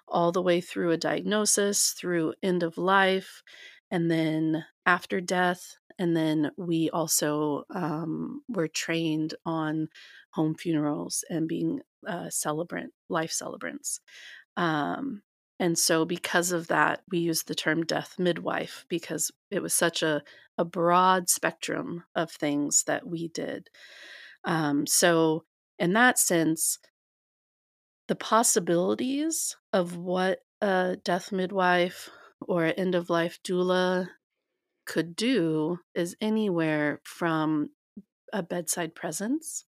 all 0.08 0.32
the 0.32 0.42
way 0.42 0.62
through 0.62 0.92
a 0.92 0.98
diagnosis, 0.98 1.92
through 1.92 2.34
end 2.42 2.64
of 2.64 2.78
life, 2.78 3.44
and 3.92 4.10
then 4.10 4.66
after 4.86 5.22
death. 5.22 5.76
And 5.98 6.16
then 6.16 6.52
we 6.58 6.90
also 6.92 7.64
um, 7.74 8.42
were 8.48 8.70
trained 8.70 9.36
on 9.46 9.90
home 10.32 10.56
funerals 10.56 11.26
and 11.30 11.48
being 11.48 11.82
uh, 12.08 12.30
celebrant, 12.30 12.94
life 13.10 13.32
celebrants. 13.32 14.00
Um, 14.56 15.22
and 15.60 15.78
so, 15.78 16.06
because 16.06 16.52
of 16.54 16.68
that, 16.68 17.02
we 17.12 17.20
use 17.20 17.44
the 17.44 17.56
term 17.56 17.84
death 17.84 18.16
midwife 18.18 18.86
because 18.88 19.30
it 19.52 19.62
was 19.62 19.74
such 19.74 20.02
a, 20.02 20.24
a 20.58 20.64
broad 20.64 21.30
spectrum 21.30 22.06
of 22.16 22.32
things 22.32 22.84
that 22.88 23.06
we 23.06 23.28
did. 23.28 23.70
Um, 24.46 24.88
so, 24.88 25.44
in 25.78 25.94
that 25.94 26.18
sense, 26.18 26.80
the 28.08 28.16
possibilities 28.16 29.58
of 29.74 29.98
what 29.98 30.40
a 30.62 30.98
death 31.04 31.32
midwife 31.32 32.10
or 32.42 32.64
an 32.64 32.74
end 32.74 32.96
of 32.96 33.10
life 33.10 33.40
doula 33.46 34.08
could 34.86 35.16
do 35.16 35.80
is 35.94 36.16
anywhere 36.22 37.02
from 37.04 37.70
a 38.32 38.42
bedside 38.42 38.96
presence 38.96 39.66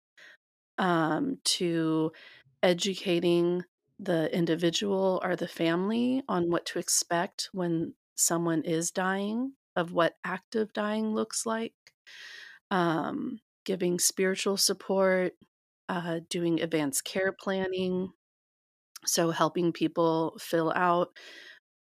um, 0.78 1.38
to 1.44 2.10
educating 2.62 3.62
the 3.98 4.34
individual 4.34 5.20
or 5.24 5.36
the 5.36 5.48
family 5.48 6.22
on 6.28 6.50
what 6.50 6.66
to 6.66 6.78
expect 6.78 7.48
when 7.52 7.94
someone 8.14 8.62
is 8.62 8.90
dying, 8.90 9.52
of 9.76 9.92
what 9.92 10.14
active 10.24 10.72
dying 10.72 11.14
looks 11.14 11.46
like, 11.46 11.74
um, 12.70 13.40
giving 13.64 13.98
spiritual 13.98 14.56
support, 14.56 15.34
uh, 15.88 16.20
doing 16.30 16.60
advanced 16.60 17.04
care 17.04 17.32
planning. 17.32 18.10
So, 19.06 19.30
helping 19.30 19.72
people 19.72 20.36
fill 20.40 20.72
out 20.74 21.10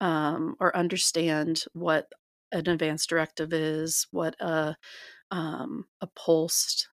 um, 0.01 0.55
or 0.59 0.76
understand 0.76 1.63
what 1.74 2.07
an 2.51 2.70
advanced 2.70 3.09
directive 3.09 3.53
is, 3.53 4.07
what 4.11 4.36
a 4.39 4.76
um, 5.32 5.86
a 6.01 6.07
POLST 6.07 6.88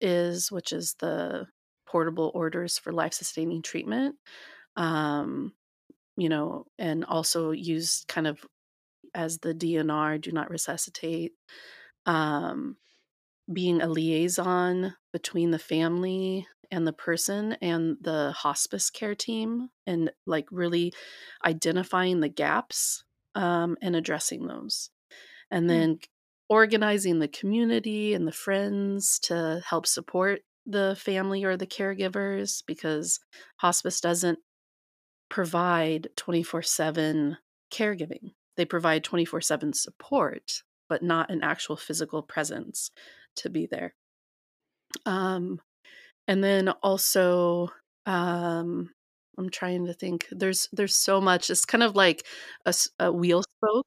is, 0.00 0.50
which 0.50 0.72
is 0.72 0.96
the 1.00 1.46
portable 1.88 2.32
orders 2.34 2.78
for 2.78 2.92
life 2.92 3.14
sustaining 3.14 3.62
treatment. 3.62 4.16
Um, 4.76 5.54
you 6.16 6.28
know, 6.28 6.66
and 6.78 7.04
also 7.04 7.52
used 7.52 8.08
kind 8.08 8.26
of 8.26 8.44
as 9.14 9.38
the 9.40 9.54
DNR, 9.54 10.18
do 10.18 10.32
not 10.32 10.50
resuscitate. 10.50 11.34
Um, 12.06 12.78
being 13.52 13.80
a 13.80 13.88
liaison 13.88 14.94
between 15.12 15.50
the 15.50 15.58
family 15.58 16.46
and 16.70 16.86
the 16.86 16.92
person 16.92 17.54
and 17.62 17.96
the 18.00 18.32
hospice 18.32 18.90
care 18.90 19.14
team, 19.14 19.70
and 19.86 20.12
like 20.26 20.46
really 20.50 20.92
identifying 21.46 22.20
the 22.20 22.28
gaps 22.28 23.04
um, 23.34 23.76
and 23.80 23.96
addressing 23.96 24.46
those. 24.46 24.90
And 25.50 25.68
Hmm. 25.68 25.70
then 25.70 26.00
organizing 26.48 27.18
the 27.20 27.28
community 27.28 28.14
and 28.14 28.26
the 28.26 28.32
friends 28.32 29.18
to 29.20 29.62
help 29.66 29.86
support 29.86 30.42
the 30.68 30.96
family 31.00 31.44
or 31.44 31.56
the 31.56 31.66
caregivers 31.66 32.62
because 32.66 33.18
hospice 33.56 34.00
doesn't 34.00 34.38
provide 35.30 36.08
24 36.16 36.62
7 36.62 37.38
caregiving. 37.72 38.32
They 38.56 38.64
provide 38.64 39.02
24 39.04 39.40
7 39.40 39.72
support, 39.72 40.62
but 40.88 41.02
not 41.02 41.30
an 41.30 41.42
actual 41.42 41.76
physical 41.76 42.22
presence 42.22 42.90
to 43.36 43.50
be 43.50 43.66
there. 43.70 43.94
Um, 45.06 45.60
and 46.26 46.44
then 46.44 46.68
also, 46.82 47.70
um, 48.06 48.90
I'm 49.38 49.50
trying 49.50 49.86
to 49.86 49.94
think. 49.94 50.26
There's 50.30 50.68
there's 50.72 50.96
so 50.96 51.20
much. 51.20 51.50
It's 51.50 51.64
kind 51.64 51.82
of 51.84 51.94
like 51.94 52.26
a, 52.66 52.74
a, 52.98 53.12
wheel 53.12 53.42
spoke, 53.42 53.86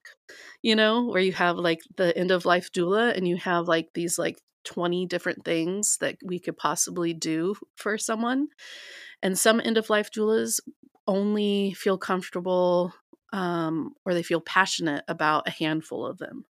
you 0.62 0.74
know, 0.74 1.06
where 1.06 1.20
you 1.22 1.32
have 1.32 1.56
like 1.56 1.80
the 1.96 2.16
end 2.16 2.30
of 2.30 2.46
life 2.46 2.72
doula, 2.72 3.16
and 3.16 3.28
you 3.28 3.36
have 3.36 3.68
like 3.68 3.88
these 3.94 4.18
like 4.18 4.38
20 4.64 5.06
different 5.06 5.44
things 5.44 5.98
that 6.00 6.16
we 6.24 6.38
could 6.38 6.56
possibly 6.56 7.12
do 7.14 7.54
for 7.76 7.98
someone. 7.98 8.48
And 9.22 9.38
some 9.38 9.60
end 9.60 9.78
of 9.78 9.90
life 9.90 10.10
doulas 10.10 10.60
only 11.06 11.72
feel 11.74 11.98
comfortable 11.98 12.92
um, 13.32 13.94
or 14.04 14.14
they 14.14 14.22
feel 14.22 14.40
passionate 14.40 15.04
about 15.08 15.48
a 15.48 15.52
handful 15.52 16.06
of 16.06 16.18
them, 16.18 16.44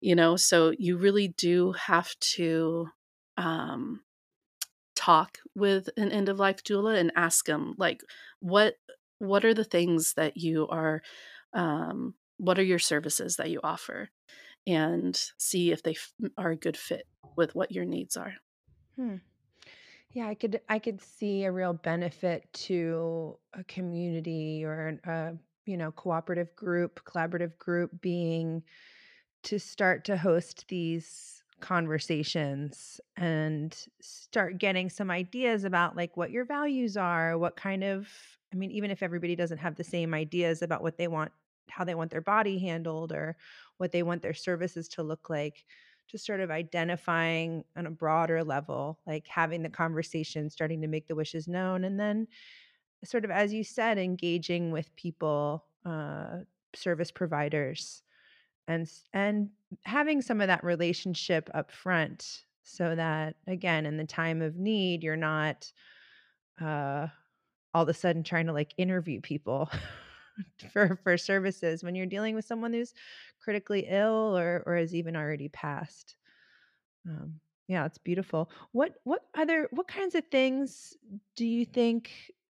you 0.00 0.14
know. 0.14 0.36
So 0.36 0.72
you 0.78 0.96
really 0.96 1.28
do 1.28 1.72
have 1.72 2.14
to. 2.34 2.88
Um, 3.38 4.02
talk 4.94 5.38
with 5.54 5.88
an 5.96 6.12
end 6.12 6.28
of 6.28 6.38
life 6.38 6.62
doula 6.62 6.98
and 6.98 7.10
ask 7.16 7.46
them 7.46 7.74
like 7.78 8.02
what 8.40 8.74
what 9.18 9.44
are 9.44 9.54
the 9.54 9.64
things 9.64 10.14
that 10.14 10.36
you 10.36 10.68
are 10.68 11.02
um, 11.54 12.14
what 12.38 12.58
are 12.58 12.64
your 12.64 12.78
services 12.78 13.36
that 13.36 13.50
you 13.50 13.60
offer 13.62 14.10
and 14.66 15.20
see 15.38 15.72
if 15.72 15.82
they 15.82 15.92
f- 15.92 16.12
are 16.36 16.50
a 16.50 16.56
good 16.56 16.76
fit 16.76 17.06
with 17.36 17.54
what 17.54 17.72
your 17.72 17.84
needs 17.84 18.16
are 18.16 18.34
Hmm. 18.96 19.16
Yeah, 20.12 20.28
I 20.28 20.34
could 20.34 20.60
I 20.68 20.78
could 20.78 21.00
see 21.00 21.44
a 21.44 21.52
real 21.52 21.72
benefit 21.72 22.52
to 22.52 23.38
a 23.54 23.64
community 23.64 24.64
or 24.64 25.00
a 25.04 25.34
you 25.64 25.76
know 25.76 25.90
cooperative 25.92 26.54
group, 26.54 27.02
collaborative 27.04 27.56
group 27.58 27.90
being 28.00 28.62
to 29.44 29.58
start 29.58 30.04
to 30.06 30.16
host 30.16 30.66
these 30.68 31.42
conversations 31.60 33.00
and 33.16 33.86
start 34.00 34.58
getting 34.58 34.90
some 34.90 35.10
ideas 35.10 35.64
about 35.64 35.96
like 35.96 36.16
what 36.16 36.30
your 36.30 36.44
values 36.44 36.96
are, 36.96 37.38
what 37.38 37.56
kind 37.56 37.82
of 37.84 38.08
I 38.52 38.56
mean 38.56 38.70
even 38.72 38.90
if 38.90 39.02
everybody 39.02 39.34
doesn't 39.36 39.58
have 39.58 39.76
the 39.76 39.84
same 39.84 40.12
ideas 40.12 40.60
about 40.62 40.82
what 40.82 40.98
they 40.98 41.08
want 41.08 41.32
how 41.70 41.84
they 41.84 41.94
want 41.94 42.10
their 42.10 42.20
body 42.20 42.58
handled 42.58 43.12
or 43.12 43.36
what 43.82 43.90
they 43.90 44.04
want 44.04 44.22
their 44.22 44.32
services 44.32 44.86
to 44.86 45.02
look 45.02 45.28
like 45.28 45.64
just 46.08 46.24
sort 46.24 46.38
of 46.38 46.52
identifying 46.52 47.64
on 47.76 47.86
a 47.86 47.90
broader 47.90 48.44
level, 48.44 49.00
like 49.08 49.26
having 49.26 49.60
the 49.60 49.68
conversation, 49.68 50.48
starting 50.50 50.80
to 50.82 50.86
make 50.86 51.08
the 51.08 51.16
wishes 51.16 51.48
known, 51.48 51.82
and 51.82 51.98
then 51.98 52.28
sort 53.04 53.24
of 53.24 53.32
as 53.32 53.52
you 53.52 53.64
said, 53.64 53.98
engaging 53.98 54.70
with 54.70 54.94
people, 54.94 55.64
uh, 55.84 56.38
service 56.76 57.10
providers, 57.10 58.02
and 58.68 58.88
and 59.12 59.50
having 59.82 60.22
some 60.22 60.40
of 60.40 60.46
that 60.46 60.62
relationship 60.62 61.50
up 61.52 61.72
front, 61.72 62.44
so 62.62 62.94
that 62.94 63.34
again, 63.48 63.84
in 63.84 63.96
the 63.96 64.04
time 64.04 64.42
of 64.42 64.54
need, 64.54 65.02
you're 65.02 65.16
not 65.16 65.72
uh, 66.60 67.08
all 67.74 67.82
of 67.82 67.88
a 67.88 67.94
sudden 67.94 68.22
trying 68.22 68.46
to 68.46 68.52
like 68.52 68.74
interview 68.76 69.20
people 69.20 69.68
for 70.72 70.96
for 71.02 71.16
services 71.18 71.82
when 71.84 71.94
you're 71.94 72.06
dealing 72.06 72.34
with 72.34 72.44
someone 72.44 72.72
who's 72.72 72.94
critically 73.40 73.86
ill 73.88 74.36
or 74.36 74.62
or 74.66 74.76
has 74.76 74.94
even 74.94 75.16
already 75.16 75.48
passed. 75.48 76.16
Um, 77.08 77.40
yeah, 77.68 77.86
it's 77.86 77.98
beautiful. 77.98 78.50
What 78.72 78.94
what 79.04 79.22
other 79.36 79.68
what 79.72 79.88
kinds 79.88 80.14
of 80.14 80.24
things 80.30 80.94
do 81.36 81.46
you 81.46 81.64
think, 81.64 82.12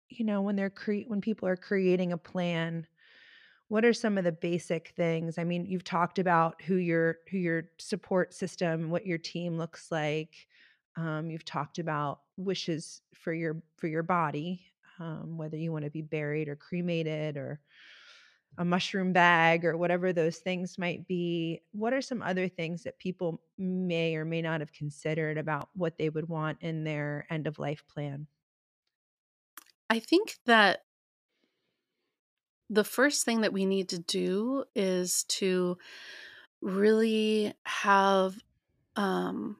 you 0.09 0.25
know, 0.25 0.43
when 0.43 0.57
they're 0.57 0.71
cre- 0.71 1.07
when 1.07 1.21
people 1.21 1.49
are 1.49 1.57
creating 1.57 2.13
a 2.13 2.19
plan, 2.19 2.87
what 3.69 3.85
are 3.85 3.93
some 3.93 4.17
of 4.19 4.25
the 4.25 4.33
basic 4.33 4.91
things? 4.97 5.39
I 5.39 5.45
mean, 5.45 5.67
you've 5.67 5.85
talked 5.85 6.19
about 6.19 6.63
who 6.63 6.77
your 6.77 7.19
who 7.31 7.39
your 7.39 7.65
support 7.79 8.33
system, 8.35 8.91
what 8.91 9.07
your 9.07 9.19
team 9.19 9.59
looks 9.59 9.91
like. 9.93 10.49
Um, 10.97 11.31
you've 11.31 11.45
talked 11.45 11.79
about 11.79 12.21
wishes 12.37 13.03
for 13.15 13.33
your 13.33 13.63
for 13.77 13.89
your 13.89 14.03
body, 14.03 14.67
um, 14.99 15.37
whether 15.39 15.57
you 15.57 15.73
want 15.73 15.85
to 15.85 15.91
be 15.91 16.03
buried 16.03 16.49
or 16.49 16.57
cremated 16.57 17.37
or 17.37 17.61
a 18.59 18.65
mushroom 18.65 19.13
bag 19.13 19.65
or 19.65 19.77
whatever 19.77 20.13
those 20.13 20.39
things 20.39 20.79
might 20.79 21.07
be. 21.07 21.63
What 21.73 21.93
are 21.93 22.03
some 22.03 22.23
other 22.23 22.49
things 22.49 22.83
that 22.83 22.99
people 22.99 23.41
may 23.57 24.17
or 24.17 24.25
may 24.25 24.43
not 24.43 24.61
have 24.61 24.73
considered 24.73 25.39
about 25.39 25.69
what 25.75 25.97
they 25.99 26.09
would 26.09 26.29
want 26.29 26.59
in 26.63 26.85
their 26.85 27.27
end 27.31 27.47
of 27.47 27.59
life 27.59 27.85
plan? 27.89 28.27
i 29.91 29.99
think 29.99 30.37
that 30.47 30.85
the 32.71 32.85
first 32.85 33.25
thing 33.25 33.41
that 33.41 33.53
we 33.53 33.65
need 33.65 33.89
to 33.89 33.99
do 33.99 34.65
is 34.75 35.25
to 35.25 35.79
really 36.61 37.55
have 37.65 38.37
um, 38.97 39.59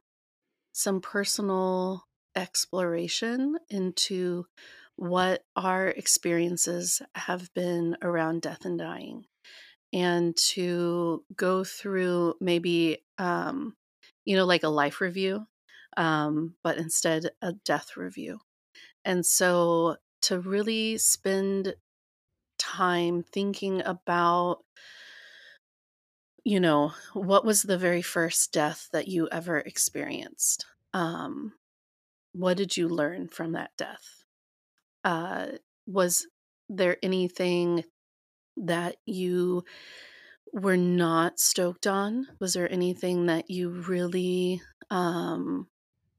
some 0.73 1.01
personal 1.01 2.05
exploration 2.35 3.57
into 3.69 4.45
what 4.99 5.43
our 5.55 5.87
experiences 5.87 7.01
have 7.15 7.53
been 7.53 7.95
around 8.01 8.41
death 8.41 8.65
and 8.65 8.77
dying 8.77 9.25
and 9.93 10.35
to 10.35 11.23
go 11.35 11.63
through 11.63 12.35
maybe 12.41 12.97
um, 13.17 13.75
you 14.25 14.35
know 14.35 14.45
like 14.45 14.63
a 14.63 14.69
life 14.69 14.99
review 14.99 15.47
um, 15.97 16.55
but 16.63 16.77
instead 16.77 17.29
a 17.41 17.53
death 17.53 17.97
review. 17.97 18.39
And 19.05 19.25
so 19.25 19.97
to 20.23 20.39
really 20.39 20.97
spend 20.97 21.75
time 22.57 23.23
thinking 23.23 23.81
about 23.85 24.63
you 26.43 26.59
know 26.59 26.93
what 27.13 27.45
was 27.45 27.63
the 27.63 27.77
very 27.77 28.01
first 28.01 28.51
death 28.51 28.89
that 28.91 29.07
you 29.07 29.29
ever 29.31 29.59
experienced 29.59 30.65
um, 30.93 31.53
what 32.33 32.57
did 32.57 32.75
you 32.75 32.89
learn 32.89 33.29
from 33.29 33.53
that 33.53 33.71
death 33.77 34.18
uh, 35.03 35.47
was 35.87 36.27
there 36.69 36.97
anything 37.03 37.83
that 38.57 38.97
you 39.05 39.63
were 40.53 40.77
not 40.77 41.39
stoked 41.39 41.87
on? 41.87 42.27
Was 42.39 42.53
there 42.53 42.71
anything 42.71 43.27
that 43.27 43.49
you 43.49 43.69
really 43.69 44.61
um, 44.89 45.67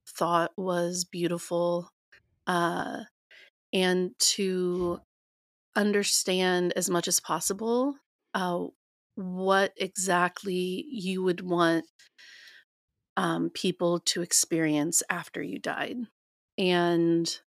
thought 0.09 0.53
was 0.57 1.05
beautiful? 1.05 1.91
Uh, 2.47 3.05
and 3.73 4.13
to 4.19 5.01
understand 5.77 6.73
as 6.75 6.91
much 6.91 7.09
as 7.09 7.21
possible 7.21 7.97
uh, 8.35 8.65
what 9.17 9.73
exactly 9.77 10.87
you 10.91 11.23
would 11.23 11.41
want 11.43 11.85
um, 13.17 13.51
people 13.51 14.01
to 14.01 14.23
experience 14.23 15.03
after 15.11 15.43
you 15.43 15.59
died. 15.59 15.99
And 16.59 17.41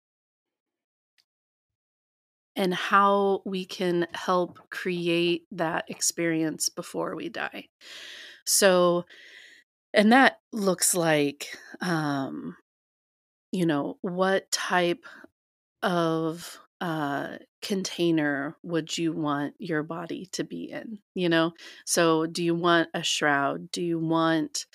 and 2.57 2.75
how 2.75 3.43
we 3.45 3.65
can 3.65 4.07
help 4.13 4.59
create 4.71 5.47
that 5.53 5.85
experience 5.89 6.69
before 6.69 7.17
we 7.17 7.29
die. 7.29 7.69
So, 8.45 9.05
and 9.95 10.13
that 10.13 10.41
looks 10.53 10.95
like, 10.95 11.57
um, 11.81 12.57
you 13.53 13.67
know, 13.67 13.99
what 14.03 14.51
type 14.51 15.05
of 15.83 16.59
uh, 16.81 17.37
container 17.61 18.57
would 18.63 18.97
you 18.97 19.13
want 19.13 19.55
your 19.59 19.83
body 19.83 20.29
to 20.33 20.45
be 20.45 20.71
in? 20.71 20.99
You 21.15 21.29
know, 21.29 21.53
so 21.87 22.27
do 22.27 22.43
you 22.43 22.55
want 22.55 22.89
a 22.95 23.03
shroud? 23.03 23.71
Do 23.71 23.83
you 23.83 23.99
want 23.99 24.67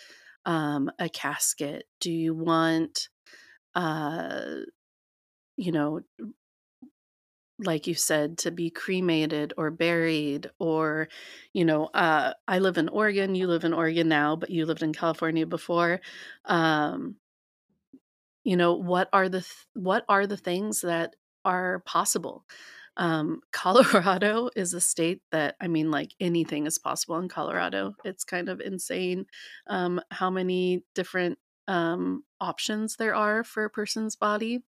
um, 0.46 0.90
a 1.00 1.10
casket? 1.10 1.86
Do 2.00 2.12
you 2.12 2.34
want, 2.34 3.10
uh, 3.76 4.56
you 5.58 5.72
know, 5.72 6.02
like 7.60 7.88
you 7.88 7.96
said, 7.96 8.38
to 8.40 8.52
be 8.52 8.70
cremated 8.70 9.54
or 9.58 9.72
buried, 9.72 10.50
or, 10.60 11.10
you 11.54 11.66
know, 11.66 11.86
uh, 11.88 12.34
I 12.48 12.60
live 12.60 12.78
in 12.78 12.90
Oregon, 12.90 13.36
you 13.36 13.48
live 13.48 13.64
in 13.64 13.74
Oregon 13.74 14.08
now, 14.08 14.36
but 14.36 14.50
you 14.52 14.66
lived 14.66 14.84
in 14.84 14.94
California 14.94 15.46
before. 15.46 16.02
Um, 16.46 17.16
you 18.44 18.56
know, 18.56 18.74
what 18.74 19.10
are 19.14 19.30
the 19.30 19.42
th- 19.42 19.68
what 19.74 20.06
are 20.10 20.26
the 20.28 20.38
things 20.38 20.82
that 20.82 21.16
are 21.46 21.80
possible? 21.86 22.46
Um, 22.98 23.42
Colorado 23.52 24.50
is 24.56 24.74
a 24.74 24.82
state 24.82 25.22
that 25.32 25.56
I 25.62 25.68
mean, 25.68 25.92
like 25.92 26.14
anything 26.20 26.66
is 26.68 26.78
possible 26.80 27.18
in 27.18 27.28
Colorado. 27.30 27.96
It's 28.04 28.24
kind 28.24 28.50
of 28.50 28.62
insane 28.62 29.26
um, 29.68 30.02
how 30.12 30.30
many 30.30 30.84
different 30.96 31.40
um, 31.68 32.24
options 32.40 32.96
there 32.96 33.16
are 33.16 33.44
for 33.44 33.66
a 33.66 33.70
person's 33.70 34.16
body 34.16 34.62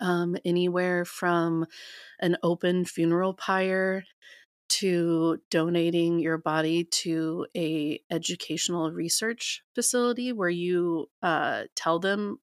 um, 0.00 0.36
anywhere 0.44 1.04
from 1.04 1.66
an 2.20 2.36
open 2.42 2.84
funeral 2.84 3.34
pyre 3.34 4.04
to 4.68 5.38
donating 5.50 6.18
your 6.18 6.38
body 6.38 6.84
to 6.84 7.46
a 7.56 8.00
educational 8.10 8.90
research 8.90 9.62
facility 9.74 10.32
where 10.32 10.48
you 10.48 11.10
uh, 11.22 11.64
tell 11.76 11.98
them 11.98 12.38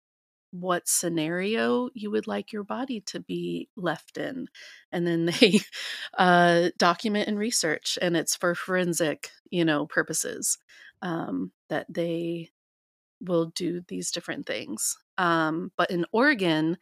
what 0.51 0.87
scenario 0.87 1.89
you 1.93 2.09
would 2.11 2.27
like 2.27 2.51
your 2.51 2.63
body 2.63 3.01
to 3.01 3.19
be 3.19 3.69
left 3.75 4.17
in 4.17 4.47
and 4.91 5.05
then 5.05 5.25
they 5.39 5.59
uh, 6.17 6.69
document 6.77 7.27
and 7.27 7.39
research 7.39 7.97
and 8.01 8.15
it's 8.15 8.35
for 8.35 8.55
forensic 8.55 9.29
you 9.49 9.63
know 9.65 9.85
purposes 9.85 10.57
um, 11.01 11.51
that 11.69 11.85
they 11.89 12.49
will 13.21 13.47
do 13.47 13.81
these 13.87 14.11
different 14.11 14.45
things. 14.45 14.97
Um, 15.17 15.71
but 15.77 15.91
in 15.91 16.05
oregon 16.11 16.77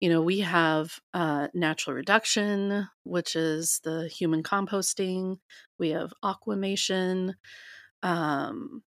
you 0.00 0.10
know, 0.10 0.20
we 0.20 0.40
have 0.40 0.98
uh, 1.14 1.48
natural 1.54 1.96
reduction, 1.96 2.88
which 3.04 3.34
is 3.34 3.80
the 3.82 4.08
human 4.08 4.42
composting. 4.42 5.38
We 5.78 5.90
have 5.90 6.12
aquamation. 6.22 7.34
Um, 8.02 8.82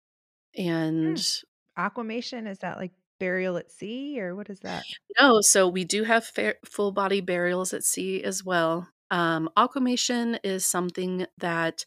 and 0.58 1.20
hmm. 1.20 1.82
aquamation, 1.82 2.48
is 2.48 2.60
that 2.60 2.78
like 2.78 2.92
burial 3.20 3.58
at 3.58 3.72
sea 3.72 4.20
or 4.20 4.36
what 4.36 4.50
is 4.50 4.60
that? 4.62 4.84
No, 5.20 5.42
so 5.42 5.68
we 5.68 5.84
do 5.84 6.04
have 6.04 6.26
fa- 6.26 6.56
full 6.66 6.92
body 6.92 7.22
burials 7.22 7.74
at 7.74 7.84
sea 7.84 8.24
as 8.24 8.44
well. 8.44 8.90
Um, 9.12 9.50
aquamation 9.56 10.40
is 10.44 10.66
something 10.66 11.28
that 11.38 11.86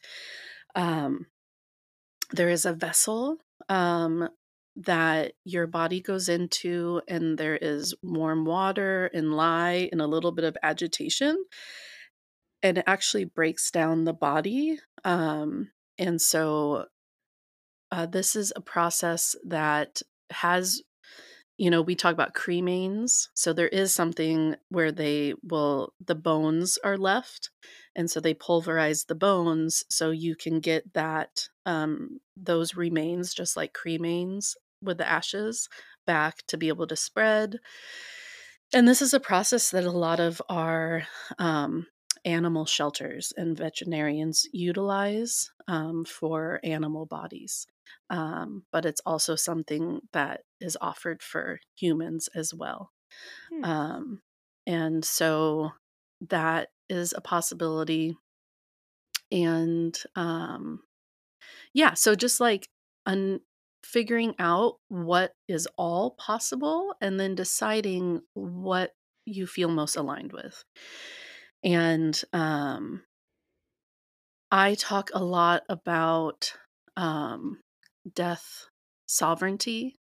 um, 0.74 1.26
there 2.30 2.48
is 2.48 2.64
a 2.64 2.72
vessel 2.72 3.38
um, 3.68 4.28
that 4.78 5.32
your 5.44 5.66
body 5.66 6.00
goes 6.00 6.28
into 6.28 7.02
and 7.08 7.36
there 7.36 7.56
is 7.56 7.94
warm 8.02 8.44
water 8.44 9.10
and 9.12 9.34
lye 9.34 9.88
and 9.90 10.00
a 10.00 10.06
little 10.06 10.32
bit 10.32 10.44
of 10.44 10.56
agitation 10.62 11.44
and 12.62 12.78
it 12.78 12.84
actually 12.86 13.24
breaks 13.24 13.70
down 13.70 14.04
the 14.04 14.12
body 14.12 14.78
um, 15.04 15.70
and 15.98 16.20
so 16.20 16.86
uh, 17.90 18.06
this 18.06 18.36
is 18.36 18.52
a 18.54 18.60
process 18.60 19.34
that 19.44 20.00
has 20.30 20.82
you 21.56 21.70
know 21.70 21.82
we 21.82 21.96
talk 21.96 22.12
about 22.12 22.34
cremains 22.34 23.28
so 23.34 23.52
there 23.52 23.68
is 23.68 23.92
something 23.92 24.54
where 24.68 24.92
they 24.92 25.34
will 25.42 25.92
the 26.04 26.14
bones 26.14 26.78
are 26.84 26.96
left 26.96 27.50
and 27.96 28.10
so 28.10 28.20
they 28.20 28.34
pulverize 28.34 29.04
the 29.04 29.14
bones 29.14 29.84
so 29.88 30.10
you 30.10 30.36
can 30.36 30.60
get 30.60 30.92
that 30.94 31.48
um, 31.66 32.20
those 32.36 32.76
remains 32.76 33.34
just 33.34 33.56
like 33.56 33.72
cremains 33.72 34.54
with 34.82 34.98
the 34.98 35.08
ashes 35.08 35.68
back 36.06 36.38
to 36.48 36.56
be 36.56 36.68
able 36.68 36.86
to 36.86 36.96
spread. 36.96 37.58
And 38.74 38.86
this 38.86 39.00
is 39.00 39.14
a 39.14 39.20
process 39.20 39.70
that 39.70 39.84
a 39.84 39.90
lot 39.90 40.20
of 40.20 40.42
our 40.48 41.04
um, 41.38 41.86
animal 42.24 42.66
shelters 42.66 43.32
and 43.36 43.56
veterinarians 43.56 44.46
utilize 44.52 45.50
um, 45.66 46.04
for 46.04 46.60
animal 46.62 47.06
bodies. 47.06 47.66
Um, 48.10 48.64
but 48.72 48.84
it's 48.84 49.00
also 49.06 49.36
something 49.36 50.00
that 50.12 50.42
is 50.60 50.76
offered 50.80 51.22
for 51.22 51.60
humans 51.74 52.28
as 52.34 52.52
well. 52.52 52.90
Hmm. 53.50 53.64
Um, 53.64 54.22
and 54.66 55.04
so 55.04 55.72
that 56.28 56.68
is 56.88 57.14
a 57.16 57.20
possibility. 57.20 58.16
And 59.32 59.98
um, 60.16 60.80
yeah, 61.72 61.94
so 61.94 62.14
just 62.14 62.40
like 62.40 62.68
un- 63.06 63.40
figuring 63.82 64.34
out 64.38 64.76
what 64.88 65.32
is 65.48 65.68
all 65.76 66.12
possible 66.12 66.94
and 67.00 67.18
then 67.18 67.34
deciding 67.34 68.20
what 68.34 68.92
you 69.24 69.46
feel 69.46 69.68
most 69.68 69.96
aligned 69.96 70.32
with. 70.32 70.64
And 71.62 72.20
um, 72.32 73.02
I 74.50 74.74
talk 74.74 75.10
a 75.12 75.22
lot 75.22 75.62
about 75.68 76.52
um, 76.96 77.60
death 78.14 78.66
sovereignty 79.06 79.98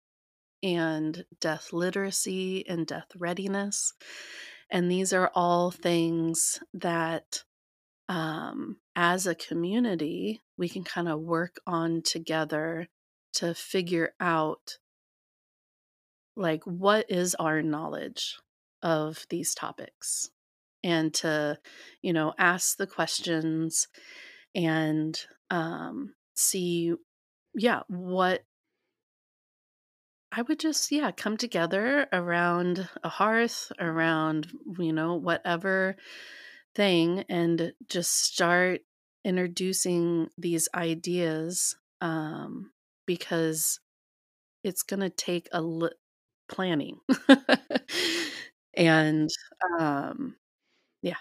and 0.62 1.24
death 1.40 1.72
literacy 1.72 2.66
and 2.68 2.86
death 2.86 3.08
readiness. 3.16 3.92
And 4.70 4.90
these 4.90 5.12
are 5.12 5.30
all 5.34 5.70
things 5.70 6.58
that, 6.72 7.44
um, 8.08 8.78
as 8.96 9.26
a 9.26 9.34
community, 9.34 10.42
we 10.56 10.68
can 10.68 10.84
kind 10.84 11.08
of 11.08 11.20
work 11.20 11.56
on 11.66 12.02
together 12.02 12.88
to 13.34 13.54
figure 13.54 14.14
out 14.20 14.78
like 16.36 16.64
what 16.64 17.06
is 17.10 17.34
our 17.36 17.62
knowledge 17.62 18.36
of 18.82 19.26
these 19.30 19.54
topics 19.54 20.30
and 20.82 21.14
to 21.14 21.58
you 22.02 22.12
know 22.12 22.34
ask 22.38 22.76
the 22.76 22.86
questions 22.86 23.88
and 24.54 25.26
um 25.50 26.14
see 26.34 26.92
yeah 27.54 27.80
what 27.88 28.42
I 30.36 30.42
would 30.42 30.58
just, 30.58 30.90
yeah, 30.90 31.12
come 31.12 31.36
together 31.36 32.08
around 32.12 32.88
a 33.04 33.08
hearth, 33.08 33.70
around, 33.78 34.48
you 34.80 34.92
know, 34.92 35.14
whatever 35.14 35.94
thing, 36.74 37.24
and 37.28 37.72
just 37.88 38.10
start 38.12 38.80
introducing 39.24 40.30
these 40.36 40.68
ideas 40.74 41.76
um, 42.00 42.72
because 43.06 43.80
it's 44.64 44.82
going 44.82 45.00
to 45.00 45.10
take 45.10 45.48
a 45.52 45.62
li- 45.62 45.90
planning. 46.48 47.00
And 48.76 49.30
um 49.80 50.36
yeah. 51.02 51.16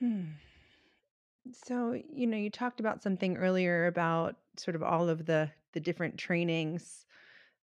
Hmm. 0.00 0.36
so 1.52 1.92
you 2.12 2.26
know 2.26 2.36
you 2.36 2.50
talked 2.50 2.80
about 2.80 3.02
something 3.02 3.36
earlier 3.36 3.86
about 3.86 4.36
sort 4.56 4.74
of 4.74 4.82
all 4.82 5.08
of 5.08 5.26
the 5.26 5.50
the 5.72 5.80
different 5.80 6.18
trainings 6.18 7.06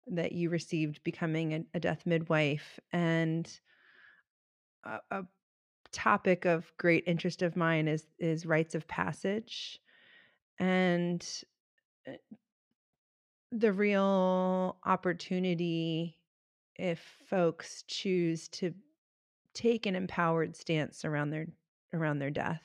that 0.08 0.34
you 0.34 0.50
received 0.50 1.04
becoming 1.04 1.54
a, 1.54 1.66
a 1.76 1.80
death 1.80 2.06
midwife 2.06 2.80
and 2.92 3.60
a, 4.84 5.00
a 5.12 5.26
topic 5.92 6.46
of 6.46 6.72
great 6.78 7.04
interest 7.08 7.42
of 7.42 7.56
mine 7.56 7.88
is 7.88 8.06
is 8.20 8.46
rites 8.46 8.76
of 8.76 8.88
passage. 8.88 9.80
And 10.60 11.26
Eh, 12.06 12.18
the 13.52 13.72
real 13.72 14.78
opportunity 14.84 16.18
if 16.76 17.00
folks 17.28 17.84
choose 17.88 18.48
to 18.48 18.74
take 19.54 19.86
an 19.86 19.96
empowered 19.96 20.56
stance 20.56 21.06
around 21.06 21.30
their 21.30 21.48
around 21.94 22.18
their 22.18 22.32
death 22.32 22.64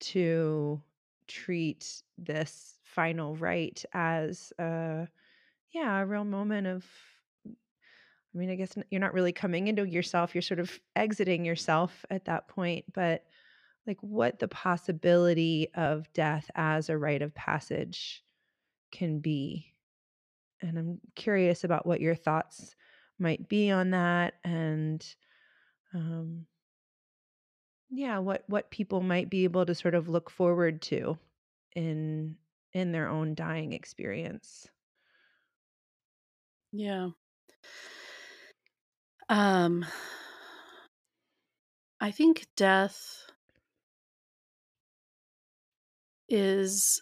to 0.00 0.82
treat 1.28 2.02
this 2.18 2.78
final 2.82 3.36
rite 3.36 3.84
as 3.92 4.52
a 4.58 5.08
yeah 5.72 6.00
a 6.00 6.06
real 6.06 6.24
moment 6.24 6.66
of 6.66 6.84
i 7.46 7.50
mean 8.38 8.50
i 8.50 8.56
guess 8.56 8.76
you're 8.90 9.00
not 9.00 9.14
really 9.14 9.32
coming 9.32 9.68
into 9.68 9.84
yourself 9.84 10.34
you're 10.34 10.42
sort 10.42 10.60
of 10.60 10.80
exiting 10.96 11.44
yourself 11.44 12.04
at 12.10 12.24
that 12.24 12.48
point 12.48 12.84
but 12.92 13.24
like 13.86 13.98
what 14.00 14.38
the 14.40 14.48
possibility 14.48 15.68
of 15.74 16.12
death 16.12 16.50
as 16.56 16.88
a 16.88 16.98
rite 16.98 17.22
of 17.22 17.34
passage 17.34 18.23
can 18.94 19.18
be 19.20 19.74
and 20.62 20.78
I'm 20.78 21.00
curious 21.14 21.64
about 21.64 21.86
what 21.86 22.00
your 22.00 22.14
thoughts 22.14 22.74
might 23.18 23.48
be 23.48 23.70
on 23.70 23.90
that 23.90 24.34
and 24.44 25.04
um, 25.92 26.46
yeah 27.90 28.18
what 28.18 28.44
what 28.46 28.70
people 28.70 29.02
might 29.02 29.28
be 29.28 29.44
able 29.44 29.66
to 29.66 29.74
sort 29.74 29.94
of 29.94 30.08
look 30.08 30.30
forward 30.30 30.80
to 30.82 31.18
in 31.76 32.36
in 32.72 32.92
their 32.92 33.08
own 33.08 33.34
dying 33.34 33.72
experience 33.72 34.68
Yeah. 36.76 37.10
Um, 39.28 39.86
I 42.00 42.10
think 42.10 42.48
death 42.56 43.30
is, 46.28 47.00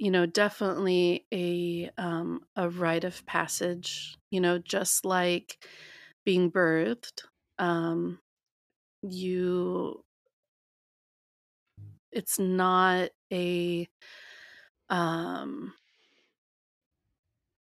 you 0.00 0.10
know, 0.10 0.26
definitely 0.26 1.26
a 1.32 1.90
um, 1.98 2.40
a 2.56 2.70
rite 2.70 3.04
of 3.04 3.26
passage. 3.26 4.16
You 4.30 4.40
know, 4.40 4.58
just 4.58 5.04
like 5.04 5.62
being 6.24 6.50
birthed, 6.50 7.24
um, 7.58 8.20
you. 9.02 10.04
It's 12.12 12.38
not 12.38 13.10
a. 13.32 13.88
Um, 14.88 15.72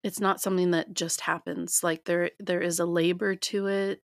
it's 0.03 0.19
not 0.19 0.41
something 0.41 0.71
that 0.71 0.93
just 0.93 1.21
happens. 1.21 1.81
Like 1.83 2.05
there, 2.05 2.31
there 2.39 2.61
is 2.61 2.79
a 2.79 2.85
labor 2.85 3.35
to 3.35 3.67
it. 3.67 4.01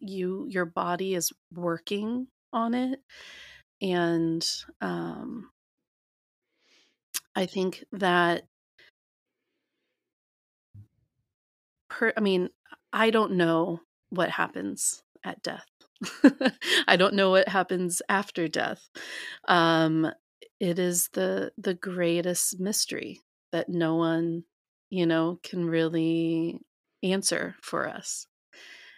You, 0.00 0.46
your 0.48 0.64
body 0.66 1.14
is 1.14 1.32
working 1.52 2.26
on 2.52 2.74
it, 2.74 3.00
and 3.80 4.46
um, 4.80 5.50
I 7.36 7.46
think 7.46 7.84
that 7.92 8.48
per 11.88 12.12
I 12.16 12.20
mean, 12.20 12.50
I 12.92 13.10
don't 13.10 13.32
know 13.32 13.80
what 14.10 14.30
happens 14.30 15.02
at 15.24 15.42
death. 15.42 15.66
I 16.88 16.96
don't 16.96 17.14
know 17.14 17.30
what 17.30 17.48
happens 17.48 18.02
after 18.08 18.48
death. 18.48 18.88
Um, 19.48 20.10
it 20.60 20.78
is 20.78 21.08
the 21.12 21.52
the 21.58 21.74
greatest 21.74 22.58
mystery 22.60 23.20
that 23.52 23.68
no 23.68 23.96
one, 23.96 24.44
you 24.90 25.06
know, 25.06 25.38
can 25.42 25.66
really 25.66 26.60
answer 27.02 27.56
for 27.62 27.88
us. 27.88 28.26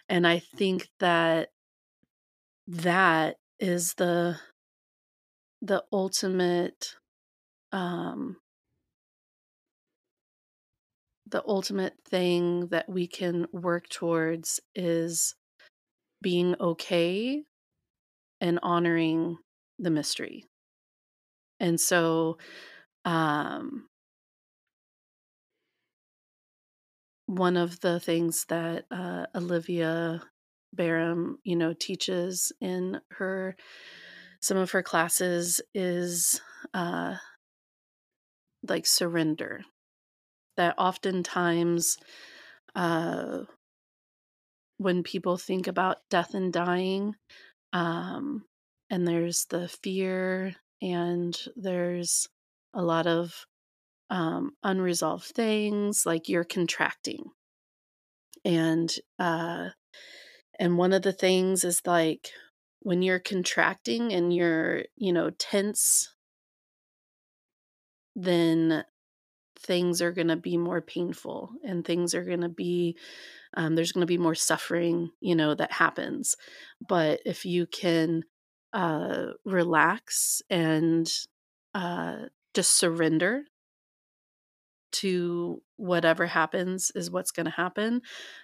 And 0.08 0.26
I 0.26 0.38
think 0.38 0.88
that 1.00 1.50
that 2.68 3.36
is 3.58 3.94
the 3.94 4.38
the 5.62 5.84
ultimate 5.92 6.94
um 7.72 8.36
the 11.26 11.42
ultimate 11.46 11.94
thing 12.08 12.68
that 12.68 12.88
we 12.88 13.06
can 13.06 13.46
work 13.52 13.88
towards 13.88 14.60
is 14.74 15.34
being 16.22 16.54
okay 16.60 17.42
and 18.40 18.58
honoring 18.62 19.38
the 19.78 19.90
mystery. 19.90 20.44
And 21.60 21.80
so 21.80 22.38
um 23.04 23.88
one 27.26 27.56
of 27.56 27.80
the 27.80 28.00
things 28.00 28.46
that 28.48 28.86
uh, 28.90 29.26
Olivia 29.34 30.22
Bareham, 30.74 31.36
you 31.44 31.56
know, 31.56 31.74
teaches 31.74 32.52
in 32.60 33.00
her 33.12 33.56
some 34.40 34.56
of 34.56 34.70
her 34.70 34.82
classes 34.82 35.60
is 35.74 36.40
uh 36.74 37.16
like 38.68 38.86
surrender 38.86 39.62
that 40.56 40.74
oftentimes 40.76 41.96
uh, 42.74 43.44
when 44.76 45.02
people 45.02 45.36
think 45.36 45.66
about 45.66 45.98
death 46.10 46.34
and 46.34 46.52
dying, 46.52 47.14
um, 47.72 48.44
and 48.90 49.06
there's 49.06 49.46
the 49.50 49.68
fear 49.68 50.54
and 50.80 51.36
there's 51.56 52.28
a 52.74 52.82
lot 52.82 53.06
of 53.06 53.46
um, 54.10 54.52
unresolved 54.62 55.26
things, 55.26 56.04
like 56.06 56.28
you're 56.28 56.44
contracting, 56.44 57.24
and 58.44 58.92
uh, 59.18 59.68
and 60.58 60.78
one 60.78 60.92
of 60.92 61.02
the 61.02 61.12
things 61.12 61.64
is 61.64 61.82
like 61.86 62.28
when 62.80 63.02
you're 63.02 63.18
contracting 63.18 64.12
and 64.12 64.34
you're 64.34 64.84
you 64.96 65.12
know 65.12 65.30
tense 65.38 66.14
then 68.18 68.84
things 69.60 70.02
are 70.02 70.12
going 70.12 70.28
to 70.28 70.36
be 70.36 70.56
more 70.56 70.80
painful 70.80 71.50
and 71.64 71.84
things 71.84 72.14
are 72.14 72.24
going 72.24 72.40
to 72.40 72.48
be 72.48 72.96
um, 73.54 73.74
there's 73.74 73.92
going 73.92 74.02
to 74.02 74.06
be 74.06 74.18
more 74.18 74.34
suffering 74.34 75.10
you 75.20 75.34
know 75.34 75.54
that 75.54 75.72
happens. 75.72 76.36
But 76.86 77.20
if 77.24 77.44
you 77.44 77.66
can 77.66 78.24
uh, 78.72 79.28
relax 79.44 80.42
and 80.50 81.10
uh, 81.74 82.26
just 82.54 82.72
surrender 82.72 83.42
to 84.90 85.62
whatever 85.76 86.26
happens 86.26 86.90
is 86.94 87.10
what's 87.10 87.30
going 87.30 87.46
to 87.46 87.52
happen 87.52 88.00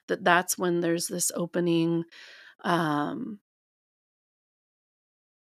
that 0.09 0.23
that's 0.23 0.59
when 0.59 0.81
there's 0.81 1.09
this 1.09 1.33
opening 1.35 2.05
um, 2.65 3.39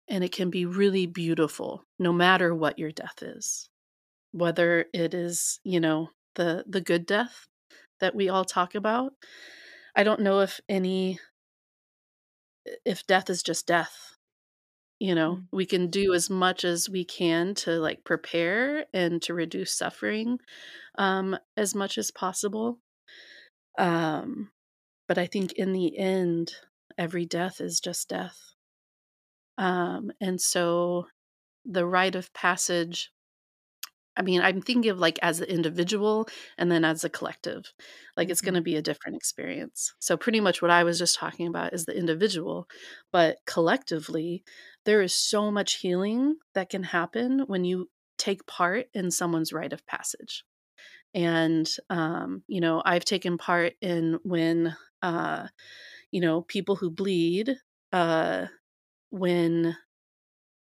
and 0.08 0.24
it 0.24 0.32
can 0.32 0.50
be 0.50 0.66
really 0.66 1.06
beautiful 1.06 1.84
no 1.98 2.12
matter 2.12 2.54
what 2.54 2.78
your 2.78 2.90
death 2.90 3.22
is 3.22 3.68
whether 4.32 4.86
it 4.92 5.14
is 5.14 5.60
you 5.64 5.80
know 5.80 6.10
the 6.34 6.64
the 6.68 6.80
good 6.80 7.06
death 7.06 7.46
that 8.00 8.14
we 8.14 8.28
all 8.28 8.44
talk 8.44 8.74
about. 8.74 9.12
I 9.96 10.04
don't 10.04 10.20
know 10.20 10.40
if 10.40 10.60
any 10.68 11.18
if 12.84 13.06
death 13.06 13.30
is 13.30 13.42
just 13.42 13.66
death 13.66 14.14
you 15.00 15.14
know? 15.14 15.36
Mm. 15.36 15.44
we 15.52 15.64
can 15.64 15.88
do 15.88 16.12
as 16.12 16.28
much 16.28 16.64
as 16.64 16.88
we 16.88 17.04
can 17.04 17.54
to 17.54 17.78
like 17.78 18.02
prepare 18.04 18.84
and 18.92 19.22
to 19.22 19.32
reduce 19.32 19.72
suffering 19.72 20.38
um 20.98 21.38
as 21.56 21.74
much 21.74 21.98
as 21.98 22.10
possible 22.10 22.78
um 23.78 24.50
but 25.06 25.18
i 25.18 25.26
think 25.26 25.52
in 25.52 25.72
the 25.72 25.96
end 25.96 26.52
every 26.98 27.24
death 27.24 27.60
is 27.60 27.80
just 27.80 28.08
death. 28.08 28.36
Um 29.56 30.10
and 30.20 30.40
so 30.40 31.06
the 31.64 31.86
rite 31.86 32.16
of 32.16 32.32
passage 32.34 33.10
I 34.18 34.22
mean, 34.22 34.40
I'm 34.42 34.60
thinking 34.62 34.90
of 34.90 34.98
like 34.98 35.18
as 35.22 35.40
an 35.40 35.48
individual 35.48 36.28
and 36.58 36.70
then 36.72 36.84
as 36.84 37.04
a 37.04 37.10
collective. 37.10 37.72
Like 38.16 38.30
it's 38.30 38.40
Mhm. 38.40 38.48
going 38.48 38.54
to 38.56 38.60
be 38.62 38.76
a 38.76 38.82
different 38.82 39.16
experience. 39.16 39.94
So, 40.00 40.16
pretty 40.16 40.40
much 40.40 40.60
what 40.62 40.70
I 40.72 40.84
was 40.84 40.98
just 40.98 41.16
talking 41.16 41.46
about 41.46 41.72
is 41.74 41.86
the 41.86 41.96
individual, 41.96 42.68
but 43.12 43.38
collectively, 43.46 44.44
there 44.84 45.02
is 45.02 45.14
so 45.14 45.50
much 45.50 45.74
healing 45.76 46.36
that 46.54 46.70
can 46.70 46.82
happen 46.82 47.40
when 47.46 47.64
you 47.64 47.90
take 48.18 48.46
part 48.46 48.88
in 48.94 49.10
someone's 49.10 49.52
rite 49.52 49.72
of 49.72 49.86
passage. 49.86 50.44
And, 51.14 51.68
um, 51.90 52.44
you 52.48 52.60
know, 52.60 52.82
I've 52.84 53.04
taken 53.04 53.38
part 53.38 53.74
in 53.80 54.18
when, 54.24 54.76
uh, 55.02 55.48
you 56.12 56.20
know, 56.20 56.42
people 56.42 56.76
who 56.76 56.90
bleed, 56.90 57.56
uh, 57.92 58.46
when 59.10 59.76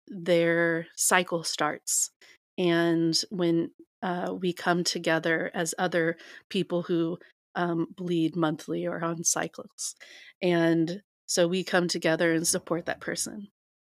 their 0.08 0.86
cycle 0.96 1.42
starts 1.44 2.10
and 2.58 3.20
when 3.30 3.70
uh, 4.02 4.34
we 4.38 4.52
come 4.52 4.84
together 4.84 5.50
as 5.54 5.74
other 5.78 6.16
people 6.48 6.82
who 6.82 7.18
um, 7.54 7.86
bleed 7.96 8.36
monthly 8.36 8.86
or 8.86 9.02
on 9.02 9.24
cycles 9.24 9.94
and 10.42 11.02
so 11.26 11.48
we 11.48 11.64
come 11.64 11.88
together 11.88 12.32
and 12.32 12.46
support 12.46 12.86
that 12.86 13.00
person. 13.00 13.48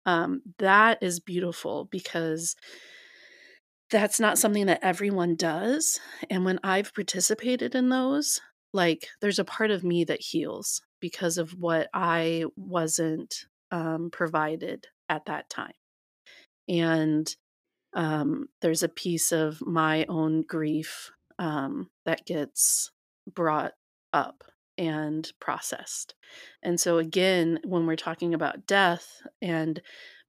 Um, 0.05 0.41
that 0.59 1.01
is 1.01 1.19
beautiful 1.19 1.85
because 1.89 2.55
that's 3.89 4.19
not 4.19 4.37
something 4.37 4.65
that 4.67 4.83
everyone 4.83 5.35
does 5.35 5.99
and 6.29 6.45
when 6.45 6.59
i've 6.63 6.93
participated 6.95 7.75
in 7.75 7.89
those 7.89 8.41
like 8.73 9.07
there's 9.21 9.37
a 9.39 9.45
part 9.45 9.69
of 9.69 9.83
me 9.83 10.03
that 10.03 10.19
heals 10.19 10.81
because 10.99 11.37
of 11.37 11.51
what 11.51 11.89
i 11.93 12.43
wasn't 12.55 13.45
um, 13.73 14.11
provided 14.11 14.85
at 15.09 15.25
that 15.25 15.49
time. 15.49 15.73
And 16.69 17.35
um, 17.95 18.47
there's 18.61 18.83
a 18.83 18.89
piece 18.89 19.31
of 19.31 19.61
my 19.61 20.05
own 20.09 20.41
grief 20.41 21.11
um, 21.39 21.89
that 22.05 22.25
gets 22.25 22.91
brought 23.33 23.73
up 24.11 24.43
and 24.77 25.31
processed. 25.39 26.15
And 26.63 26.79
so, 26.79 26.97
again, 26.97 27.59
when 27.63 27.85
we're 27.85 27.95
talking 27.95 28.33
about 28.33 28.65
death 28.65 29.21
and 29.41 29.81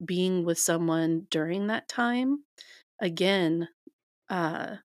being 0.05 0.45
with 0.45 0.59
someone 0.59 1.27
during 1.31 1.69
that 1.69 1.89
time, 1.89 2.45
again, 3.01 3.69
uh, 4.29 4.77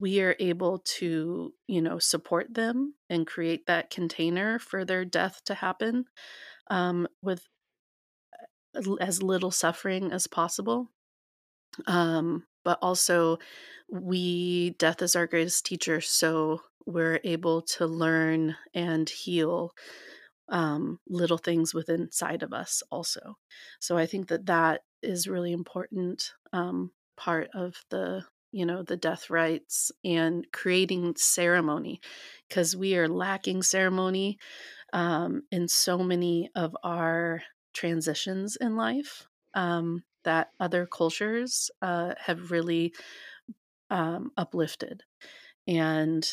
we 0.00 0.20
are 0.20 0.36
able 0.38 0.78
to, 0.78 1.52
you 1.66 1.82
know, 1.82 1.98
support 1.98 2.54
them 2.54 2.94
and 3.10 3.26
create 3.26 3.66
that 3.66 3.90
container 3.90 4.58
for 4.60 4.84
their 4.84 5.04
death 5.04 5.40
to 5.46 5.54
happen 5.54 6.04
um, 6.70 7.08
with 7.20 7.48
as 9.00 9.22
little 9.22 9.50
suffering 9.50 10.12
as 10.12 10.28
possible 10.28 10.92
um 11.86 12.44
but 12.64 12.78
also 12.82 13.38
we 13.90 14.70
death 14.78 15.02
is 15.02 15.16
our 15.16 15.26
greatest 15.26 15.64
teacher 15.66 16.00
so 16.00 16.60
we're 16.86 17.20
able 17.24 17.60
to 17.62 17.86
learn 17.86 18.56
and 18.74 19.08
heal 19.10 19.72
um, 20.48 20.98
little 21.08 21.38
things 21.38 21.74
within 21.74 22.02
inside 22.02 22.42
of 22.42 22.52
us 22.52 22.82
also. 22.90 23.36
So 23.80 23.96
I 23.98 24.06
think 24.06 24.28
that 24.28 24.46
that 24.46 24.82
is 25.02 25.28
really 25.28 25.52
important 25.52 26.32
um, 26.52 26.92
part 27.16 27.48
of 27.54 27.76
the 27.90 28.24
you 28.50 28.64
know 28.64 28.82
the 28.82 28.96
death 28.96 29.28
rites 29.28 29.92
and 30.04 30.46
creating 30.52 31.14
ceremony 31.16 32.00
because 32.48 32.74
we 32.74 32.96
are 32.96 33.08
lacking 33.08 33.62
ceremony 33.62 34.38
um, 34.92 35.42
in 35.50 35.68
so 35.68 35.98
many 35.98 36.50
of 36.54 36.76
our 36.82 37.42
transitions 37.74 38.56
in 38.56 38.76
life 38.76 39.26
um, 39.54 40.04
that 40.28 40.50
other 40.60 40.84
cultures 40.84 41.70
uh, 41.80 42.12
have 42.18 42.50
really 42.50 42.92
um, 43.88 44.30
uplifted 44.36 45.02
and 45.66 46.30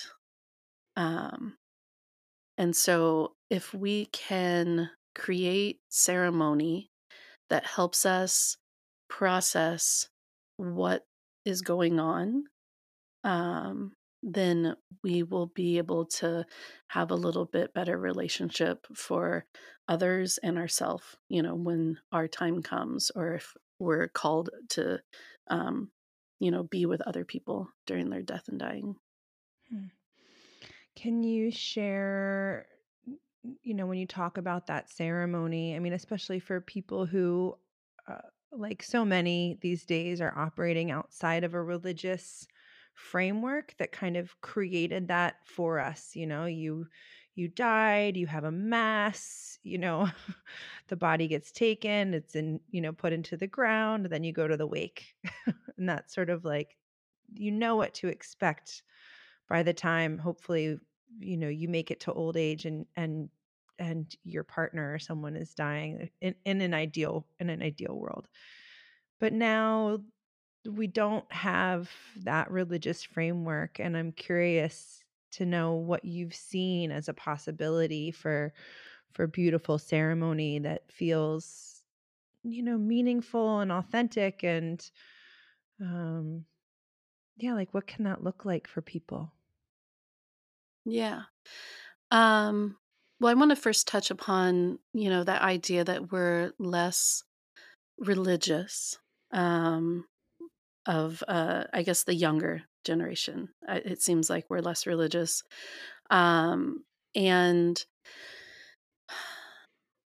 um, 0.97 1.55
and 2.57 2.75
so 2.75 3.35
if 3.49 3.73
we 3.73 4.07
can 4.07 4.89
create 5.13 5.79
ceremony 5.87 6.89
that 7.49 7.65
helps 7.65 8.05
us 8.05 8.57
process 9.09 10.09
what 10.57 11.05
is 11.45 11.61
going 11.61 11.97
on 11.97 12.43
um, 13.23 13.93
then 14.21 14.75
we 15.05 15.23
will 15.23 15.47
be 15.47 15.77
able 15.77 16.05
to 16.05 16.43
have 16.87 17.11
a 17.11 17.15
little 17.15 17.45
bit 17.45 17.73
better 17.73 17.97
relationship 17.97 18.85
for 18.93 19.45
others 19.87 20.37
and 20.43 20.57
ourselves 20.57 21.05
you 21.29 21.41
know 21.41 21.55
when 21.55 21.97
our 22.11 22.27
time 22.27 22.61
comes 22.61 23.09
or 23.15 23.35
if 23.35 23.53
we're 23.79 24.07
called 24.07 24.49
to 24.69 24.99
um, 25.47 25.89
you 26.39 26.51
know 26.51 26.63
be 26.63 26.85
with 26.85 27.01
other 27.01 27.25
people 27.25 27.69
during 27.85 28.09
their 28.09 28.21
death 28.21 28.47
and 28.47 28.59
dying 28.59 28.95
Hmm. 29.69 29.85
Can 30.95 31.23
you 31.23 31.51
share, 31.51 32.67
you 33.63 33.73
know, 33.73 33.85
when 33.85 33.97
you 33.97 34.07
talk 34.07 34.37
about 34.37 34.67
that 34.67 34.89
ceremony? 34.89 35.75
I 35.75 35.79
mean, 35.79 35.93
especially 35.93 36.39
for 36.39 36.61
people 36.61 37.05
who, 37.05 37.55
uh, 38.07 38.21
like 38.51 38.81
so 38.81 39.03
many 39.03 39.57
these 39.61 39.85
days, 39.85 40.21
are 40.21 40.37
operating 40.37 40.91
outside 40.91 41.43
of 41.43 41.53
a 41.53 41.61
religious 41.61 42.47
framework 42.93 43.75
that 43.77 43.91
kind 43.91 44.15
of 44.15 44.39
created 44.41 45.09
that 45.09 45.35
for 45.45 45.79
us. 45.79 46.15
You 46.15 46.27
know, 46.27 46.45
you 46.45 46.87
you 47.35 47.47
died, 47.47 48.17
you 48.17 48.27
have 48.27 48.45
a 48.45 48.51
mass, 48.51 49.59
you 49.63 49.77
know, 49.77 50.09
the 50.87 50.95
body 50.95 51.27
gets 51.27 51.51
taken, 51.51 52.13
it's 52.13 52.35
in, 52.35 52.59
you 52.71 52.81
know, 52.81 52.93
put 52.93 53.13
into 53.13 53.37
the 53.37 53.47
ground, 53.47 54.07
then 54.07 54.23
you 54.23 54.33
go 54.33 54.47
to 54.47 54.57
the 54.57 54.67
wake. 54.67 55.13
and 55.77 55.89
that's 55.89 56.13
sort 56.13 56.29
of 56.29 56.45
like 56.45 56.77
you 57.33 57.51
know 57.51 57.75
what 57.75 57.93
to 57.93 58.07
expect 58.07 58.83
by 59.49 59.63
the 59.63 59.73
time 59.73 60.17
hopefully 60.17 60.77
you 61.19 61.37
know 61.37 61.47
you 61.47 61.67
make 61.67 61.91
it 61.91 61.99
to 61.99 62.13
old 62.13 62.37
age 62.37 62.65
and 62.65 62.85
and 62.95 63.29
and 63.79 64.15
your 64.23 64.43
partner 64.43 64.93
or 64.93 64.99
someone 64.99 65.35
is 65.35 65.53
dying 65.53 66.09
in, 66.21 66.35
in 66.45 66.61
an 66.61 66.73
ideal 66.73 67.25
in 67.39 67.49
an 67.49 67.61
ideal 67.61 67.95
world 67.95 68.27
but 69.19 69.33
now 69.33 69.99
we 70.69 70.87
don't 70.87 71.29
have 71.31 71.89
that 72.23 72.49
religious 72.49 73.03
framework 73.03 73.79
and 73.79 73.97
i'm 73.97 74.11
curious 74.11 75.03
to 75.35 75.45
know 75.45 75.73
what 75.75 76.05
you've 76.05 76.35
seen 76.35 76.91
as 76.91 77.09
a 77.09 77.13
possibility 77.13 78.11
for 78.11 78.53
for 79.13 79.27
beautiful 79.27 79.77
ceremony 79.79 80.59
that 80.59 80.91
feels 80.91 81.83
you 82.43 82.63
know 82.63 82.77
meaningful 82.77 83.59
and 83.59 83.71
authentic 83.71 84.43
and 84.43 84.91
um 85.81 86.45
yeah 87.37 87.53
like 87.53 87.73
what 87.73 87.87
can 87.87 88.05
that 88.05 88.23
look 88.23 88.45
like 88.45 88.67
for 88.67 88.81
people 88.81 89.33
Yeah. 90.85 91.23
Um, 92.11 92.77
well, 93.19 93.31
I 93.31 93.35
want 93.35 93.51
to 93.51 93.55
first 93.55 93.87
touch 93.87 94.11
upon, 94.11 94.79
you 94.93 95.09
know, 95.09 95.23
that 95.23 95.41
idea 95.41 95.83
that 95.83 96.11
we're 96.11 96.53
less 96.59 97.23
religious 97.99 98.99
um, 99.31 100.07
of, 100.87 101.23
uh, 101.27 101.65
I 101.73 101.83
guess, 101.83 102.03
the 102.03 102.15
younger 102.15 102.63
generation. 102.85 103.49
It 103.67 104.01
seems 104.01 104.29
like 104.29 104.45
we're 104.49 104.59
less 104.59 104.87
religious, 104.87 105.43
um, 106.09 106.83
and 107.15 107.83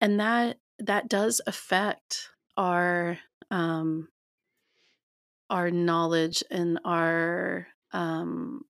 and 0.01 0.19
that 0.21 0.59
that 0.79 1.09
does 1.09 1.41
affect 1.47 2.31
our 2.57 3.19
um, 3.51 4.09
our 5.51 5.71
knowledge 5.71 6.43
and 6.51 6.81
our 6.85 7.69
um, 7.93 8.63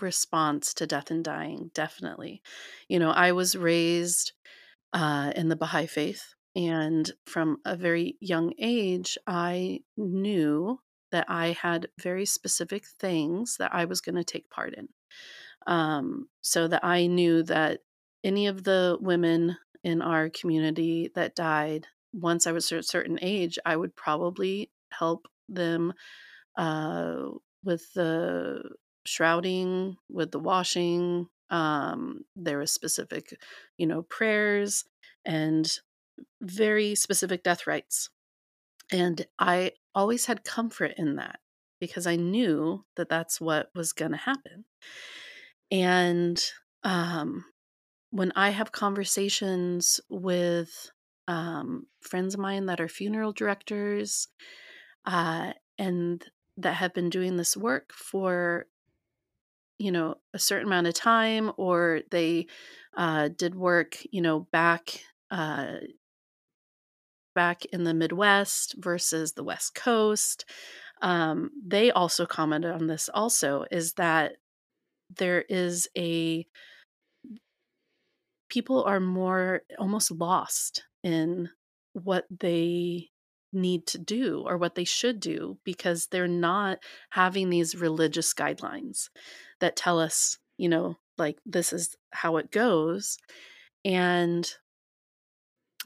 response 0.00 0.74
to 0.74 0.86
death 0.86 1.10
and 1.10 1.24
dying. 1.24 1.70
Definitely, 1.74 2.42
you 2.88 2.98
know, 2.98 3.10
I 3.10 3.32
was 3.32 3.56
raised 3.56 4.32
uh, 4.92 5.32
in 5.36 5.48
the 5.48 5.56
Baha'i 5.56 5.86
faith. 5.86 6.34
And 6.56 7.10
from 7.26 7.58
a 7.64 7.76
very 7.76 8.16
young 8.20 8.52
age, 8.58 9.16
I 9.26 9.80
knew 9.96 10.80
that 11.10 11.26
I 11.28 11.56
had 11.60 11.88
very 11.98 12.26
specific 12.26 12.84
things 12.86 13.56
that 13.58 13.74
I 13.74 13.84
was 13.84 14.00
going 14.00 14.16
to 14.16 14.24
take 14.24 14.50
part 14.50 14.74
in. 14.74 14.88
Um, 15.66 16.28
so 16.40 16.68
that 16.68 16.84
I 16.84 17.06
knew 17.06 17.42
that 17.44 17.80
any 18.24 18.46
of 18.46 18.64
the 18.64 18.96
women 19.00 19.56
in 19.84 20.02
our 20.02 20.30
community 20.30 21.10
that 21.14 21.34
died, 21.34 21.86
once 22.12 22.46
I 22.46 22.52
was 22.52 22.70
a 22.72 22.82
certain 22.82 23.18
age, 23.22 23.58
I 23.64 23.76
would 23.76 23.94
probably 23.94 24.70
help 24.90 25.28
them 25.48 25.92
uh, 26.56 27.28
with 27.64 27.92
the 27.94 28.62
shrouding, 29.04 29.96
with 30.10 30.30
the 30.30 30.38
washing. 30.38 31.28
Um, 31.50 32.24
there 32.36 32.58
was 32.58 32.72
specific, 32.72 33.38
you 33.76 33.86
know, 33.86 34.02
prayers 34.02 34.84
and 35.24 35.70
very 36.40 36.94
specific 36.94 37.42
death 37.42 37.66
rites. 37.66 38.10
And 38.90 39.26
I 39.38 39.72
always 39.94 40.26
had 40.26 40.44
comfort 40.44 40.92
in 40.96 41.16
that 41.16 41.40
because 41.80 42.06
I 42.06 42.16
knew 42.16 42.84
that 42.96 43.08
that's 43.08 43.40
what 43.40 43.70
was 43.74 43.92
going 43.92 44.12
to 44.12 44.16
happen. 44.16 44.64
And 45.70 46.42
um, 46.82 47.44
when 48.10 48.32
I 48.34 48.50
have 48.50 48.72
conversations 48.72 50.00
with 50.08 50.90
um, 51.26 51.86
friends 52.00 52.34
of 52.34 52.40
mine 52.40 52.66
that 52.66 52.80
are 52.80 52.88
funeral 52.88 53.32
directors 53.32 54.28
uh, 55.04 55.52
and 55.78 56.24
that 56.56 56.74
have 56.74 56.94
been 56.94 57.10
doing 57.10 57.36
this 57.36 57.56
work 57.56 57.92
for 57.92 58.66
you 59.78 59.92
know 59.92 60.16
a 60.34 60.38
certain 60.38 60.66
amount 60.66 60.88
of 60.88 60.94
time 60.94 61.52
or 61.56 62.00
they 62.10 62.46
uh, 62.96 63.28
did 63.28 63.54
work 63.54 63.98
you 64.10 64.20
know 64.20 64.40
back 64.50 65.00
uh, 65.30 65.74
back 67.38 67.64
in 67.66 67.84
the 67.84 67.94
midwest 67.94 68.74
versus 68.78 69.32
the 69.32 69.44
west 69.44 69.74
coast 69.74 70.44
um, 71.00 71.50
they 71.64 71.92
also 71.92 72.26
commented 72.26 72.72
on 72.72 72.88
this 72.88 73.08
also 73.14 73.64
is 73.70 73.92
that 73.94 74.32
there 75.16 75.42
is 75.48 75.88
a 75.96 76.44
people 78.48 78.82
are 78.84 79.00
more 79.00 79.62
almost 79.78 80.10
lost 80.10 80.84
in 81.04 81.48
what 81.92 82.24
they 82.30 83.08
need 83.52 83.86
to 83.86 83.98
do 83.98 84.44
or 84.46 84.56
what 84.56 84.74
they 84.74 84.84
should 84.84 85.20
do 85.20 85.58
because 85.64 86.06
they're 86.06 86.28
not 86.28 86.78
having 87.10 87.48
these 87.50 87.76
religious 87.76 88.34
guidelines 88.34 89.08
that 89.60 89.76
tell 89.76 89.98
us, 89.98 90.38
you 90.56 90.68
know, 90.68 90.96
like 91.16 91.38
this 91.46 91.72
is 91.72 91.96
how 92.12 92.36
it 92.36 92.50
goes. 92.50 93.18
And 93.84 94.50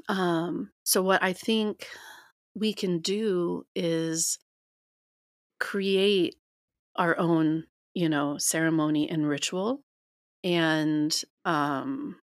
um 0.08 0.70
so 0.84 1.02
what 1.02 1.22
I 1.22 1.32
think 1.32 1.86
we 2.54 2.74
can 2.74 3.00
do 3.00 3.66
is 3.74 4.38
create 5.58 6.36
our 6.96 7.18
own, 7.18 7.64
you 7.94 8.08
know, 8.08 8.38
ceremony 8.38 9.08
and 9.10 9.28
ritual 9.28 9.82
and 10.44 11.22
um 11.44 12.16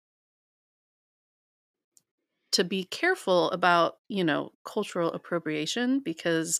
to 2.53 2.63
be 2.63 2.86
careful 2.86 3.49
about, 3.51 3.95
you 4.07 4.24
know, 4.24 4.51
cultural 4.65 5.11
appropriation 5.11 5.99
because 5.99 6.59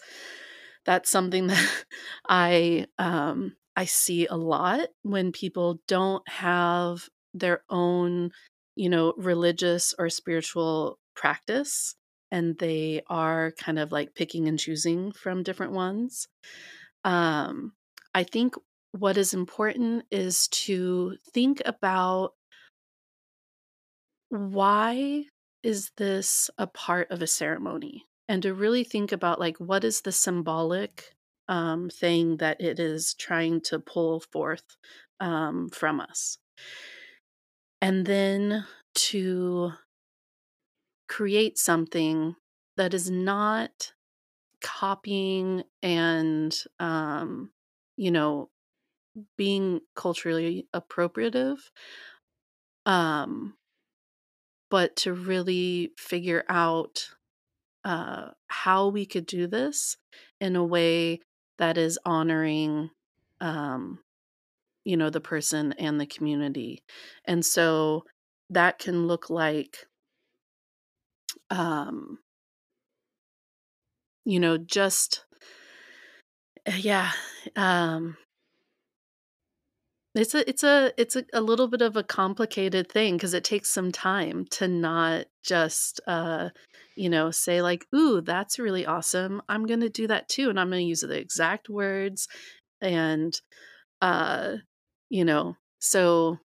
that's 0.86 1.10
something 1.10 1.48
that 1.50 1.86
I 2.28 2.88
um 2.98 3.56
I 3.76 3.86
see 3.86 4.26
a 4.28 4.36
lot 4.36 4.90
when 5.04 5.32
people 5.32 5.80
don't 5.88 6.28
have 6.30 7.10
their 7.34 7.64
own, 7.70 8.32
you 8.78 8.90
know, 8.90 9.14
religious 9.18 9.94
or 9.98 10.10
spiritual 10.10 11.00
practice 11.16 11.96
and 12.32 12.58
they 12.60 13.02
are 13.08 13.54
kind 13.58 13.80
of 13.80 13.92
like 13.92 14.14
picking 14.16 14.48
and 14.48 14.60
choosing 14.60 15.12
from 15.12 15.44
different 15.44 15.74
ones. 15.74 16.28
Um 17.04 17.74
I 18.14 18.24
think 18.24 18.56
what 18.92 19.18
is 19.18 19.34
important 19.34 20.06
is 20.12 20.48
to 20.50 21.18
think 21.34 21.62
about 21.66 22.34
why 24.30 25.26
is 25.64 25.92
this 25.98 26.50
a 26.58 26.68
part 26.68 27.12
of 27.12 27.22
a 27.22 27.28
ceremony? 27.28 28.06
And 28.28 28.44
to 28.44 28.54
really 28.54 28.84
think 28.84 29.12
about 29.12 29.40
like 29.40 29.58
what 29.58 29.84
is 29.84 30.02
the 30.02 30.12
symbolic 30.12 31.16
um, 31.48 31.90
thing 31.90 32.38
that 32.38 32.60
it 32.60 32.80
is 32.80 33.14
trying 33.14 33.62
to 33.62 33.80
pull 33.80 34.20
forth 34.20 34.64
um, 35.20 35.70
from 35.70 36.02
us. 36.02 36.38
And 37.82 38.06
then 38.06 38.66
to 38.96 39.72
create 41.08 41.58
something 41.58 42.36
that 42.76 42.94
is 42.94 43.10
not 43.10 43.94
copying 44.62 45.64
and 45.84 46.64
um 46.80 47.52
you 47.98 48.12
know 48.12 48.50
being 49.38 49.82
culturally 49.96 50.68
appropriative 50.76 51.58
um 52.86 53.58
but 54.70 54.96
to 54.98 55.14
really 55.14 55.92
figure 55.98 56.44
out 56.50 57.10
uh 57.86 58.30
how 58.48 58.90
we 58.90 59.06
could 59.06 59.26
do 59.26 59.48
this 59.48 59.98
in 60.42 60.56
a 60.56 60.66
way 60.66 61.22
that 61.58 61.78
is 61.78 62.00
honoring 62.06 62.90
um 63.42 64.00
you 64.88 64.96
know 64.96 65.10
the 65.10 65.20
person 65.20 65.74
and 65.74 66.00
the 66.00 66.06
community. 66.06 66.82
And 67.26 67.46
so 67.46 68.06
that 68.50 68.80
can 68.80 69.06
look 69.06 69.30
like 69.30 69.86
um 71.50 72.20
you 74.24 74.40
know 74.40 74.58
just 74.58 75.26
yeah 76.78 77.12
um 77.58 78.16
it's 80.16 80.34
a 80.34 80.50
it's 80.50 80.64
a 80.64 80.92
it's 80.98 81.16
a, 81.18 81.26
a 81.34 81.42
little 81.42 81.68
bit 81.68 81.82
of 81.82 81.96
a 81.98 82.04
complicated 82.04 82.90
thing 82.90 83.16
because 83.18 83.34
it 83.34 83.44
takes 83.44 83.70
some 83.70 83.92
time 83.92 84.46
to 84.52 84.68
not 84.68 85.26
just 85.44 86.00
uh 86.08 86.50
you 86.96 87.10
know 87.10 87.30
say 87.32 87.62
like 87.62 87.86
ooh 87.94 88.22
that's 88.22 88.58
really 88.58 88.86
awesome. 88.86 89.42
I'm 89.50 89.66
gonna 89.66 89.90
do 89.90 90.08
that 90.08 90.30
too 90.30 90.50
and 90.50 90.60
i'm 90.60 90.70
gonna 90.70 90.82
use 90.82 91.02
the 91.02 91.20
exact 91.20 91.70
words 91.70 92.28
and 92.82 93.40
uh 94.02 94.58
you 95.10 95.26
know 95.26 95.56
so 95.80 96.40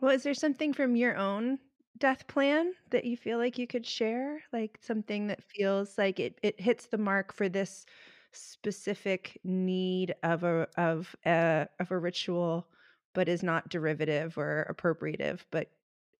Well, 0.00 0.10
is 0.14 0.22
there 0.22 0.34
something 0.34 0.72
from 0.72 0.96
your 0.96 1.16
own 1.16 1.58
death 1.98 2.26
plan 2.26 2.74
that 2.90 3.04
you 3.04 3.16
feel 3.16 3.38
like 3.38 3.58
you 3.58 3.66
could 3.66 3.86
share? 3.86 4.42
Like 4.52 4.78
something 4.82 5.28
that 5.28 5.42
feels 5.42 5.96
like 5.98 6.20
it 6.20 6.38
it 6.42 6.60
hits 6.60 6.86
the 6.88 6.98
mark 6.98 7.32
for 7.32 7.48
this 7.48 7.86
specific 8.32 9.40
need 9.44 10.14
of 10.22 10.44
a 10.44 10.68
of 10.76 11.16
a 11.24 11.68
of 11.80 11.90
a 11.90 11.98
ritual, 11.98 12.68
but 13.14 13.28
is 13.28 13.42
not 13.42 13.68
derivative 13.70 14.36
or 14.38 14.66
appropriative, 14.70 15.46
but 15.50 15.70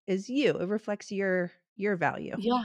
is 0.07 0.31
you. 0.31 0.57
It 0.59 0.69
reflects 0.69 1.13
your 1.13 1.53
your 1.77 1.97
value. 1.97 2.37
yeah 2.37 2.65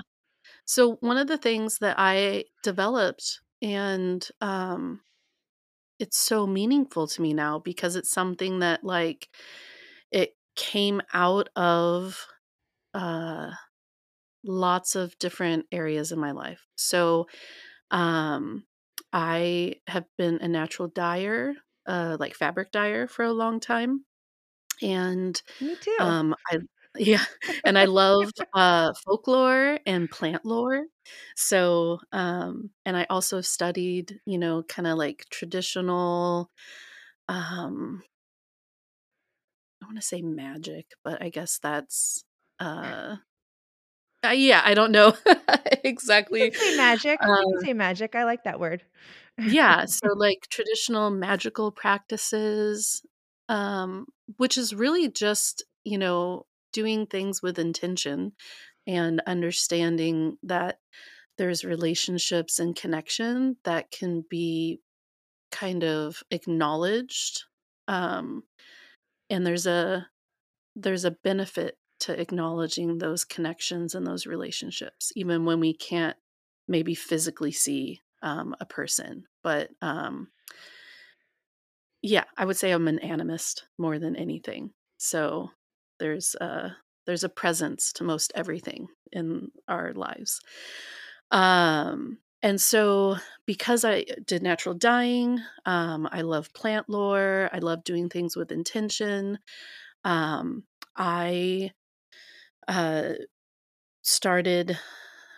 so 0.65 0.95
one 0.97 1.17
of 1.17 1.27
the 1.27 1.37
things 1.37 1.79
that 1.79 1.95
i 1.99 2.45
developed 2.63 3.41
and 3.61 4.29
um 4.41 5.01
it's 6.01 6.17
so 6.17 6.47
meaningful 6.47 7.07
to 7.07 7.21
me 7.23 7.33
now 7.33 7.59
because 7.59 7.95
it's 7.95 8.11
something 8.11 8.59
that 8.59 8.83
like 8.83 9.29
it 10.11 10.35
came 10.55 11.01
out 11.13 11.49
of 11.57 12.27
uh 12.95 13.51
lots 14.43 14.95
of 14.95 15.17
different 15.19 15.67
areas 15.71 16.11
in 16.11 16.19
my 16.19 16.31
life. 16.31 16.67
So 16.75 17.27
um 17.91 18.65
I 19.13 19.75
have 19.87 20.07
been 20.17 20.39
a 20.41 20.47
natural 20.47 20.89
dyer, 20.89 21.55
uh 21.87 22.17
like 22.19 22.35
fabric 22.35 22.71
dyer 22.71 23.07
for 23.07 23.25
a 23.25 23.33
long 23.33 23.59
time 23.59 24.05
and 24.81 25.41
Me 25.61 25.77
too. 25.77 25.99
um 25.99 26.35
I 26.51 26.59
yeah, 26.97 27.23
and 27.65 27.77
I 27.77 27.85
love 27.85 28.31
uh 28.53 28.93
folklore 29.05 29.79
and 29.85 30.09
plant 30.11 30.45
lore. 30.45 30.85
So 31.35 31.99
um 32.11 32.71
and 32.85 32.97
I 32.97 33.05
also 33.09 33.41
studied, 33.41 34.19
you 34.25 34.37
know, 34.37 34.63
kind 34.63 34.87
of 34.87 34.97
like 34.97 35.25
traditional 35.29 36.49
um 37.29 38.03
I 39.81 39.85
want 39.85 39.97
to 39.97 40.01
say 40.05 40.21
magic, 40.21 40.93
but 41.03 41.21
I 41.21 41.29
guess 41.29 41.59
that's 41.59 42.23
uh, 42.59 43.17
uh 44.25 44.29
yeah, 44.29 44.61
I 44.63 44.73
don't 44.73 44.91
know 44.91 45.13
You 46.39 46.49
can 46.49 46.51
exactly. 46.53 46.53
say 46.59 46.71
magic. 46.71 47.21
You 47.25 47.45
can 47.47 47.57
Um 47.57 47.67
say 47.67 47.73
magic. 47.73 48.15
I 48.15 48.23
like 48.25 48.43
that 48.43 48.59
word. 48.59 48.83
yeah, 49.43 49.85
so 49.85 50.07
like 50.15 50.47
traditional 50.49 51.09
magical 51.11 51.71
practices 51.71 53.01
um 53.49 54.05
which 54.37 54.57
is 54.57 54.73
really 54.75 55.09
just, 55.09 55.63
you 55.83 55.97
know, 55.97 56.45
doing 56.71 57.05
things 57.05 57.41
with 57.41 57.59
intention 57.59 58.33
and 58.87 59.21
understanding 59.27 60.37
that 60.43 60.79
there's 61.37 61.63
relationships 61.63 62.59
and 62.59 62.75
connection 62.75 63.57
that 63.63 63.91
can 63.91 64.23
be 64.29 64.79
kind 65.51 65.83
of 65.83 66.23
acknowledged 66.31 67.43
um 67.87 68.43
and 69.29 69.45
there's 69.45 69.65
a 69.65 70.07
there's 70.75 71.05
a 71.05 71.11
benefit 71.11 71.77
to 72.01 72.19
acknowledging 72.19 72.97
those 72.97 73.23
connections 73.23 73.93
and 73.93 74.05
those 74.05 74.25
relationships, 74.25 75.11
even 75.15 75.45
when 75.45 75.59
we 75.59 75.73
can't 75.73 76.17
maybe 76.67 76.95
physically 76.95 77.51
see 77.51 78.01
um, 78.23 78.55
a 78.59 78.65
person. 78.65 79.25
But 79.43 79.69
um, 79.81 80.29
yeah, 82.01 82.23
I 82.37 82.45
would 82.45 82.57
say 82.57 82.71
I'm 82.71 82.87
an 82.87 82.99
animist 82.99 83.61
more 83.77 83.99
than 83.99 84.15
anything. 84.15 84.71
So 84.97 85.51
there's 86.01 86.35
a 86.35 86.75
there's 87.05 87.23
a 87.23 87.29
presence 87.29 87.93
to 87.93 88.03
most 88.03 88.31
everything 88.35 88.87
in 89.11 89.51
our 89.67 89.93
lives. 89.93 90.41
Um, 91.31 92.17
and 92.43 92.59
so 92.59 93.17
because 93.45 93.85
I 93.85 94.05
did 94.25 94.41
natural 94.41 94.75
dyeing, 94.75 95.39
um, 95.65 96.09
I 96.11 96.21
love 96.21 96.53
plant 96.53 96.89
lore. 96.89 97.49
I 97.53 97.59
love 97.59 97.83
doing 97.83 98.09
things 98.09 98.35
with 98.35 98.51
intention. 98.51 99.39
Um, 100.03 100.63
I 100.95 101.71
uh, 102.67 103.13
started 104.01 104.77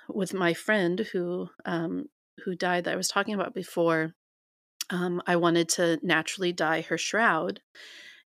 with 0.10 0.34
my 0.34 0.54
friend 0.54 1.00
who 1.12 1.50
um, 1.66 2.06
who 2.46 2.56
died 2.56 2.86
that 2.86 2.94
I 2.94 2.98
was 2.98 3.10
talking 3.10 3.34
about 3.34 3.54
before. 3.54 4.14
Um, 4.90 5.22
I 5.28 5.36
wanted 5.36 5.70
to 5.70 6.00
naturally 6.04 6.52
dye 6.52 6.82
her 6.82 6.98
shroud, 6.98 7.62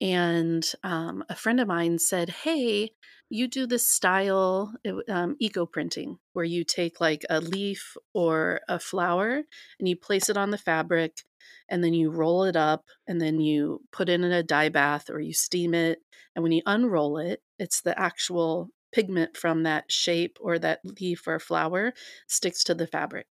and 0.00 0.64
um, 0.84 1.24
a 1.28 1.34
friend 1.34 1.60
of 1.60 1.68
mine 1.68 1.98
said, 1.98 2.28
"Hey, 2.30 2.92
you 3.30 3.48
do 3.48 3.66
this 3.66 3.88
style 3.88 4.74
um, 5.08 5.36
eco 5.40 5.66
printing 5.66 6.18
where 6.32 6.44
you 6.44 6.64
take 6.64 7.00
like 7.00 7.24
a 7.30 7.40
leaf 7.40 7.96
or 8.14 8.60
a 8.68 8.78
flower 8.78 9.42
and 9.78 9.88
you 9.88 9.96
place 9.96 10.28
it 10.30 10.36
on 10.36 10.50
the 10.50 10.58
fabric, 10.58 11.22
and 11.68 11.82
then 11.84 11.94
you 11.94 12.10
roll 12.10 12.44
it 12.44 12.56
up, 12.56 12.84
and 13.06 13.20
then 13.20 13.40
you 13.40 13.82
put 13.92 14.08
it 14.08 14.14
in 14.20 14.24
a 14.32 14.42
dye 14.42 14.68
bath 14.68 15.10
or 15.10 15.20
you 15.20 15.32
steam 15.34 15.74
it, 15.74 16.00
and 16.34 16.42
when 16.42 16.52
you 16.52 16.62
unroll 16.66 17.18
it, 17.18 17.42
it's 17.58 17.80
the 17.82 17.98
actual." 17.98 18.70
pigment 18.90 19.36
from 19.36 19.64
that 19.64 19.92
shape 19.92 20.38
or 20.40 20.58
that 20.58 20.80
leaf 20.82 21.26
or 21.28 21.38
flower 21.38 21.92
sticks 22.26 22.64
to 22.64 22.74
the 22.74 22.86
fabric 22.86 23.26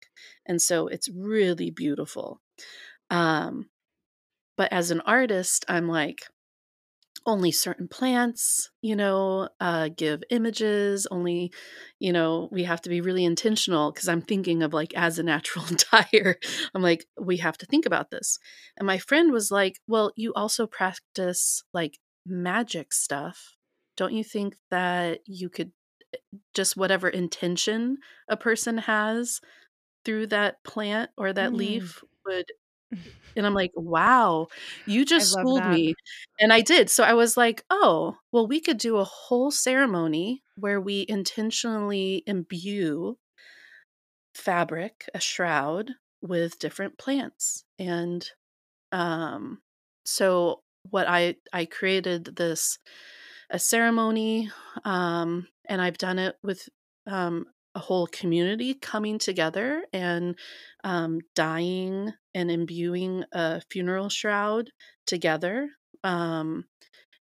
and 0.46 0.62
so 0.62 0.86
it's 0.88 1.10
really 1.10 1.72
beautiful 1.72 2.40
um 3.10 3.68
but 4.58 4.72
as 4.74 4.92
an 4.92 5.02
artist 5.02 5.66
i'm 5.68 5.88
like 5.88 6.24
only 7.28 7.52
certain 7.52 7.88
plants, 7.88 8.72
you 8.82 8.96
know, 8.96 9.50
uh, 9.60 9.90
give 9.96 10.24
images. 10.32 11.08
Only, 11.12 11.52
you 12.00 12.14
know, 12.14 12.50
we 12.52 12.64
have 12.64 12.82
to 12.84 12.90
be 12.90 13.02
really 13.02 13.26
intentional 13.26 13.92
because 13.92 14.08
I'm 14.08 14.22
thinking 14.22 14.64
of 14.64 14.74
like 14.74 14.94
as 14.96 15.20
a 15.20 15.24
natural 15.24 15.66
dyer, 15.92 16.38
I'm 16.74 16.82
like, 16.82 17.06
we 17.20 17.38
have 17.38 17.58
to 17.60 17.66
think 17.68 17.86
about 17.86 18.12
this. 18.12 18.40
And 18.78 18.88
my 18.88 18.98
friend 18.98 19.32
was 19.32 19.52
like, 19.52 19.80
well, 19.88 20.12
you 20.16 20.34
also 20.36 20.68
practice 20.68 21.64
like 21.74 22.00
magic 22.26 22.94
stuff. 22.94 23.56
Don't 23.98 24.14
you 24.14 24.24
think 24.24 24.56
that 24.72 25.20
you 25.26 25.50
could 25.50 25.72
eh, 26.14 26.18
just 26.54 26.78
whatever 26.78 27.10
intention 27.10 27.98
a 28.30 28.38
person 28.38 28.78
has 28.80 29.42
through 30.06 30.28
that 30.28 30.64
plant 30.64 31.12
or 31.18 31.34
that 31.34 31.52
Mm. 31.52 31.58
leaf 31.58 32.04
would 32.26 32.52
and 33.36 33.46
I'm 33.46 33.54
like, 33.54 33.72
"Wow, 33.76 34.48
you 34.86 35.06
just 35.06 35.32
schooled 35.32 35.66
that. 35.66 35.66
me." 35.66 35.96
And 36.40 36.54
I 36.54 36.62
did. 36.62 36.90
So 36.90 37.04
I 37.04 37.14
was 37.14 37.38
like, 37.38 37.64
"Oh, 37.70 38.18
well, 38.32 38.48
we 38.48 38.60
could 38.62 38.78
do 38.78 38.98
a 38.98 39.04
whole 39.06 39.52
ceremony 39.52 40.44
where 40.56 40.82
we 40.82 41.06
intentionally 41.10 42.24
imbue 42.28 43.18
fabric, 44.34 45.10
a 45.14 45.20
shroud, 45.20 45.92
with 46.22 46.60
different 46.60 46.98
plants." 46.98 47.66
And 47.80 48.28
um 48.94 49.62
so 50.06 50.64
what 50.92 51.08
I 51.10 51.38
I 51.54 51.66
created 51.66 52.26
this 52.38 52.80
a 53.52 53.60
ceremony 53.60 54.52
um 54.86 55.48
and 55.68 55.82
I've 55.82 55.98
done 56.00 56.20
it 56.20 56.38
with 56.44 56.70
um 57.08 57.48
a 57.78 57.80
whole 57.80 58.08
community 58.08 58.74
coming 58.74 59.20
together 59.20 59.86
and 59.94 60.38
um 60.84 61.20
and 62.34 62.52
imbuing 62.52 63.24
a 63.32 63.62
funeral 63.70 64.10
shroud 64.10 64.72
together 65.06 65.70
um 66.04 66.66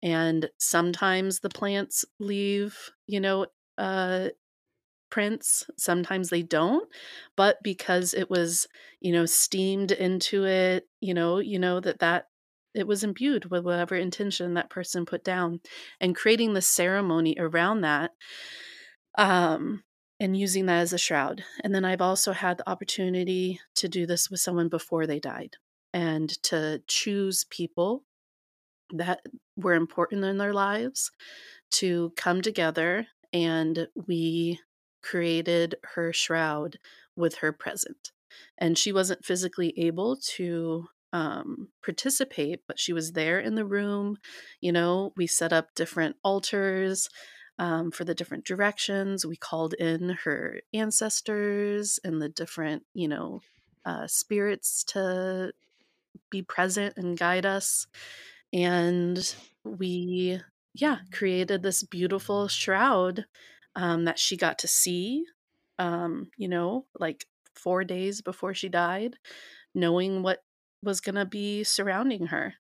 and 0.03 0.49
sometimes 0.59 1.39
the 1.41 1.49
plants 1.49 2.05
leave 2.19 2.91
you 3.07 3.19
know 3.19 3.47
uh 3.77 4.29
prints 5.09 5.65
sometimes 5.77 6.29
they 6.29 6.43
don't 6.43 6.87
but 7.35 7.57
because 7.63 8.13
it 8.13 8.29
was 8.29 8.67
you 9.01 9.11
know 9.11 9.25
steamed 9.25 9.91
into 9.91 10.45
it 10.45 10.87
you 11.01 11.13
know 11.13 11.39
you 11.39 11.57
know 11.59 11.79
that 11.79 11.99
that 11.99 12.27
it 12.75 12.87
was 12.87 13.03
imbued 13.03 13.45
with 13.51 13.65
whatever 13.65 13.95
intention 13.95 14.53
that 14.53 14.69
person 14.69 15.05
put 15.05 15.23
down 15.23 15.59
and 15.99 16.15
creating 16.15 16.53
the 16.53 16.61
ceremony 16.61 17.35
around 17.39 17.81
that 17.81 18.11
um 19.17 19.83
and 20.19 20.37
using 20.37 20.65
that 20.65 20.79
as 20.79 20.93
a 20.93 20.97
shroud. 20.97 21.43
And 21.63 21.73
then 21.73 21.85
I've 21.85 22.01
also 22.01 22.33
had 22.33 22.57
the 22.57 22.69
opportunity 22.69 23.59
to 23.75 23.87
do 23.87 24.05
this 24.05 24.29
with 24.29 24.39
someone 24.39 24.67
before 24.67 25.07
they 25.07 25.19
died 25.19 25.55
and 25.93 26.29
to 26.43 26.81
choose 26.87 27.45
people 27.49 28.03
that 28.91 29.21
were 29.55 29.75
important 29.75 30.23
in 30.23 30.37
their 30.37 30.53
lives 30.53 31.11
to 31.71 32.11
come 32.15 32.41
together 32.41 33.07
and 33.31 33.87
we 34.07 34.59
created 35.01 35.75
her 35.93 36.11
shroud 36.11 36.77
with 37.15 37.35
her 37.35 37.51
present. 37.51 38.11
And 38.57 38.77
she 38.77 38.91
wasn't 38.91 39.25
physically 39.25 39.73
able 39.77 40.17
to 40.35 40.87
um, 41.13 41.69
participate, 41.83 42.61
but 42.67 42.79
she 42.79 42.93
was 42.93 43.13
there 43.13 43.39
in 43.39 43.55
the 43.55 43.65
room. 43.65 44.17
You 44.61 44.71
know, 44.71 45.13
we 45.15 45.27
set 45.27 45.53
up 45.53 45.73
different 45.75 46.17
altars 46.23 47.09
um, 47.59 47.91
for 47.91 48.05
the 48.05 48.15
different 48.15 48.45
directions. 48.45 49.25
We 49.25 49.35
called 49.35 49.73
in 49.73 50.17
her 50.23 50.61
ancestors 50.73 51.99
and 52.03 52.21
the 52.21 52.29
different, 52.29 52.83
you 52.93 53.09
know, 53.09 53.41
uh, 53.85 54.07
spirits 54.07 54.83
to 54.85 55.51
be 56.31 56.41
present 56.41 56.95
and 56.97 57.17
guide 57.17 57.45
us. 57.45 57.85
And 58.53 59.35
we, 59.63 60.39
yeah, 60.73 60.99
created 61.11 61.61
this 61.61 61.83
beautiful 61.83 62.47
shroud 62.47 63.25
um, 63.75 64.05
that 64.05 64.17
she 64.17 64.37
got 64.37 64.59
to 64.59 64.67
see, 64.67 65.25
um, 65.77 66.31
you 66.37 66.47
know, 66.47 66.85
like 66.97 67.25
four 67.55 67.83
days 67.83 68.21
before 68.21 68.53
she 68.53 68.69
died, 68.69 69.17
knowing 69.75 70.23
what 70.23 70.39
was 70.81 71.01
going 71.01 71.15
to 71.15 71.25
be 71.25 71.65
surrounding 71.65 72.27
her. 72.27 72.53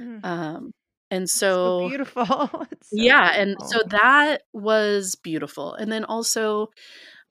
Mm. 0.00 0.24
Um, 0.24 0.72
and 1.10 1.28
so, 1.28 1.82
so 1.82 1.88
beautiful. 1.88 2.24
so 2.26 2.66
yeah. 2.92 3.44
Beautiful. 3.44 3.62
And 3.62 3.70
so 3.70 3.82
that 3.98 4.42
was 4.52 5.14
beautiful. 5.14 5.74
And 5.74 5.90
then 5.90 6.04
also, 6.04 6.70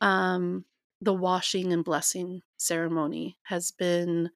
um, 0.02 0.66
the 1.02 1.14
washing 1.14 1.74
and 1.74 1.84
blessing 1.84 2.42
ceremony 2.58 3.38
has 3.44 3.72
been 3.72 4.32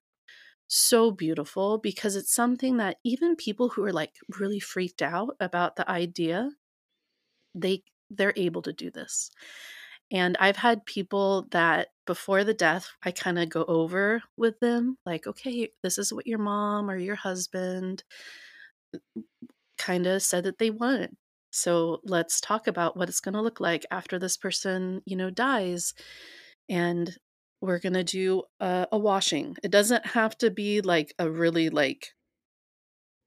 so 0.68 1.10
beautiful 1.10 1.78
because 1.78 2.16
it's 2.16 2.34
something 2.34 2.78
that 2.78 2.96
even 3.04 3.36
people 3.36 3.68
who 3.68 3.84
are 3.84 3.92
like 3.92 4.14
really 4.38 4.60
freaked 4.60 5.02
out 5.02 5.36
about 5.38 5.76
the 5.76 5.88
idea 5.90 6.48
they 7.54 7.82
they're 8.10 8.32
able 8.36 8.62
to 8.62 8.72
do 8.72 8.90
this 8.90 9.30
and 10.10 10.34
i've 10.40 10.56
had 10.56 10.86
people 10.86 11.46
that 11.50 11.88
before 12.06 12.42
the 12.42 12.54
death 12.54 12.88
i 13.02 13.10
kind 13.10 13.38
of 13.38 13.50
go 13.50 13.64
over 13.64 14.22
with 14.38 14.58
them 14.60 14.96
like 15.04 15.26
okay 15.26 15.68
this 15.82 15.98
is 15.98 16.10
what 16.10 16.26
your 16.26 16.38
mom 16.38 16.88
or 16.88 16.96
your 16.96 17.16
husband 17.16 18.02
kind 19.78 20.06
of 20.06 20.22
said 20.22 20.44
that 20.44 20.58
they 20.58 20.70
wanted 20.70 21.16
so 21.50 22.00
let's 22.04 22.40
talk 22.40 22.66
about 22.66 22.96
what 22.96 23.08
it's 23.08 23.20
going 23.20 23.34
to 23.34 23.42
look 23.42 23.60
like 23.60 23.84
after 23.90 24.18
this 24.18 24.36
person 24.36 25.02
you 25.04 25.16
know 25.16 25.30
dies 25.30 25.94
and 26.68 27.18
we're 27.60 27.78
going 27.78 27.94
to 27.94 28.04
do 28.04 28.42
a, 28.60 28.88
a 28.92 28.98
washing. 28.98 29.56
It 29.62 29.70
doesn't 29.70 30.04
have 30.06 30.36
to 30.38 30.50
be 30.50 30.80
like 30.82 31.14
a 31.18 31.30
really 31.30 31.70
like 31.70 32.08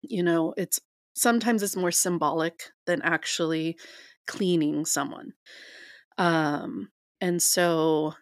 you 0.01 0.23
know, 0.23 0.53
it's 0.57 0.79
sometimes 1.15 1.63
it's 1.63 1.75
more 1.75 1.91
symbolic 1.91 2.63
than 2.85 3.01
actually 3.01 3.77
cleaning 4.27 4.85
someone. 4.85 5.33
Um 6.17 6.91
and 7.21 7.41
so 7.41 8.13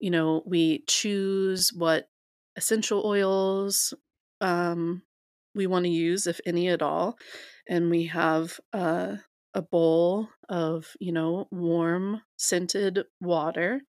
you 0.00 0.10
know, 0.10 0.42
we 0.46 0.84
choose 0.86 1.72
what 1.72 2.08
essential 2.56 3.02
oils 3.04 3.94
um 4.40 5.02
we 5.54 5.66
want 5.66 5.84
to 5.84 5.90
use 5.90 6.26
if 6.26 6.40
any 6.46 6.68
at 6.68 6.82
all 6.82 7.16
and 7.68 7.90
we 7.90 8.06
have 8.06 8.58
uh 8.72 9.16
a 9.54 9.62
bowl 9.62 10.28
of, 10.50 10.86
you 11.00 11.10
know, 11.10 11.48
warm 11.50 12.20
scented 12.36 13.02
water 13.20 13.80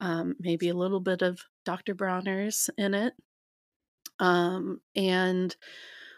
um, 0.00 0.34
maybe 0.38 0.68
a 0.68 0.74
little 0.74 1.00
bit 1.00 1.22
of 1.22 1.40
Dr. 1.64 1.94
Bronner's 1.94 2.68
in 2.76 2.94
it. 2.94 3.14
Um, 4.18 4.80
and 4.94 5.54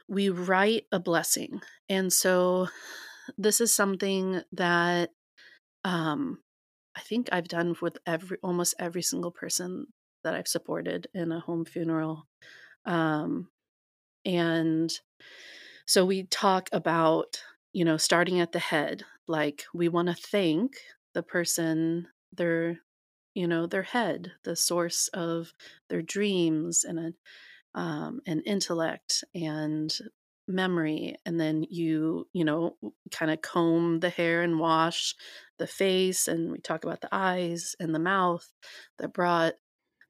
we 0.08 0.28
write 0.28 0.84
a 0.92 1.00
blessing. 1.00 1.60
And 1.88 2.12
so 2.12 2.68
this 3.38 3.60
is 3.60 3.74
something 3.74 4.42
that 4.52 5.10
um, 5.84 6.38
I 6.96 7.00
think 7.00 7.28
I've 7.30 7.48
done 7.48 7.76
with 7.80 7.98
every 8.06 8.38
almost 8.42 8.74
every 8.78 9.02
single 9.02 9.30
person 9.30 9.86
that 10.24 10.34
I've 10.34 10.48
supported 10.48 11.06
in 11.14 11.32
a 11.32 11.40
home 11.40 11.64
funeral. 11.64 12.26
Um, 12.84 13.48
and 14.26 14.92
so 15.86 16.04
we 16.04 16.24
talk 16.24 16.68
about, 16.72 17.42
you 17.72 17.84
know, 17.84 17.96
starting 17.96 18.40
at 18.40 18.52
the 18.52 18.58
head, 18.58 19.04
like 19.28 19.64
we 19.74 19.88
want 19.88 20.08
to 20.08 20.14
thank 20.14 20.76
the 21.14 21.22
person, 21.22 22.08
their 22.32 22.80
you 23.34 23.46
know 23.46 23.66
their 23.66 23.82
head 23.82 24.32
the 24.44 24.56
source 24.56 25.08
of 25.08 25.52
their 25.90 26.02
dreams 26.02 26.84
and 26.84 27.14
um, 27.74 28.20
and 28.26 28.42
intellect 28.46 29.24
and 29.34 29.94
memory 30.48 31.16
and 31.26 31.40
then 31.40 31.64
you 31.68 32.28
you 32.32 32.44
know 32.44 32.76
kind 33.10 33.30
of 33.32 33.42
comb 33.42 34.00
the 34.00 34.10
hair 34.10 34.42
and 34.42 34.60
wash 34.60 35.14
the 35.58 35.66
face 35.66 36.28
and 36.28 36.52
we 36.52 36.58
talk 36.60 36.84
about 36.84 37.00
the 37.00 37.08
eyes 37.12 37.74
and 37.80 37.94
the 37.94 37.98
mouth 37.98 38.48
that 38.98 39.12
brought 39.12 39.54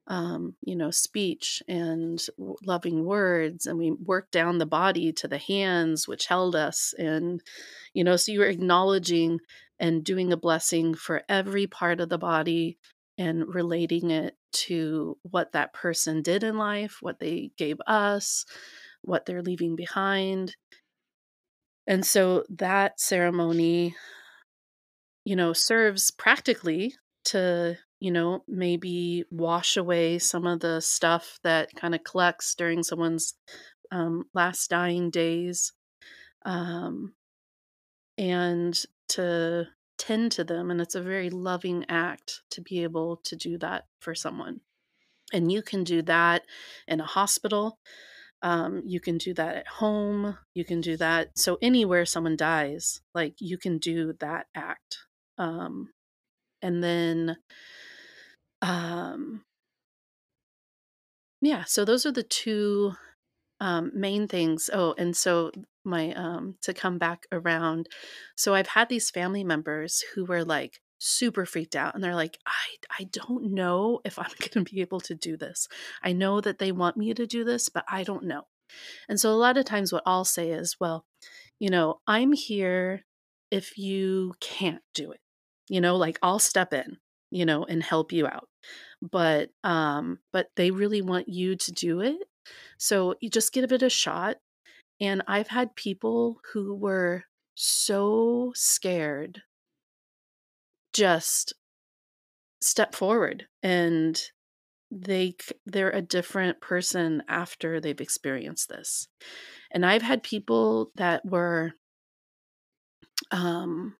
um, 0.09 0.55
you 0.62 0.77
know, 0.77 0.91
speech 0.91 1.62
and 1.69 2.24
loving 2.65 3.05
words. 3.05 3.66
And 3.66 3.78
we 3.78 3.91
worked 3.91 4.33
down 4.33 4.59
the 4.59 4.66
body 4.66 5.12
to 5.15 5.28
the 5.28 5.39
hands, 5.39 6.07
which 6.07 6.27
held 6.27 6.55
us. 6.55 6.95
And, 6.97 7.41
you 7.93 8.05
know, 8.05 8.16
so 8.16 8.33
you 8.33 8.41
were 8.41 8.47
acknowledging 8.47 9.41
and 9.78 10.05
doing 10.05 10.33
a 10.33 10.37
blessing 10.37 10.95
for 10.95 11.23
every 11.28 11.66
part 11.66 12.01
of 12.01 12.09
the 12.09 12.19
body 12.19 12.78
and 13.19 13.53
relating 13.53 14.11
it 14.11 14.37
to 14.53 15.19
what 15.23 15.53
that 15.53 15.73
person 15.73 16.23
did 16.23 16.43
in 16.45 16.57
life, 16.57 16.99
what 17.01 17.19
they 17.19 17.51
gave 17.59 17.78
us, 17.87 18.45
what 19.03 19.27
they're 19.27 19.43
leaving 19.43 19.77
behind. 19.77 20.55
And 21.87 22.05
so 22.05 22.45
that 22.51 23.01
ceremony, 23.01 23.95
you 25.24 25.37
know, 25.37 25.53
serves 25.53 26.11
practically 26.11 26.95
to, 27.27 27.77
you 28.01 28.10
know, 28.10 28.44
maybe 28.47 29.24
wash 29.31 29.77
away 29.77 30.18
some 30.18 30.47
of 30.47 30.60
the 30.60 30.81
stuff 30.81 31.39
that 31.43 31.70
kind 31.74 31.94
of 31.94 32.05
collects 32.05 32.55
during 32.55 32.82
someone's 32.82 33.35
um, 33.90 34.24
last 34.35 34.70
dying 34.70 35.10
days. 35.10 35.73
Um, 36.44 37.14
and 38.18 38.78
to 39.09 39.66
tend 39.98 40.32
to 40.32 40.44
them 40.44 40.70
and 40.70 40.81
it's 40.81 40.94
a 40.94 41.02
very 41.02 41.31
loving 41.31 41.85
act 41.89 42.43
to 42.51 42.60
be 42.60 42.82
able 42.82 43.16
to 43.24 43.36
do 43.36 43.56
that 43.59 43.85
for 44.01 44.14
someone 44.14 44.60
and 45.32 45.51
you 45.51 45.62
can 45.62 45.85
do 45.85 46.02
that 46.02 46.43
in 46.86 47.01
a 47.01 47.06
hospital 47.06 47.78
um, 48.43 48.82
you 48.85 49.01
can 49.01 49.16
do 49.16 49.32
that 49.32 49.56
at 49.56 49.66
home 49.66 50.36
you 50.55 50.64
can 50.64 50.81
do 50.81 50.97
that 50.97 51.31
so 51.35 51.56
anywhere 51.62 52.05
someone 52.05 52.36
dies 52.36 53.01
like 53.14 53.35
you 53.39 53.56
can 53.56 53.78
do 53.78 54.12
that 54.20 54.47
act 54.55 54.98
um, 55.39 55.89
and 56.60 56.82
then 56.82 57.36
um, 58.62 59.43
yeah 61.41 61.65
so 61.66 61.85
those 61.85 62.07
are 62.07 62.12
the 62.12 62.23
two 62.23 62.93
um, 63.61 63.91
main 63.95 64.28
things 64.28 64.69
oh 64.73 64.95
and 64.99 65.16
so 65.16 65.51
my 65.87 66.12
um 66.15 66.57
to 66.62 66.74
come 66.74 66.99
back 66.99 67.27
around. 67.33 67.89
So 68.37 68.55
I've 68.55 68.66
had 68.66 68.89
these 68.89 69.09
family 69.09 69.45
members 69.45 70.03
who 70.15 70.24
were 70.27 70.45
like 70.45 70.81
super 70.99 71.47
freaked 71.47 71.77
out 71.77 71.95
and 71.95 72.03
they're 72.03 72.15
like 72.15 72.39
I 72.47 73.01
I 73.01 73.05
don't 73.05 73.55
know 73.55 74.01
if 74.05 74.19
I'm 74.19 74.27
going 74.41 74.65
to 74.65 74.70
be 74.70 74.81
able 74.81 75.01
to 75.01 75.15
do 75.15 75.37
this. 75.37 75.69
I 76.03 76.12
know 76.12 76.41
that 76.41 76.59
they 76.59 76.73
want 76.73 76.97
me 76.97 77.15
to 77.15 77.27
do 77.27 77.45
this, 77.45 77.69
but 77.69 77.85
I 77.89 78.03
don't 78.03 78.24
know. 78.24 78.43
And 79.09 79.19
so 79.19 79.31
a 79.31 79.35
lot 79.35 79.57
of 79.57 79.65
times 79.65 79.93
what 79.93 80.03
I'll 80.05 80.24
say 80.24 80.51
is, 80.51 80.77
well, 80.81 81.07
you 81.61 81.70
know, 81.70 82.01
I'm 82.07 82.33
here 82.33 83.05
if 83.51 83.78
you 83.78 84.35
can't 84.41 84.83
do 84.93 85.12
it. 85.12 85.20
You 85.69 85.81
know, 85.81 85.97
like 85.97 86.19
I'll 86.23 86.41
step 86.41 86.73
in, 86.73 86.99
you 87.31 87.44
know, 87.47 87.65
and 87.65 87.82
help 87.82 88.12
you 88.12 88.27
out. 88.27 88.48
But 89.03 89.51
um 89.65 90.19
but 90.32 90.48
they 90.57 90.70
really 90.70 91.03
want 91.03 91.28
you 91.28 91.57
to 91.57 91.73
do 91.73 92.01
it. 92.01 92.19
So 92.78 93.15
you 93.20 93.31
just 93.31 93.53
give 93.53 93.73
it 93.73 93.82
a 93.82 93.90
shot 93.90 94.36
and 95.01 95.23
I've 95.27 95.48
had 95.48 95.77
people 95.77 96.40
who 96.53 96.74
were 96.74 97.24
so 97.55 98.53
scared 98.55 99.43
just 100.93 101.55
step 102.61 102.94
forward 102.94 103.47
and 103.62 104.20
they 104.90 105.35
they're 105.66 105.90
a 105.90 106.03
different 106.03 106.61
person 106.61 107.23
after 107.28 107.81
they've 107.81 108.01
experienced 108.01 108.69
this. 108.69 109.09
And 109.70 109.85
I've 109.85 110.03
had 110.03 110.23
people 110.23 110.90
that 110.97 111.24
were 111.24 111.73
um 113.31 113.97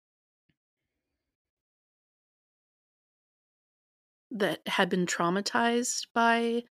that 4.31 4.61
had 4.67 4.89
been 4.89 5.07
traumatized 5.07 6.07
by 6.15 6.63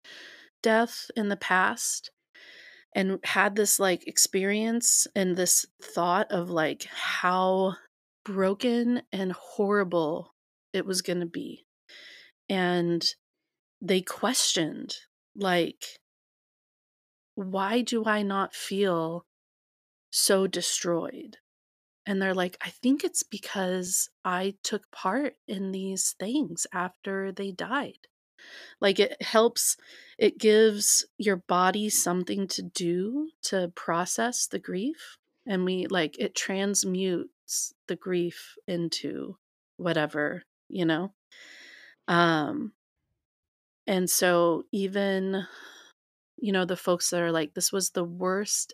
death 0.61 1.10
in 1.15 1.30
the 1.30 1.38
past 1.38 2.11
and 2.94 3.19
had 3.23 3.56
this 3.56 3.80
like 3.80 4.07
experience 4.07 5.06
and 5.15 5.36
this 5.36 5.65
thought 5.82 6.32
of 6.32 6.49
like 6.49 6.86
how 6.86 7.76
broken 8.23 9.02
and 9.11 9.34
horrible 9.34 10.34
it 10.73 10.86
was 10.86 11.02
going 11.02 11.19
to 11.19 11.26
be. 11.26 11.65
And 12.49 13.06
they 13.82 14.02
questioned, 14.02 14.95
like, 15.36 15.84
why 17.36 17.82
do 17.82 18.06
I 18.06 18.23
not 18.23 18.53
feel 18.53 19.26
so 20.11 20.48
destroyed? 20.48 21.38
And 22.06 22.22
they're 22.22 22.36
like, 22.36 22.57
I 22.61 22.69
think 22.69 23.03
it's 23.03 23.23
because 23.23 24.10
I 24.23 24.56
took 24.64 24.91
part 24.91 25.36
in 25.48 25.72
these 25.72 26.15
things 26.19 26.68
after 26.73 27.32
they 27.32 27.52
died. 27.52 28.07
Like 28.80 28.99
it 28.99 29.19
helps, 29.22 29.76
it 30.19 30.38
gives 30.38 31.06
your 31.18 31.38
body 31.38 31.90
something 31.90 32.48
to 32.49 32.61
do 32.61 33.30
to 33.44 33.72
process 33.76 34.45
the 34.45 34.60
grief. 34.60 35.18
And 35.48 35.65
we 35.65 35.88
like 35.88 36.18
it 36.19 36.36
transmutes 36.36 37.73
the 37.88 37.95
grief 37.95 38.56
into 38.68 39.38
whatever, 39.77 40.44
you 40.69 40.86
know? 40.86 41.14
Um, 42.07 42.73
and 43.88 44.10
so 44.10 44.64
even, 44.72 45.45
you 46.38 46.52
know, 46.52 46.65
the 46.65 46.77
folks 46.77 47.10
that 47.10 47.22
are 47.22 47.32
like, 47.32 47.53
this 47.53 47.72
was 47.72 47.91
the 47.91 48.03
worst 48.03 48.73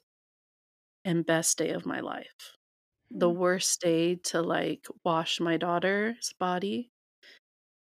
and 1.04 1.26
best 1.26 1.58
day 1.58 1.70
of 1.70 1.86
my 1.86 2.00
life. 2.00 2.58
The 3.12 3.30
Hmm. 3.30 3.32
worst 3.32 3.82
day 3.82 4.16
to 4.16 4.42
like 4.42 4.88
wash 5.06 5.40
my 5.40 5.58
daughter's 5.58 6.34
body. 6.40 6.92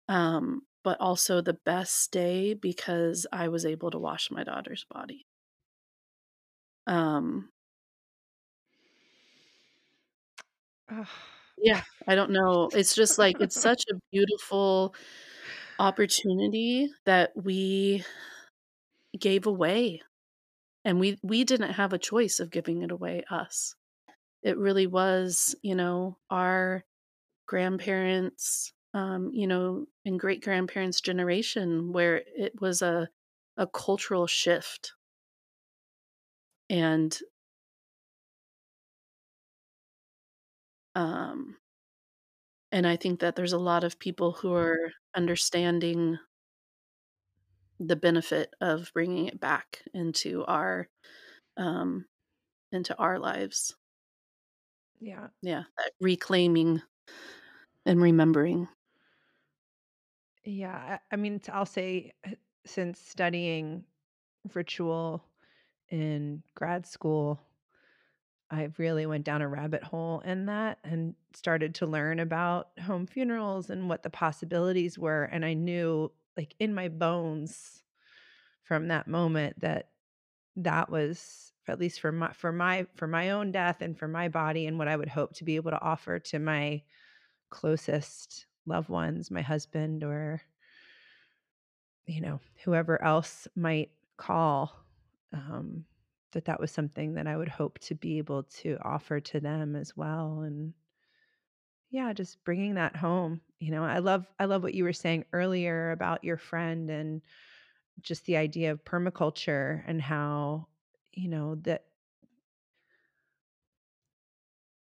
Um, 0.10 0.64
but 0.84 1.00
also 1.00 1.42
the 1.42 1.54
best 1.54 2.12
day 2.12 2.54
because 2.54 3.26
I 3.32 3.48
was 3.50 3.66
able 3.66 3.92
to 3.92 4.00
wash 4.00 4.30
my 4.32 4.44
daughter's 4.44 4.86
body. 4.90 5.26
Um, 6.88 7.52
Ugh. 10.90 11.08
yeah, 11.58 11.82
I 12.08 12.16
don't 12.16 12.32
know. 12.32 12.70
It's 12.74 12.96
just 12.96 13.18
like 13.18 13.38
it's 13.40 13.56
such 13.60 13.84
a 13.92 13.96
beautiful 14.12 14.96
opportunity 15.80 16.90
that 17.06 17.32
we 17.36 18.06
gave 19.20 19.46
away. 19.46 20.02
And 20.86 21.00
we 21.00 21.20
we 21.24 21.44
didn't 21.46 21.74
have 21.74 21.94
a 21.94 22.00
choice 22.00 22.40
of 22.40 22.52
giving 22.52 22.82
it 22.84 22.92
away 22.92 23.24
us. 23.30 23.76
It 24.44 24.58
really 24.58 24.88
was, 24.88 25.56
you 25.62 25.76
know, 25.76 26.18
our 26.30 26.84
grandparents, 27.48 28.74
um, 28.94 29.32
you 29.34 29.48
know, 29.48 29.88
and 30.06 30.20
great 30.20 30.44
grandparents' 30.44 31.02
generation 31.02 31.94
where 31.94 32.24
it 32.38 32.60
was 32.62 32.82
a 32.82 33.10
a 33.58 33.68
cultural 33.68 34.28
shift. 34.28 34.94
And 36.70 37.18
um 40.96 41.58
and 42.72 42.86
I 42.88 42.96
think 42.96 43.20
that 43.20 43.36
there's 43.36 43.54
a 43.54 43.58
lot 43.60 43.84
of 43.84 44.00
people 44.00 44.32
who 44.34 44.54
are 44.54 44.92
understanding 45.16 46.20
the 47.80 47.96
benefit 47.96 48.54
of 48.62 48.92
bringing 48.94 49.28
it 49.28 49.40
back 49.40 49.84
into 49.94 50.44
our 50.46 50.90
um 51.58 52.06
into 52.72 52.98
our 52.98 53.20
lives. 53.20 53.76
Yeah. 55.00 55.30
Yeah, 55.42 55.64
reclaiming 56.00 56.82
and 57.86 58.02
remembering. 58.02 58.68
Yeah. 60.46 61.00
I, 61.12 61.14
I 61.14 61.16
mean, 61.16 61.42
I'll 61.52 61.66
say 61.66 62.14
uh, 62.26 62.32
since 62.66 63.00
studying 63.00 63.86
ritual 64.54 65.26
in 65.90 66.44
grad 66.56 66.86
school, 66.86 67.42
I 68.52 68.70
really 68.78 69.06
went 69.06 69.26
down 69.26 69.42
a 69.44 69.48
rabbit 69.48 69.84
hole 69.84 70.22
in 70.22 70.48
that 70.48 70.80
and 70.84 71.16
started 71.34 71.76
to 71.76 71.86
learn 71.86 72.20
about 72.20 72.72
home 72.80 73.06
funerals 73.06 73.70
and 73.70 73.88
what 73.88 74.02
the 74.02 74.10
possibilities 74.10 74.98
were. 74.98 75.24
And 75.26 75.46
I 75.46 75.54
knew, 75.54 76.12
like, 76.36 76.56
in 76.60 76.74
my 76.74 76.88
bones 76.90 77.84
from 78.64 78.88
that 78.90 79.08
moment 79.08 79.62
that 79.62 79.92
that 80.58 80.90
was 80.92 81.54
at 81.70 81.80
least 81.80 82.00
for 82.02 82.12
my 82.12 82.32
for 82.34 82.52
my 82.52 82.86
for 82.96 83.08
my 83.08 83.32
own 83.32 83.52
death 83.52 83.82
and 83.82 83.98
for 83.98 84.08
my 84.08 84.28
body 84.28 84.68
and 84.68 84.78
what 84.78 84.88
I 84.88 84.96
would 84.96 85.10
hope 85.10 85.34
to 85.36 85.44
be 85.44 85.56
able 85.56 85.72
to 85.72 85.82
offer 85.82 86.20
to 86.20 86.40
my 86.40 86.82
closest 87.50 88.46
loved 88.66 88.90
ones, 88.90 89.32
my 89.32 89.42
husband 89.42 90.04
or 90.04 90.42
you 92.06 92.22
know, 92.22 92.40
whoever 92.64 93.02
else 93.04 93.48
might 93.56 93.92
call 94.18 94.76
um 95.34 95.86
that 96.32 96.46
that 96.46 96.60
was 96.60 96.72
something 96.72 97.16
that 97.16 97.28
I 97.28 97.38
would 97.38 97.50
hope 97.50 97.80
to 97.80 97.96
be 97.96 98.18
able 98.18 98.44
to 98.44 98.78
offer 98.84 99.20
to 99.20 99.40
them 99.40 99.76
as 99.76 99.96
well 99.96 100.42
and 100.42 100.74
yeah, 101.92 102.14
just 102.14 102.44
bringing 102.44 102.76
that 102.76 102.96
home. 102.96 103.42
You 103.60 103.72
know, 103.72 103.84
I 103.84 104.00
love 104.00 104.28
I 104.40 104.46
love 104.46 104.64
what 104.64 104.76
you 104.76 104.84
were 104.84 104.94
saying 104.94 105.26
earlier 105.34 105.92
about 105.92 106.24
your 106.24 106.38
friend 106.38 106.90
and 106.90 107.22
just 108.02 108.26
the 108.26 108.38
idea 108.38 108.72
of 108.72 108.86
permaculture 108.86 109.84
and 109.88 110.02
how 110.02 110.68
you 111.20 111.28
know 111.28 111.56
that 111.64 111.84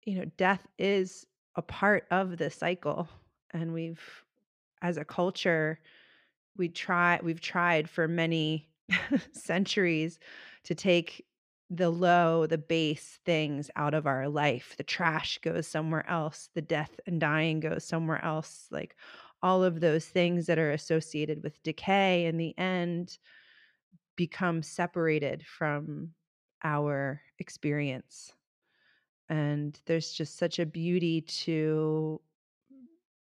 you 0.05 0.17
know 0.17 0.25
death 0.39 0.67
is 0.79 1.27
a 1.57 1.63
part 1.63 2.07
of 2.11 2.39
the 2.39 2.49
cycle 2.49 3.07
and 3.53 3.75
we've 3.75 4.01
as 4.81 4.97
a 4.97 5.05
culture 5.05 5.79
we 6.57 6.69
try 6.69 7.21
we've 7.23 7.41
tried 7.41 7.89
for 7.89 8.09
many 8.09 8.67
centuries 9.33 10.19
to 10.65 10.75
take 10.75 11.27
the 11.69 11.91
low 11.91 12.47
the 12.47 12.59
base 12.59 13.19
things 13.25 13.71
out 13.77 13.95
of 13.95 14.07
our 14.07 14.29
life. 14.29 14.75
The 14.77 14.83
trash 14.83 15.39
goes 15.39 15.67
somewhere 15.67 16.09
else 16.09 16.49
the 16.55 16.63
death 16.63 16.99
and 17.07 17.21
dying 17.21 17.61
goes 17.61 17.85
somewhere 17.85 18.25
else 18.25 18.69
like 18.71 18.97
all 19.43 19.65
of 19.65 19.81
those 19.81 20.07
things 20.07 20.47
that 20.47 20.59
are 20.59 20.73
associated 20.73 21.43
with 21.43 21.63
decay 21.63 22.27
in 22.27 22.39
the 22.39 22.57
end 22.59 23.19
become 24.17 24.63
separated 24.63 25.45
from 25.45 26.11
our 26.65 27.21
experience. 27.39 28.33
And 29.29 29.79
there's 29.87 30.13
just 30.13 30.37
such 30.37 30.59
a 30.59 30.67
beauty 30.67 31.23
to 31.23 32.21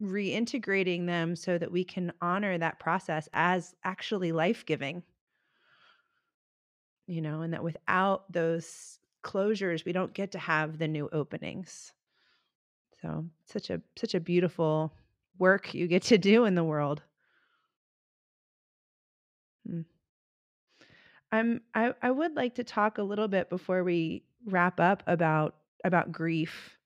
reintegrating 0.01 1.05
them 1.05 1.35
so 1.35 1.57
that 1.57 1.71
we 1.71 1.83
can 1.83 2.13
honor 2.21 2.57
that 2.57 2.79
process 2.79 3.27
as 3.33 3.75
actually 3.83 4.31
life-giving. 4.31 5.03
You 7.07 7.21
know 7.21 7.41
and 7.41 7.53
that 7.53 7.63
without 7.63 8.31
those 8.31 8.99
closures 9.23 9.83
we 9.83 9.91
don't 9.91 10.13
get 10.13 10.31
to 10.33 10.39
have 10.39 10.77
the 10.77 10.87
new 10.87 11.09
openings. 11.11 11.91
So 13.01 13.25
such 13.45 13.69
a 13.69 13.81
such 13.97 14.15
a 14.15 14.19
beautiful 14.19 14.93
work 15.37 15.73
you 15.73 15.87
get 15.87 16.03
to 16.03 16.17
do 16.17 16.45
in 16.45 16.55
the 16.55 16.63
world. 16.63 17.01
Mm. 19.67 19.85
I'm 21.31 21.61
i, 21.73 21.93
I 22.01 22.11
would 22.11 22.35
like 22.35 22.55
to 22.55 22.63
talk 22.63 22.97
a 22.97 23.03
little 23.03 23.27
bit 23.27 23.49
before 23.49 23.83
we 23.83 24.23
wrap 24.45 24.79
up 24.79 25.03
about 25.07 25.55
about 25.83 26.11
grief 26.11 26.77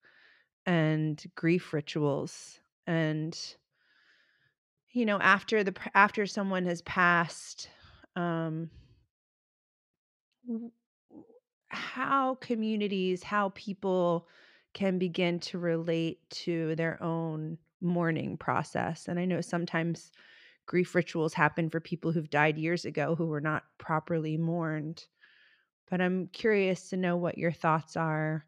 and 0.66 1.22
grief 1.36 1.74
rituals 1.74 2.60
and 2.88 3.38
you 4.92 5.06
know 5.06 5.20
after 5.20 5.64
the 5.64 5.74
after 5.94 6.26
someone 6.26 6.66
has 6.66 6.82
passed 6.84 7.70
um 8.16 8.70
how 11.68 12.36
communities 12.36 13.24
how 13.24 13.50
people 13.56 14.28
can 14.74 14.98
begin 14.98 15.40
to 15.40 15.58
relate 15.58 16.20
to 16.30 16.76
their 16.76 17.02
own 17.02 17.58
mourning 17.82 18.38
process 18.38 19.08
and 19.08 19.20
i 19.20 19.26
know 19.26 19.42
sometimes 19.42 20.12
grief 20.66 20.96
rituals 20.96 21.34
happen 21.34 21.70
for 21.70 21.80
people 21.80 22.12
who've 22.12 22.30
died 22.30 22.58
years 22.58 22.86
ago 22.86 23.16
who 23.16 23.28
were 23.28 23.42
not 23.42 23.64
properly 23.78 24.38
mourned 24.38 25.08
but 25.90 26.02
i'm 26.02 26.28
curious 26.30 26.90
to 26.90 26.98
know 26.98 27.18
what 27.18 27.38
your 27.38 27.52
thoughts 27.52 27.98
are 27.98 28.46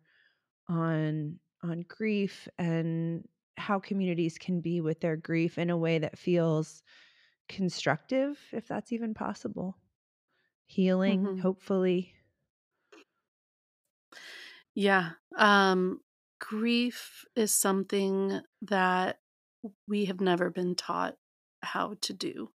on 0.70 1.40
on 1.64 1.82
grief 1.84 2.48
and 2.58 3.28
how 3.58 3.80
communities 3.80 4.38
can 4.38 4.62
be 4.62 4.82
with 4.82 5.02
their 5.02 5.18
grief 5.18 5.58
in 5.58 5.70
a 5.70 5.78
way 5.78 6.00
that 6.00 6.18
feels 6.20 6.84
constructive 7.50 8.40
if 8.54 8.68
that's 8.68 8.94
even 8.94 9.14
possible 9.14 9.78
healing 10.68 11.24
Mhm. 11.24 11.42
hopefully 11.42 12.14
Yeah. 14.74 15.12
Um, 15.38 16.02
grief 16.40 17.26
is 17.36 17.54
something 17.54 18.42
that 18.64 19.20
we 19.88 20.06
have 20.06 20.22
never 20.22 20.50
been 20.50 20.76
taught 20.76 21.18
how 21.66 21.96
to 22.02 22.14
do 22.14 22.52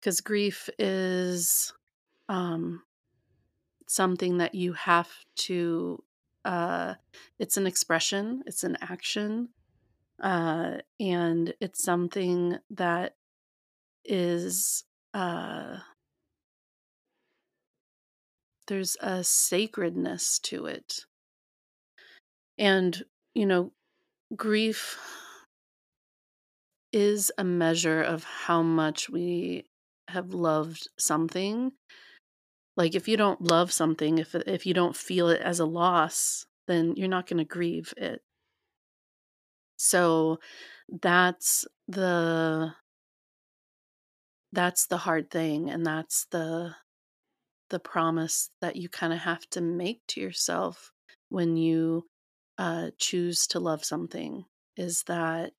because 0.00 0.20
grief 0.20 0.68
is 0.78 1.72
um, 2.28 2.82
something 3.86 4.38
that 4.38 4.54
you 4.54 4.72
have 4.74 5.10
to. 5.36 6.02
Uh, 6.44 6.94
it's 7.38 7.56
an 7.56 7.66
expression. 7.66 8.42
It's 8.46 8.64
an 8.64 8.78
action, 8.80 9.48
uh, 10.22 10.78
and 11.00 11.54
it's 11.60 11.82
something 11.82 12.58
that 12.70 13.16
is. 14.04 14.84
Uh, 15.14 15.78
there's 18.68 18.96
a 19.00 19.24
sacredness 19.24 20.38
to 20.40 20.66
it, 20.66 21.06
and 22.58 23.02
you 23.34 23.46
know, 23.46 23.72
grief 24.36 24.98
is 26.92 27.30
a 27.38 27.44
measure 27.44 28.02
of 28.02 28.24
how 28.24 28.62
much 28.62 29.08
we 29.10 29.66
have 30.08 30.32
loved 30.32 30.88
something. 30.98 31.72
Like 32.76 32.94
if 32.94 33.08
you 33.08 33.16
don't 33.16 33.42
love 33.42 33.72
something, 33.72 34.18
if 34.18 34.34
if 34.34 34.66
you 34.66 34.74
don't 34.74 34.96
feel 34.96 35.28
it 35.28 35.40
as 35.40 35.60
a 35.60 35.66
loss, 35.66 36.46
then 36.66 36.94
you're 36.96 37.08
not 37.08 37.26
going 37.26 37.38
to 37.38 37.44
grieve 37.44 37.92
it. 37.96 38.22
So 39.76 40.38
that's 40.88 41.66
the 41.86 42.74
that's 44.52 44.86
the 44.86 44.96
hard 44.98 45.30
thing 45.30 45.68
and 45.70 45.84
that's 45.84 46.26
the 46.30 46.74
the 47.70 47.78
promise 47.78 48.50
that 48.60 48.76
you 48.76 48.88
kind 48.88 49.12
of 49.12 49.18
have 49.20 49.48
to 49.50 49.60
make 49.60 50.00
to 50.08 50.20
yourself 50.20 50.90
when 51.28 51.56
you 51.56 52.06
uh, 52.56 52.90
choose 52.98 53.46
to 53.46 53.60
love 53.60 53.84
something 53.84 54.44
is 54.76 55.04
that 55.06 55.52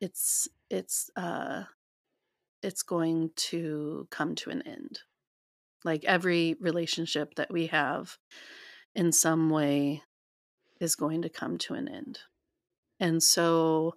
it's 0.00 0.48
it's 0.70 1.10
uh 1.16 1.64
it's 2.62 2.82
going 2.82 3.30
to 3.34 4.06
come 4.10 4.34
to 4.36 4.50
an 4.50 4.62
end. 4.62 5.00
Like 5.84 6.04
every 6.04 6.56
relationship 6.60 7.34
that 7.36 7.50
we 7.50 7.68
have 7.68 8.16
in 8.94 9.12
some 9.12 9.48
way 9.50 10.02
is 10.80 10.94
going 10.94 11.22
to 11.22 11.28
come 11.28 11.58
to 11.58 11.74
an 11.74 11.88
end. 11.88 12.20
And 12.98 13.22
so 13.22 13.94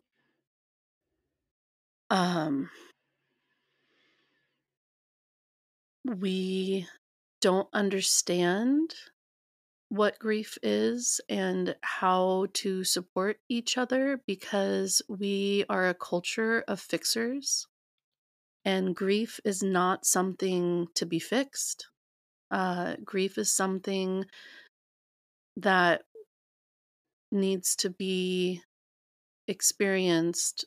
um 2.09 2.69
we 6.05 6.87
don't 7.41 7.67
understand 7.73 8.95
what 9.93 10.17
grief 10.17 10.57
is 10.63 11.21
and 11.29 11.75
how 11.81 12.47
to 12.51 12.83
support 12.83 13.37
each 13.47 13.77
other 13.77 14.19
because 14.25 15.03
we 15.07 15.63
are 15.69 15.87
a 15.87 15.93
culture 15.93 16.63
of 16.67 16.79
fixers 16.79 17.67
and 18.65 18.95
grief 18.95 19.39
is 19.45 19.61
not 19.61 20.03
something 20.03 20.87
to 20.95 21.05
be 21.05 21.19
fixed. 21.19 21.89
Uh, 22.49 22.95
grief 23.05 23.37
is 23.37 23.51
something 23.51 24.25
that 25.57 26.01
needs 27.31 27.75
to 27.75 27.91
be 27.91 28.63
experienced 29.47 30.65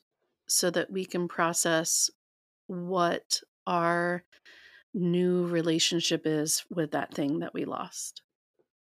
so 0.49 0.71
that 0.71 0.93
we 0.93 1.05
can 1.05 1.27
process 1.27 2.11
what 2.69 3.41
our 3.67 4.23
new 4.95 5.49
relationship 5.49 6.23
is 6.27 6.65
with 6.71 6.93
that 6.93 7.13
thing 7.13 7.41
that 7.41 7.53
we 7.53 7.65
lost. 7.65 8.23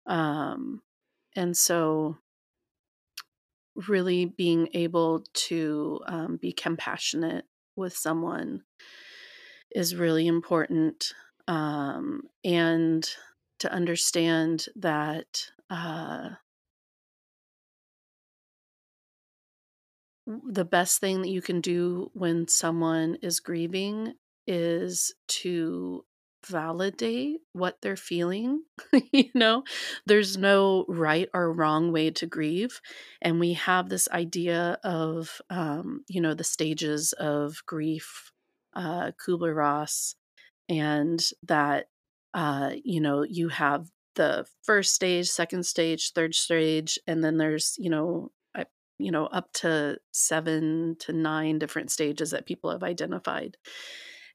Um, 0.05 0.81
and 1.35 1.55
so, 1.55 2.17
really 3.75 4.25
being 4.25 4.67
able 4.73 5.23
to 5.33 6.01
um, 6.05 6.37
be 6.37 6.51
compassionate 6.51 7.45
with 7.75 7.95
someone 7.95 8.63
is 9.73 9.95
really 9.95 10.27
important. 10.27 11.13
Um, 11.47 12.23
and 12.43 13.07
to 13.59 13.71
understand 13.71 14.65
that 14.75 15.47
uh, 15.69 16.29
the 20.25 20.65
best 20.65 20.99
thing 20.99 21.21
that 21.21 21.29
you 21.29 21.41
can 21.41 21.61
do 21.61 22.09
when 22.13 22.47
someone 22.47 23.15
is 23.21 23.39
grieving 23.39 24.13
is 24.47 25.13
to 25.27 26.05
validate 26.45 27.41
what 27.53 27.77
they're 27.81 27.95
feeling. 27.95 28.63
you 29.11 29.29
know, 29.33 29.63
there's 30.05 30.37
no 30.37 30.85
right 30.87 31.29
or 31.33 31.51
wrong 31.51 31.91
way 31.91 32.11
to 32.11 32.25
grieve. 32.25 32.81
And 33.21 33.39
we 33.39 33.53
have 33.53 33.89
this 33.89 34.07
idea 34.09 34.79
of, 34.83 35.41
um, 35.49 36.03
you 36.07 36.21
know, 36.21 36.33
the 36.33 36.43
stages 36.43 37.13
of 37.13 37.61
grief, 37.65 38.31
uh, 38.73 39.11
Kubler 39.25 39.55
Ross, 39.55 40.15
and 40.69 41.21
that, 41.43 41.89
uh, 42.33 42.71
you 42.83 43.01
know, 43.01 43.23
you 43.23 43.49
have 43.49 43.89
the 44.15 44.45
first 44.63 44.93
stage, 44.93 45.29
second 45.29 45.65
stage, 45.65 46.11
third 46.13 46.35
stage, 46.35 46.99
and 47.07 47.23
then 47.23 47.37
there's, 47.37 47.75
you 47.77 47.89
know, 47.89 48.31
you 49.01 49.11
know, 49.11 49.25
up 49.27 49.51
to 49.51 49.97
seven 50.11 50.95
to 50.99 51.11
nine 51.11 51.57
different 51.57 51.91
stages 51.91 52.31
that 52.31 52.45
people 52.45 52.69
have 52.69 52.83
identified 52.83 53.57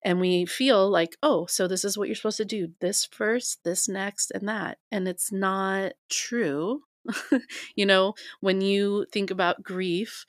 and 0.05 0.21
we 0.21 0.47
feel 0.47 0.89
like 0.91 1.17
oh 1.23 1.47
so 1.47 1.67
this 1.69 1.85
is 1.85 1.97
what 1.99 2.09
you're 2.09 2.15
supposed 2.15 2.37
to 2.39 2.45
do 2.45 2.69
this 2.81 3.05
first 3.07 3.63
this 3.65 3.89
next 3.89 4.31
and 4.33 4.49
that 4.49 4.79
and 4.93 5.09
it's 5.09 5.33
not 5.33 5.93
true. 6.11 6.83
You 7.77 7.87
know 7.87 8.15
when 8.41 8.61
you 8.61 9.07
think 9.13 9.31
about 9.31 9.63
grief 9.63 10.27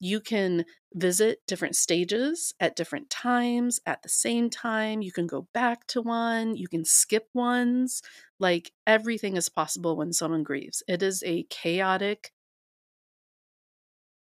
you 0.00 0.20
can 0.20 0.64
visit 0.94 1.40
different 1.46 1.76
stages 1.76 2.54
at 2.60 2.76
different 2.76 3.10
times 3.10 3.80
at 3.86 4.02
the 4.02 4.08
same 4.08 4.50
time 4.50 5.02
you 5.02 5.12
can 5.12 5.26
go 5.26 5.48
back 5.54 5.86
to 5.88 6.02
one 6.02 6.56
you 6.56 6.68
can 6.68 6.84
skip 6.84 7.28
ones 7.34 8.02
like 8.38 8.72
everything 8.86 9.36
is 9.36 9.48
possible 9.48 9.96
when 9.96 10.12
someone 10.12 10.42
grieves. 10.42 10.82
It 10.88 11.02
is 11.02 11.22
a 11.26 11.44
chaotic 11.44 12.32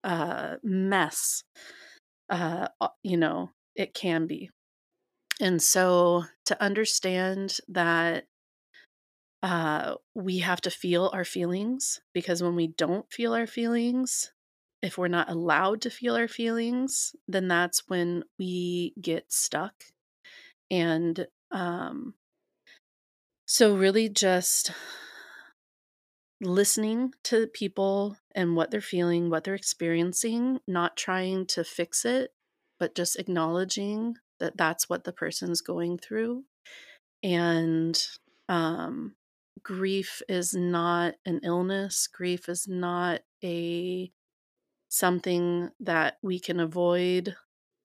uh 0.05 0.56
mess 0.62 1.43
uh 2.31 2.69
you 3.02 3.16
know 3.16 3.51
it 3.77 3.94
can 3.94 4.27
be 4.27 4.51
and 5.40 5.62
so 5.62 6.24
to 6.47 6.62
understand 6.62 7.59
that 7.69 8.27
uh, 9.43 9.94
we 10.15 10.39
have 10.39 10.60
to 10.62 10.70
feel 10.70 11.10
our 11.12 11.24
feelings 11.24 12.01
because 12.12 12.43
when 12.43 12.56
we 12.56 12.66
don't 12.66 13.10
feel 13.12 13.35
our 13.35 13.47
feelings, 13.47 14.32
if 14.82 14.98
we're 14.98 15.09
not 15.09 15.31
allowed 15.31 15.81
to 15.82 15.90
feel 15.90 16.16
our 16.16 16.28
feelings, 16.28 17.15
then 17.28 17.47
that's 17.48 17.85
when 17.89 18.24
we 18.39 18.94
get 19.01 19.32
stuck. 19.32 19.74
And 20.70 21.27
um, 21.51 22.15
so, 23.47 23.77
really, 23.77 24.09
just 24.09 24.73
listening 26.40 27.12
to 27.24 27.47
people 27.47 28.16
and 28.35 28.55
what 28.55 28.70
they're 28.70 28.81
feeling, 28.81 29.31
what 29.31 29.44
they're 29.44 29.55
experiencing, 29.55 30.60
not 30.66 30.97
trying 30.97 31.47
to 31.47 31.65
fix 31.65 32.05
it, 32.05 32.32
but 32.78 32.94
just 32.94 33.19
acknowledging 33.19 34.16
that 34.40 34.56
that's 34.56 34.89
what 34.89 35.05
the 35.05 35.12
person's 35.12 35.60
going 35.60 35.98
through 35.98 36.44
and 37.23 38.06
um, 38.48 39.15
grief 39.62 40.23
is 40.28 40.55
not 40.55 41.15
an 41.27 41.40
illness 41.43 42.06
grief 42.06 42.48
is 42.48 42.66
not 42.69 43.20
a 43.43 44.10
something 44.89 45.70
that 45.81 46.16
we 46.23 46.39
can 46.39 46.60
avoid 46.60 47.36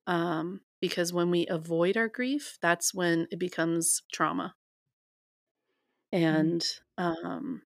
um, 0.07 0.61
because 0.79 1.11
when 1.11 1.29
we 1.29 1.45
avoid 1.47 1.97
our 1.97 2.07
grief 2.07 2.57
that's 2.61 2.93
when 2.93 3.27
it 3.31 3.39
becomes 3.39 4.03
trauma 4.11 4.55
mm-hmm. 6.13 6.25
and 6.25 6.65
um, 6.97 7.61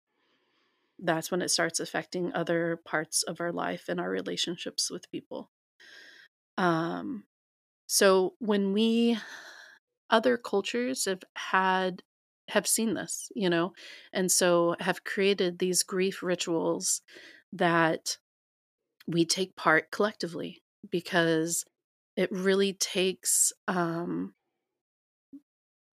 that's 0.99 1.29
when 1.29 1.41
it 1.41 1.51
starts 1.51 1.79
affecting 1.79 2.33
other 2.33 2.79
parts 2.85 3.23
of 3.23 3.39
our 3.39 3.51
life 3.51 3.85
and 3.87 3.99
our 3.99 4.09
relationships 4.09 4.89
with 4.89 5.11
people 5.11 5.51
um, 6.57 7.23
so 7.87 8.35
when 8.39 8.73
we 8.73 9.17
other 10.09 10.37
cultures 10.37 11.05
have 11.05 11.23
had 11.35 12.03
have 12.49 12.67
seen 12.67 12.93
this, 12.93 13.29
you 13.35 13.49
know, 13.49 13.73
and 14.13 14.31
so 14.31 14.75
have 14.79 15.03
created 15.03 15.59
these 15.59 15.83
grief 15.83 16.23
rituals 16.23 17.01
that 17.51 18.17
we 19.05 19.25
take 19.25 19.55
part 19.55 19.91
collectively 19.91 20.61
because 20.89 21.65
it 22.15 22.31
really 22.31 22.73
takes 22.73 23.51
um, 23.67 24.33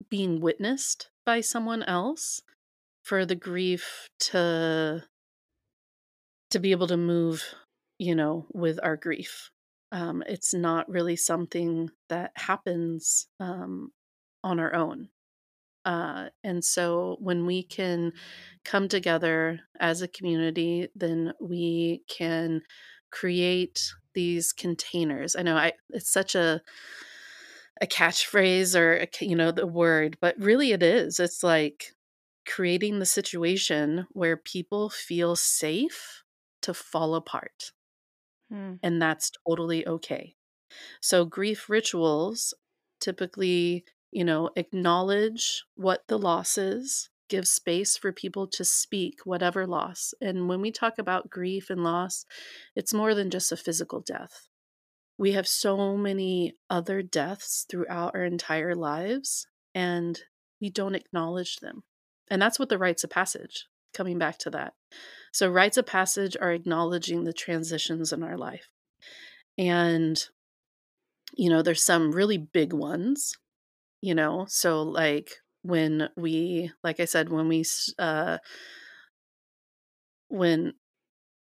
being 0.09 0.39
witnessed 0.39 1.09
by 1.25 1.41
someone 1.41 1.83
else 1.83 2.41
for 3.03 3.25
the 3.25 3.35
grief 3.35 4.09
to 4.19 5.03
to 6.51 6.59
be 6.59 6.71
able 6.71 6.87
to 6.87 6.97
move 6.97 7.43
you 7.97 8.15
know 8.15 8.45
with 8.53 8.79
our 8.83 8.95
grief 8.95 9.51
um, 9.95 10.21
it's 10.27 10.53
not 10.53 10.89
really 10.89 11.15
something 11.15 11.89
that 12.09 12.31
happens 12.35 13.27
um, 13.39 13.93
on 14.43 14.59
our 14.59 14.75
own. 14.75 15.07
Uh, 15.85 16.25
and 16.43 16.65
so 16.65 17.15
when 17.21 17.45
we 17.45 17.63
can 17.63 18.11
come 18.65 18.89
together 18.89 19.61
as 19.79 20.01
a 20.01 20.09
community, 20.09 20.89
then 20.95 21.31
we 21.39 22.01
can 22.09 22.61
create 23.09 23.93
these 24.13 24.51
containers. 24.51 25.33
I 25.37 25.43
know 25.43 25.55
I 25.55 25.71
it's 25.91 26.11
such 26.11 26.35
a 26.35 26.61
a 27.81 27.87
catchphrase 27.87 28.77
or 28.77 28.97
a, 28.97 29.07
you 29.21 29.35
know 29.35 29.51
the 29.51 29.67
word, 29.67 30.17
but 30.19 30.35
really 30.37 30.73
it 30.73 30.83
is. 30.83 31.21
It's 31.21 31.41
like 31.41 31.93
creating 32.45 32.99
the 32.99 33.05
situation 33.05 34.07
where 34.11 34.35
people 34.35 34.89
feel 34.89 35.37
safe 35.37 36.23
to 36.63 36.73
fall 36.73 37.15
apart. 37.15 37.71
Hmm. 38.51 38.75
And 38.83 39.01
that's 39.01 39.31
totally 39.47 39.87
okay. 39.87 40.35
So, 41.01 41.25
grief 41.25 41.69
rituals 41.69 42.53
typically, 43.01 43.85
you 44.11 44.23
know, 44.25 44.49
acknowledge 44.55 45.63
what 45.75 46.03
the 46.07 46.17
loss 46.19 46.57
is, 46.57 47.09
give 47.29 47.47
space 47.47 47.97
for 47.97 48.11
people 48.13 48.47
to 48.47 48.65
speak 48.65 49.19
whatever 49.25 49.67
loss. 49.67 50.13
And 50.21 50.49
when 50.49 50.61
we 50.61 50.71
talk 50.71 50.99
about 50.99 51.29
grief 51.29 51.69
and 51.69 51.83
loss, 51.83 52.25
it's 52.75 52.93
more 52.93 53.15
than 53.15 53.29
just 53.31 53.51
a 53.51 53.57
physical 53.57 54.01
death. 54.01 54.47
we 55.17 55.31
have 55.33 55.47
so 55.47 55.95
many 55.97 56.53
other 56.69 57.01
deaths 57.01 57.65
throughout 57.69 58.15
our 58.15 58.25
entire 58.25 58.75
lives 58.75 59.47
and 59.73 60.21
we 60.61 60.69
don't 60.69 60.95
acknowledge 60.95 61.57
them. 61.57 61.83
And 62.29 62.41
that's 62.41 62.59
what 62.59 62.69
the 62.69 62.77
rites 62.77 63.03
of 63.03 63.09
passage, 63.09 63.65
coming 63.95 64.19
back 64.19 64.37
to 64.39 64.49
that. 64.51 64.73
So, 65.33 65.49
rites 65.49 65.77
of 65.77 65.85
passage 65.87 66.37
are 66.39 66.51
acknowledging 66.53 67.23
the 67.23 67.33
transitions 67.33 68.13
in 68.13 68.23
our 68.23 68.37
life. 68.37 68.69
And, 69.57 70.23
you 71.35 71.49
know, 71.49 71.61
there's 71.61 71.83
some 71.83 72.11
really 72.11 72.37
big 72.37 72.73
ones, 72.73 73.33
you 74.01 74.15
know, 74.15 74.45
so 74.49 74.83
like 74.83 75.37
when 75.63 76.09
we, 76.17 76.71
like 76.83 76.99
I 76.99 77.05
said, 77.05 77.29
when 77.29 77.47
we, 77.47 77.65
uh, 77.99 78.39
when 80.29 80.73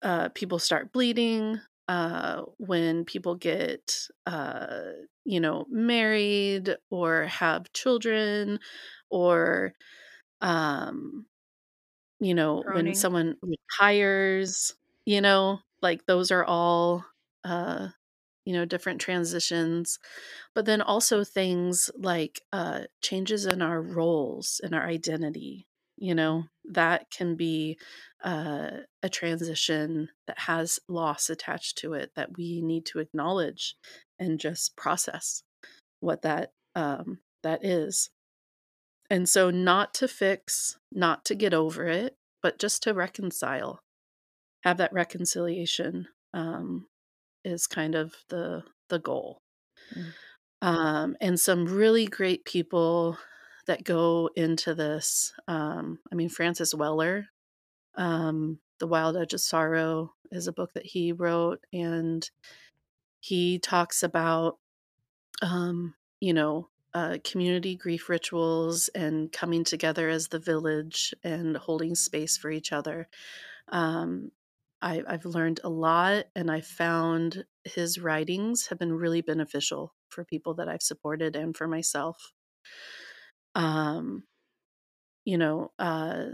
uh, 0.04 0.30
people 0.30 0.60
start 0.60 0.94
bleeding, 0.94 1.60
uh, 1.88 2.44
when 2.58 3.06
people 3.06 3.36
get, 3.36 3.98
uh, 4.26 4.82
you 5.26 5.40
know, 5.40 5.66
married 5.70 6.76
or 6.90 7.26
have 7.26 7.72
children, 7.74 8.60
or, 9.10 9.74
um, 10.42 11.26
you 12.20 12.34
know, 12.34 12.66
when 12.72 12.94
someone 12.94 13.38
retires, 13.42 14.76
you 15.06 15.22
know, 15.22 15.60
like 15.82 16.06
those 16.06 16.32
are 16.32 16.46
all, 16.46 17.06
uh, 17.44 17.90
you 18.46 18.54
know, 18.54 18.66
different 18.66 19.02
transitions. 19.02 20.00
But 20.54 20.66
then 20.66 20.82
also 20.82 21.24
things 21.24 21.92
like 21.98 22.42
uh, 22.54 22.86
changes 23.02 23.46
in 23.46 23.62
our 23.62 23.82
roles, 23.82 24.62
and 24.64 24.74
our 24.76 24.86
identity, 24.88 25.68
you 25.98 26.16
know, 26.16 26.46
that 26.66 27.12
can 27.12 27.36
be 27.36 27.80
uh, 28.24 28.80
a 29.04 29.10
transition 29.10 30.10
that 30.28 30.40
has 30.40 30.80
loss 30.88 31.30
attached 31.30 31.78
to 31.80 31.94
it 31.94 32.12
that 32.16 32.38
we 32.38 32.62
need 32.62 32.86
to 32.88 33.00
acknowledge 33.00 33.76
and 34.20 34.40
just 34.40 34.76
process 34.78 35.44
what 36.00 36.22
that 36.24 36.54
um, 36.76 37.20
that 37.44 37.66
is. 37.66 38.10
And 39.10 39.30
so, 39.30 39.52
not 39.52 39.94
to 39.96 40.08
fix, 40.08 40.78
not 40.92 41.26
to 41.26 41.36
get 41.36 41.54
over 41.54 41.88
it, 41.88 42.18
but 42.42 42.60
just 42.60 42.84
to 42.84 42.94
reconcile, 42.94 43.80
have 44.64 44.78
that 44.78 44.94
reconciliation 44.94 46.08
um, 46.34 46.88
is 47.44 47.68
kind 47.68 47.96
of 47.96 48.14
the 48.30 48.64
the 48.90 49.00
goal. 49.00 49.42
Mm. 49.96 50.14
Um, 50.62 51.18
and 51.22 51.40
some 51.40 51.66
really 51.66 52.08
great 52.08 52.46
people 52.46 53.18
that 53.68 53.84
go 53.84 54.30
into 54.36 54.74
this. 54.74 55.34
Um, 55.48 56.00
I 56.12 56.16
mean, 56.16 56.30
Francis 56.30 56.74
Weller, 56.74 57.28
um, 57.96 58.60
The 58.80 58.88
Wild 58.88 59.18
Edge 59.18 59.34
of 59.34 59.42
Sorrow 59.42 60.14
is 60.32 60.48
a 60.48 60.54
book 60.54 60.74
that 60.74 60.86
he 60.86 61.12
wrote, 61.12 61.60
and 61.74 62.28
he 63.20 63.60
talks 63.60 64.04
about, 64.04 64.58
um, 65.42 65.96
you 66.20 66.34
know, 66.34 66.70
uh, 66.96 67.18
community 67.26 67.76
grief 67.76 68.08
rituals 68.08 68.90
and 68.96 69.30
coming 69.30 69.66
together 69.66 70.08
as 70.08 70.30
the 70.30 70.40
village 70.40 71.14
and 71.26 71.58
holding 71.58 71.94
space 71.94 72.38
for 72.38 72.50
each 72.50 72.72
other. 72.72 73.10
Um, 73.70 74.32
I, 74.82 75.04
I've 75.06 75.26
learned 75.26 75.60
a 75.66 75.70
lot, 75.70 76.26
and 76.38 76.50
I 76.50 76.62
found 76.62 77.44
his 77.66 78.00
writings 78.00 78.68
have 78.68 78.80
been 78.80 78.94
really 78.94 79.20
beneficial 79.20 79.94
for 80.08 80.24
people 80.24 80.54
that 80.54 80.70
I've 80.70 80.82
supported 80.82 81.36
and 81.36 81.56
for 81.56 81.68
myself. 81.68 82.32
Um, 83.56 84.24
you 85.26 85.38
know, 85.38 85.72
uh, 85.78 86.28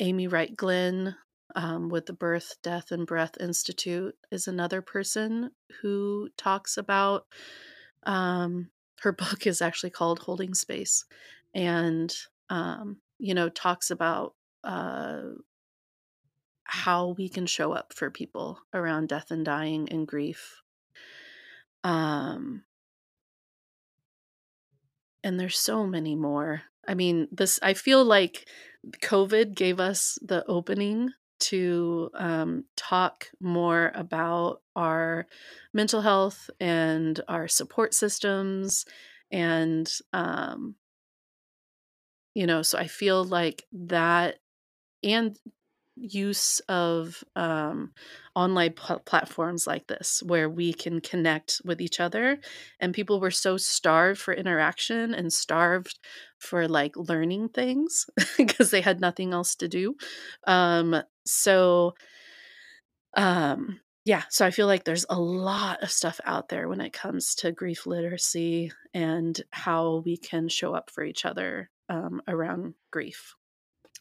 Amy 0.00 0.26
Wright 0.26 0.56
Glenn 0.56 1.14
um, 1.54 1.88
with 1.88 2.06
the 2.06 2.14
Birth, 2.14 2.56
Death, 2.64 2.90
and 2.90 3.06
Breath 3.06 3.36
Institute 3.38 4.16
is 4.32 4.48
another 4.48 4.82
person 4.82 5.50
who 5.82 6.30
talks 6.36 6.76
about. 6.76 7.26
Um, 8.04 8.70
her 9.02 9.12
book 9.12 9.46
is 9.46 9.62
actually 9.62 9.90
called 9.90 10.20
Holding 10.20 10.54
Space, 10.54 11.04
and 11.54 12.14
um, 12.50 12.98
you 13.18 13.34
know 13.34 13.48
talks 13.48 13.90
about 13.90 14.34
uh, 14.64 15.20
how 16.64 17.14
we 17.16 17.28
can 17.28 17.46
show 17.46 17.72
up 17.72 17.92
for 17.94 18.10
people 18.10 18.60
around 18.74 19.08
death 19.08 19.30
and 19.30 19.44
dying 19.44 19.88
and 19.90 20.06
grief. 20.06 20.62
Um, 21.84 22.64
and 25.24 25.38
there's 25.38 25.58
so 25.58 25.86
many 25.86 26.14
more. 26.14 26.62
I 26.86 26.94
mean, 26.94 27.28
this 27.32 27.58
I 27.62 27.74
feel 27.74 28.04
like 28.04 28.48
COVID 29.02 29.54
gave 29.54 29.80
us 29.80 30.18
the 30.22 30.44
opening 30.46 31.10
to 31.40 32.10
um, 32.14 32.64
talk 32.76 33.28
more 33.40 33.92
about 33.94 34.62
our 34.76 35.26
mental 35.72 36.00
health 36.00 36.50
and 36.60 37.20
our 37.28 37.48
support 37.48 37.94
systems 37.94 38.84
and 39.30 39.92
um, 40.12 40.74
you 42.34 42.46
know 42.46 42.62
so 42.62 42.78
i 42.78 42.86
feel 42.86 43.24
like 43.24 43.64
that 43.72 44.36
and 45.02 45.38
use 46.00 46.60
of 46.68 47.22
um, 47.36 47.92
online 48.34 48.72
pl- 48.72 49.00
platforms 49.00 49.66
like 49.66 49.86
this 49.86 50.22
where 50.24 50.48
we 50.48 50.72
can 50.72 51.00
connect 51.00 51.60
with 51.64 51.80
each 51.80 52.00
other 52.00 52.38
and 52.80 52.94
people 52.94 53.20
were 53.20 53.30
so 53.30 53.56
starved 53.56 54.20
for 54.20 54.32
interaction 54.34 55.14
and 55.14 55.32
starved 55.32 55.98
for 56.38 56.68
like 56.68 56.96
learning 56.96 57.48
things 57.48 58.06
because 58.36 58.70
they 58.70 58.80
had 58.80 59.00
nothing 59.00 59.32
else 59.32 59.54
to 59.54 59.68
do 59.68 59.94
um, 60.46 61.02
so 61.26 61.94
um 63.14 63.80
yeah 64.04 64.22
so 64.28 64.44
i 64.46 64.50
feel 64.50 64.66
like 64.66 64.84
there's 64.84 65.06
a 65.10 65.18
lot 65.18 65.82
of 65.82 65.90
stuff 65.90 66.20
out 66.24 66.48
there 66.48 66.68
when 66.68 66.80
it 66.80 66.92
comes 66.92 67.34
to 67.34 67.52
grief 67.52 67.86
literacy 67.86 68.70
and 68.94 69.42
how 69.50 70.02
we 70.04 70.16
can 70.16 70.48
show 70.48 70.74
up 70.74 70.90
for 70.90 71.04
each 71.04 71.24
other 71.24 71.70
um, 71.88 72.20
around 72.28 72.74
grief 72.90 73.34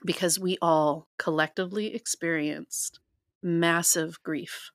because 0.06 0.40
we 0.40 0.58
all 0.62 1.08
collectively 1.18 1.94
experienced 1.94 3.00
massive 3.42 4.22
grief 4.24 4.72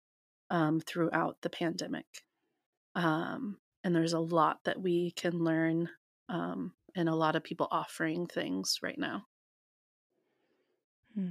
um, 0.51 0.81
throughout 0.81 1.39
the 1.43 1.51
pandemic. 1.51 2.25
Um, 2.95 3.59
and 3.85 3.95
there's 3.95 4.13
a 4.13 4.21
lot 4.21 4.65
that 4.65 4.81
we 4.81 5.13
can 5.13 5.39
learn, 5.39 5.89
um, 6.29 6.73
and 6.95 7.09
a 7.09 7.15
lot 7.15 7.37
of 7.37 7.43
people 7.43 7.69
offering 7.71 8.27
things 8.27 8.79
right 8.83 8.99
now. 8.99 9.25
Hmm. 11.15 11.31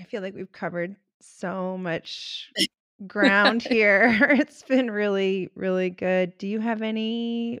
I 0.00 0.04
feel 0.04 0.22
like 0.22 0.34
we've 0.34 0.52
covered 0.52 0.96
so 1.20 1.76
much 1.76 2.50
ground 3.06 3.62
here. 3.62 4.18
it's 4.30 4.62
been 4.62 4.90
really, 4.90 5.50
really 5.54 5.90
good. 5.90 6.36
Do 6.38 6.46
you 6.46 6.60
have 6.60 6.82
any 6.82 7.60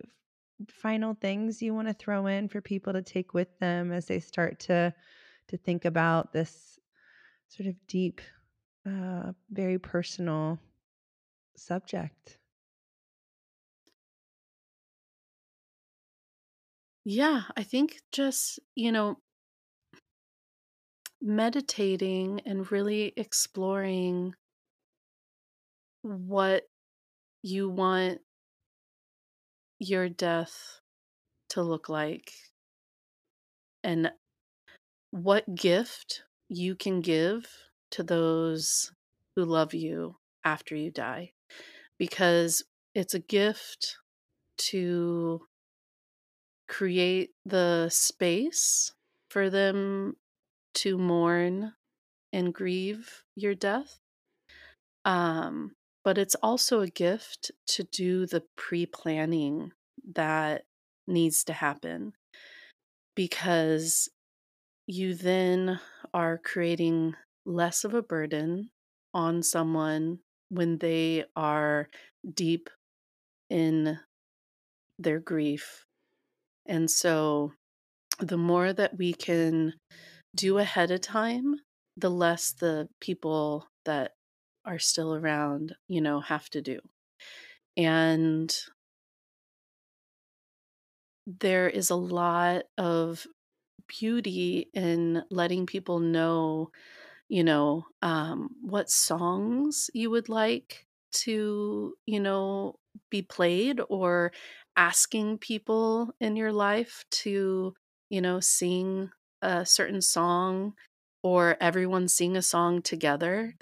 final 0.70 1.14
things 1.14 1.62
you 1.62 1.74
want 1.74 1.88
to 1.88 1.94
throw 1.94 2.26
in 2.26 2.48
for 2.48 2.60
people 2.60 2.92
to 2.92 3.02
take 3.02 3.34
with 3.34 3.58
them 3.58 3.92
as 3.92 4.06
they 4.06 4.20
start 4.20 4.60
to 4.60 4.94
to 5.48 5.56
think 5.56 5.84
about 5.84 6.32
this 6.32 6.78
sort 7.48 7.68
of 7.68 7.76
deep, 7.86 8.20
uh, 8.86 9.32
very 9.50 9.78
personal 9.78 10.60
subject? 11.56 12.38
Yeah, 17.04 17.42
I 17.56 17.62
think 17.64 18.00
just, 18.12 18.58
you 18.74 18.92
know, 18.92 19.18
meditating 21.22 22.40
and 22.40 22.70
really 22.70 23.14
exploring 23.16 24.34
what 26.02 26.64
you 27.42 27.68
want 27.70 28.20
your 29.82 30.08
death 30.08 30.80
to 31.50 31.62
look 31.62 31.88
like? 31.88 32.32
And 33.84 34.12
what 35.10 35.54
gift 35.54 36.22
you 36.48 36.74
can 36.74 37.00
give 37.00 37.46
to 37.90 38.02
those 38.02 38.92
who 39.36 39.44
love 39.44 39.74
you 39.74 40.16
after 40.44 40.74
you 40.76 40.90
die? 40.90 41.32
Because 41.98 42.62
it's 42.94 43.14
a 43.14 43.18
gift 43.18 43.96
to 44.58 45.42
create 46.68 47.30
the 47.44 47.88
space 47.90 48.92
for 49.30 49.50
them 49.50 50.16
to 50.74 50.96
mourn 50.96 51.72
and 52.32 52.54
grieve 52.54 53.24
your 53.36 53.54
death. 53.54 53.98
Um 55.04 55.72
but 56.04 56.18
it's 56.18 56.34
also 56.36 56.80
a 56.80 56.88
gift 56.88 57.50
to 57.66 57.84
do 57.84 58.26
the 58.26 58.42
pre-planning 58.56 59.72
that 60.14 60.62
needs 61.06 61.44
to 61.44 61.52
happen 61.52 62.12
because 63.14 64.08
you 64.86 65.14
then 65.14 65.78
are 66.12 66.38
creating 66.38 67.14
less 67.44 67.84
of 67.84 67.94
a 67.94 68.02
burden 68.02 68.70
on 69.14 69.42
someone 69.42 70.18
when 70.48 70.78
they 70.78 71.24
are 71.36 71.88
deep 72.34 72.68
in 73.50 73.98
their 74.98 75.20
grief. 75.20 75.86
And 76.66 76.90
so 76.90 77.52
the 78.18 78.36
more 78.36 78.72
that 78.72 78.96
we 78.98 79.12
can 79.12 79.74
do 80.34 80.58
ahead 80.58 80.90
of 80.90 81.00
time, 81.00 81.56
the 81.96 82.10
less 82.10 82.52
the 82.52 82.88
people 83.00 83.66
that 83.84 84.12
are 84.64 84.78
still 84.78 85.14
around, 85.14 85.76
you 85.88 86.00
know, 86.00 86.20
have 86.20 86.48
to 86.50 86.62
do. 86.62 86.80
And 87.76 88.54
there 91.26 91.68
is 91.68 91.90
a 91.90 91.94
lot 91.96 92.62
of 92.78 93.26
beauty 93.88 94.70
in 94.74 95.22
letting 95.30 95.66
people 95.66 96.00
know, 96.00 96.70
you 97.28 97.44
know, 97.44 97.84
um, 98.02 98.50
what 98.62 98.90
songs 98.90 99.90
you 99.94 100.10
would 100.10 100.28
like 100.28 100.86
to, 101.12 101.94
you 102.06 102.20
know, 102.20 102.76
be 103.10 103.22
played 103.22 103.80
or 103.90 104.32
asking 104.76 105.38
people 105.38 106.14
in 106.20 106.36
your 106.36 106.52
life 106.52 107.04
to, 107.10 107.74
you 108.10 108.20
know, 108.22 108.40
sing 108.40 109.10
a 109.42 109.66
certain 109.66 110.02
song 110.02 110.74
or 111.22 111.56
everyone 111.60 112.08
sing 112.08 112.36
a 112.36 112.42
song 112.42 112.82
together. 112.82 113.54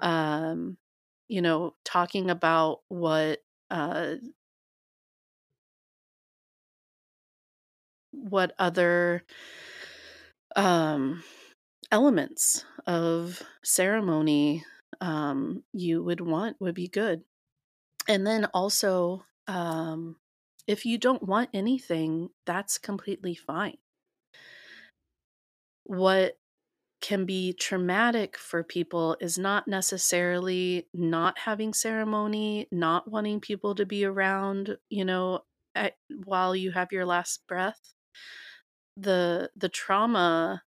Um, 0.00 0.78
you 1.28 1.42
know, 1.42 1.76
talking 1.84 2.30
about 2.30 2.80
what 2.88 3.40
uh, 3.70 4.16
what 8.12 8.52
other 8.58 9.24
um, 10.56 11.22
elements 11.92 12.64
of 12.86 13.42
ceremony 13.64 14.64
um, 15.00 15.64
you 15.72 16.02
would 16.02 16.20
want 16.20 16.60
would 16.60 16.74
be 16.74 16.88
good. 16.88 17.24
And 18.08 18.26
then 18.26 18.46
also, 18.46 19.26
um, 19.48 20.18
if 20.66 20.86
you 20.86 20.98
don't 20.98 21.22
want 21.24 21.50
anything, 21.54 22.30
that's 22.46 22.78
completely 22.78 23.34
fine. 23.36 23.78
What 25.84 26.38
can 27.00 27.24
be 27.24 27.52
traumatic 27.54 28.36
for 28.36 28.62
people 28.62 29.16
is 29.20 29.38
not 29.38 29.66
necessarily 29.66 30.86
not 30.92 31.38
having 31.38 31.72
ceremony, 31.72 32.68
not 32.70 33.10
wanting 33.10 33.40
people 33.40 33.74
to 33.74 33.86
be 33.86 34.04
around, 34.04 34.76
you 34.90 35.04
know, 35.04 35.40
at, 35.74 35.96
while 36.24 36.54
you 36.54 36.72
have 36.72 36.92
your 36.92 37.06
last 37.06 37.46
breath. 37.46 37.94
The 38.96 39.50
the 39.56 39.68
trauma 39.68 40.62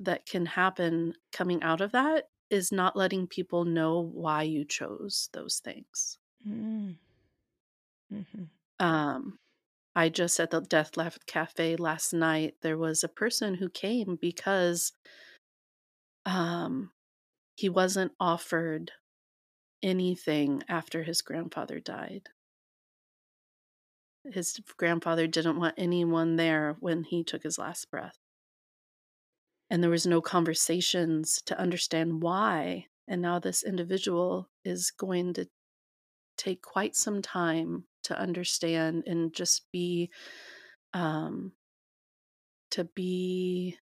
that 0.00 0.26
can 0.26 0.44
happen 0.44 1.14
coming 1.32 1.62
out 1.62 1.80
of 1.80 1.92
that 1.92 2.28
is 2.50 2.70
not 2.70 2.96
letting 2.96 3.26
people 3.26 3.64
know 3.64 4.00
why 4.12 4.42
you 4.42 4.64
chose 4.64 5.30
those 5.32 5.60
things. 5.64 6.18
Mm. 6.46 6.96
Mm-hmm. 8.12 8.44
Um, 8.78 9.38
I 9.94 10.10
just 10.10 10.38
at 10.38 10.50
the 10.50 10.60
Death 10.60 10.96
Left 10.96 11.26
Cafe 11.26 11.76
last 11.76 12.12
night, 12.12 12.56
there 12.60 12.76
was 12.76 13.02
a 13.02 13.08
person 13.08 13.54
who 13.54 13.70
came 13.70 14.18
because 14.20 14.92
um, 16.26 16.90
he 17.54 17.68
wasn't 17.70 18.12
offered 18.20 18.92
anything 19.82 20.62
after 20.68 21.04
his 21.04 21.22
grandfather 21.22 21.80
died. 21.80 22.28
His 24.24 24.60
grandfather 24.76 25.28
didn't 25.28 25.58
want 25.58 25.76
anyone 25.78 26.34
there 26.36 26.76
when 26.80 27.04
he 27.04 27.22
took 27.22 27.44
his 27.44 27.58
last 27.58 27.90
breath. 27.90 28.18
And 29.70 29.82
there 29.82 29.90
was 29.90 30.06
no 30.06 30.20
conversations 30.20 31.40
to 31.46 31.58
understand 31.58 32.22
why. 32.22 32.86
And 33.08 33.22
now 33.22 33.38
this 33.38 33.62
individual 33.62 34.50
is 34.64 34.90
going 34.90 35.34
to 35.34 35.48
take 36.36 36.60
quite 36.60 36.96
some 36.96 37.22
time 37.22 37.84
to 38.02 38.18
understand 38.18 39.04
and 39.06 39.32
just 39.32 39.70
be 39.72 40.10
um 40.92 41.52
to 42.70 42.84
be 42.84 43.78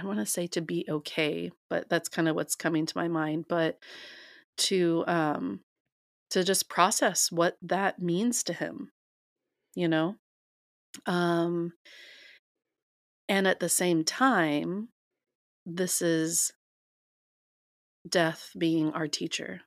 I 0.00 0.06
want 0.06 0.18
to 0.18 0.26
say 0.26 0.46
to 0.48 0.60
be 0.60 0.86
okay, 0.88 1.50
but 1.68 1.88
that's 1.88 2.08
kind 2.08 2.28
of 2.28 2.34
what's 2.34 2.54
coming 2.54 2.86
to 2.86 2.96
my 2.96 3.08
mind, 3.08 3.46
but 3.48 3.78
to 4.58 5.04
um 5.06 5.60
to 6.30 6.44
just 6.44 6.68
process 6.68 7.30
what 7.32 7.56
that 7.62 8.00
means 8.00 8.42
to 8.44 8.52
him, 8.52 8.90
you 9.74 9.88
know? 9.88 10.16
Um 11.06 11.72
and 13.28 13.46
at 13.46 13.60
the 13.60 13.68
same 13.68 14.04
time, 14.04 14.88
this 15.64 16.02
is 16.02 16.52
death 18.08 18.50
being 18.58 18.92
our 18.92 19.06
teacher. 19.06 19.60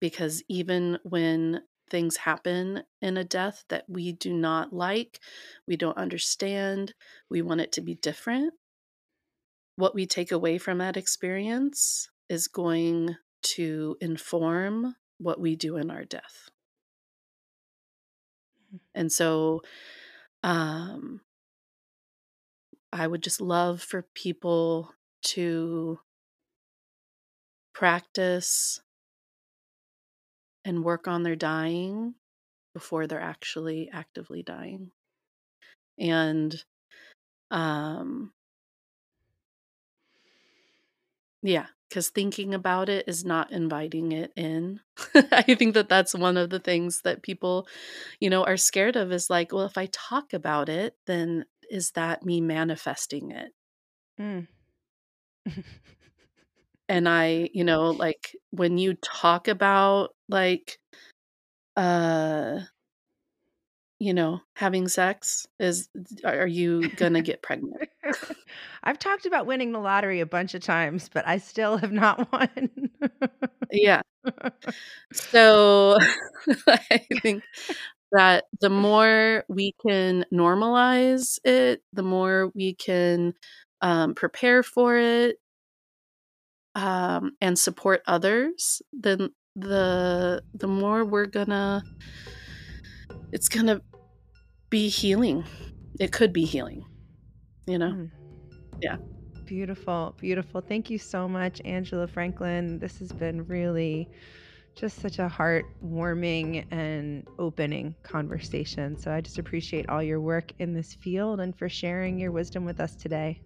Because 0.00 0.42
even 0.48 0.98
when 1.02 1.62
things 1.94 2.16
happen 2.16 2.82
in 3.00 3.16
a 3.16 3.22
death 3.22 3.62
that 3.68 3.84
we 3.86 4.10
do 4.10 4.32
not 4.32 4.72
like, 4.72 5.20
we 5.68 5.76
don't 5.76 5.96
understand, 5.96 6.92
we 7.30 7.40
want 7.40 7.60
it 7.60 7.70
to 7.70 7.80
be 7.80 7.94
different, 7.94 8.52
what 9.76 9.94
we 9.94 10.04
take 10.04 10.32
away 10.32 10.58
from 10.58 10.78
that 10.78 10.96
experience 10.96 12.08
is 12.28 12.48
going 12.48 13.14
to 13.42 13.96
inform 14.00 14.96
what 15.18 15.38
we 15.38 15.54
do 15.54 15.76
in 15.76 15.88
our 15.88 16.04
death. 16.04 16.50
Mm-hmm. 18.66 18.76
And 18.96 19.12
so 19.12 19.62
um, 20.42 21.20
I 22.92 23.06
would 23.06 23.22
just 23.22 23.40
love 23.40 23.80
for 23.80 24.04
people 24.14 24.92
to 25.26 26.00
practice 27.72 28.80
and 30.64 30.84
work 30.84 31.08
on 31.08 31.22
their 31.22 31.36
dying 31.36 32.14
before 32.74 33.06
they're 33.06 33.20
actually 33.20 33.90
actively 33.92 34.42
dying. 34.42 34.92
And 35.98 36.64
um 37.50 38.32
yeah, 41.42 41.66
cuz 41.92 42.08
thinking 42.08 42.54
about 42.54 42.88
it 42.88 43.06
is 43.08 43.24
not 43.24 43.52
inviting 43.52 44.12
it 44.12 44.32
in. 44.36 44.80
I 45.14 45.54
think 45.54 45.74
that 45.74 45.88
that's 45.88 46.14
one 46.14 46.36
of 46.36 46.50
the 46.50 46.58
things 46.60 47.02
that 47.02 47.22
people, 47.22 47.68
you 48.20 48.30
know, 48.30 48.44
are 48.44 48.56
scared 48.56 48.96
of 48.96 49.12
is 49.12 49.30
like, 49.30 49.52
well, 49.52 49.66
if 49.66 49.78
I 49.78 49.86
talk 49.88 50.32
about 50.32 50.68
it, 50.68 50.96
then 51.06 51.46
is 51.70 51.92
that 51.92 52.24
me 52.24 52.40
manifesting 52.40 53.30
it? 53.32 53.52
Mm. 54.20 54.48
and 56.88 57.08
I, 57.08 57.50
you 57.52 57.64
know, 57.64 57.90
like 57.90 58.36
when 58.50 58.78
you 58.78 58.94
talk 59.02 59.48
about 59.48 60.10
like 60.28 60.78
uh 61.76 62.60
you 64.00 64.12
know, 64.12 64.40
having 64.56 64.88
sex 64.88 65.46
is 65.58 65.88
are 66.24 66.46
you 66.46 66.88
going 66.90 67.14
to 67.14 67.22
get 67.22 67.42
pregnant? 67.42 67.88
I've 68.84 68.98
talked 68.98 69.24
about 69.24 69.46
winning 69.46 69.72
the 69.72 69.78
lottery 69.78 70.20
a 70.20 70.26
bunch 70.26 70.54
of 70.54 70.62
times, 70.62 71.08
but 71.12 71.26
I 71.26 71.38
still 71.38 71.78
have 71.78 71.92
not 71.92 72.30
won. 72.32 72.70
yeah. 73.70 74.02
So 75.12 75.98
I 76.66 77.06
think 77.22 77.42
that 78.12 78.44
the 78.60 78.70
more 78.70 79.44
we 79.48 79.74
can 79.86 80.24
normalize 80.32 81.38
it, 81.44 81.82
the 81.92 82.02
more 82.02 82.50
we 82.54 82.74
can 82.74 83.34
um, 83.82 84.14
prepare 84.14 84.62
for 84.62 84.96
it, 84.96 85.36
um, 86.74 87.32
and 87.40 87.58
support 87.58 88.02
others, 88.06 88.82
then 88.92 89.30
the 89.56 90.42
the 90.54 90.66
more 90.66 91.04
we're 91.04 91.26
gonna 91.26 91.82
it's 93.32 93.48
gonna 93.48 93.80
be 94.70 94.88
healing. 94.88 95.44
It 96.00 96.12
could 96.12 96.32
be 96.32 96.44
healing, 96.44 96.84
you 97.66 97.78
know? 97.78 97.92
Mm. 97.92 98.10
Yeah. 98.82 98.96
Beautiful, 99.46 100.16
beautiful. 100.18 100.60
Thank 100.60 100.90
you 100.90 100.98
so 100.98 101.28
much, 101.28 101.60
Angela 101.64 102.08
Franklin. 102.08 102.78
This 102.78 102.98
has 102.98 103.12
been 103.12 103.46
really 103.46 104.08
just 104.74 105.00
such 105.00 105.18
a 105.18 105.28
heartwarming 105.28 106.66
and 106.72 107.26
opening 107.38 107.94
conversation. 108.02 108.96
So 108.98 109.12
I 109.12 109.20
just 109.20 109.38
appreciate 109.38 109.88
all 109.88 110.02
your 110.02 110.20
work 110.20 110.52
in 110.58 110.74
this 110.74 110.94
field 110.94 111.40
and 111.40 111.56
for 111.56 111.68
sharing 111.68 112.18
your 112.18 112.32
wisdom 112.32 112.64
with 112.64 112.80
us 112.80 112.96
today. 112.96 113.40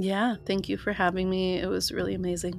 Yeah, 0.00 0.36
thank 0.46 0.70
you 0.70 0.78
for 0.78 0.94
having 0.94 1.28
me. 1.28 1.58
It 1.58 1.66
was 1.66 1.92
really 1.92 2.14
amazing. 2.14 2.58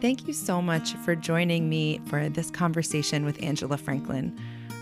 Thank 0.00 0.26
you 0.26 0.32
so 0.32 0.60
much 0.60 0.94
for 0.94 1.14
joining 1.14 1.68
me 1.68 2.00
for 2.06 2.28
this 2.28 2.50
conversation 2.50 3.24
with 3.24 3.40
Angela 3.44 3.76
Franklin. 3.76 4.36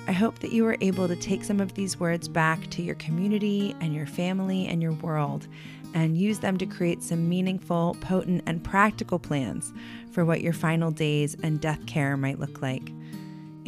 I 0.09 0.12
hope 0.12 0.39
that 0.39 0.53
you 0.53 0.65
were 0.65 0.78
able 0.81 1.07
to 1.07 1.15
take 1.16 1.45
some 1.45 1.61
of 1.61 1.74
these 1.74 2.01
words 2.01 2.28
back 2.28 2.70
to 2.70 2.82
your 2.82 2.95
community 2.95 3.77
and 3.82 3.95
your 3.95 4.07
family 4.07 4.66
and 4.66 4.81
your 4.81 4.93
world 4.93 5.47
and 5.93 6.16
use 6.16 6.39
them 6.39 6.57
to 6.57 6.65
create 6.65 7.03
some 7.03 7.28
meaningful, 7.28 7.95
potent, 8.01 8.43
and 8.47 8.65
practical 8.65 9.19
plans 9.19 9.70
for 10.12 10.24
what 10.24 10.41
your 10.41 10.55
final 10.55 10.91
days 10.91 11.37
and 11.43 11.61
death 11.61 11.85
care 11.85 12.16
might 12.16 12.39
look 12.39 12.62
like. 12.62 12.91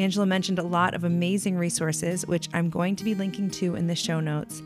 Angela 0.02 0.26
mentioned 0.26 0.58
a 0.58 0.64
lot 0.64 0.94
of 0.94 1.04
amazing 1.04 1.56
resources, 1.56 2.26
which 2.26 2.48
I'm 2.52 2.70
going 2.70 2.96
to 2.96 3.04
be 3.04 3.14
linking 3.14 3.50
to 3.52 3.76
in 3.76 3.86
the 3.86 3.94
show 3.94 4.20
notes. 4.20 4.62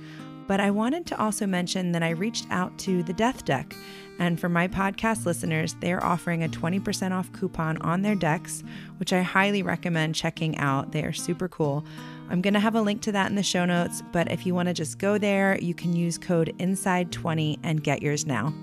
But 0.46 0.60
I 0.60 0.70
wanted 0.70 1.06
to 1.06 1.20
also 1.20 1.46
mention 1.46 1.92
that 1.92 2.02
I 2.02 2.10
reached 2.10 2.46
out 2.50 2.76
to 2.80 3.02
the 3.02 3.12
Death 3.12 3.44
Deck. 3.44 3.74
And 4.18 4.40
for 4.40 4.48
my 4.48 4.68
podcast 4.68 5.26
listeners, 5.26 5.74
they're 5.80 6.02
offering 6.02 6.44
a 6.44 6.48
20% 6.48 7.12
off 7.12 7.32
coupon 7.32 7.76
on 7.78 8.02
their 8.02 8.14
decks, 8.14 8.62
which 8.98 9.12
I 9.12 9.22
highly 9.22 9.62
recommend 9.62 10.14
checking 10.14 10.56
out. 10.58 10.92
They 10.92 11.02
are 11.02 11.12
super 11.12 11.48
cool. 11.48 11.84
I'm 12.30 12.40
going 12.40 12.54
to 12.54 12.60
have 12.60 12.74
a 12.74 12.80
link 12.80 13.02
to 13.02 13.12
that 13.12 13.28
in 13.28 13.36
the 13.36 13.42
show 13.42 13.64
notes, 13.64 14.02
but 14.12 14.30
if 14.30 14.46
you 14.46 14.54
want 14.54 14.68
to 14.68 14.74
just 14.74 14.98
go 14.98 15.18
there, 15.18 15.58
you 15.60 15.74
can 15.74 15.94
use 15.94 16.16
code 16.16 16.54
INSIDE20 16.58 17.58
and 17.62 17.82
get 17.82 18.02
yours 18.02 18.24
now. 18.24 18.54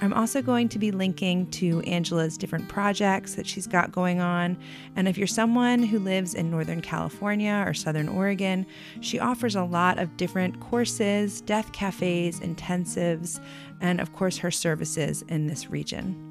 I'm 0.00 0.12
also 0.12 0.42
going 0.42 0.68
to 0.70 0.78
be 0.78 0.90
linking 0.90 1.50
to 1.52 1.80
Angela's 1.80 2.36
different 2.36 2.68
projects 2.68 3.34
that 3.34 3.46
she's 3.46 3.66
got 3.66 3.92
going 3.92 4.20
on. 4.20 4.58
And 4.94 5.08
if 5.08 5.16
you're 5.16 5.26
someone 5.26 5.82
who 5.82 5.98
lives 5.98 6.34
in 6.34 6.50
Northern 6.50 6.82
California 6.82 7.64
or 7.66 7.72
Southern 7.72 8.08
Oregon, 8.08 8.66
she 9.00 9.18
offers 9.18 9.56
a 9.56 9.64
lot 9.64 9.98
of 9.98 10.16
different 10.16 10.60
courses, 10.60 11.40
death 11.40 11.72
cafes, 11.72 12.40
intensives, 12.40 13.40
and 13.80 14.00
of 14.00 14.12
course, 14.12 14.38
her 14.38 14.50
services 14.50 15.22
in 15.28 15.46
this 15.46 15.70
region. 15.70 16.25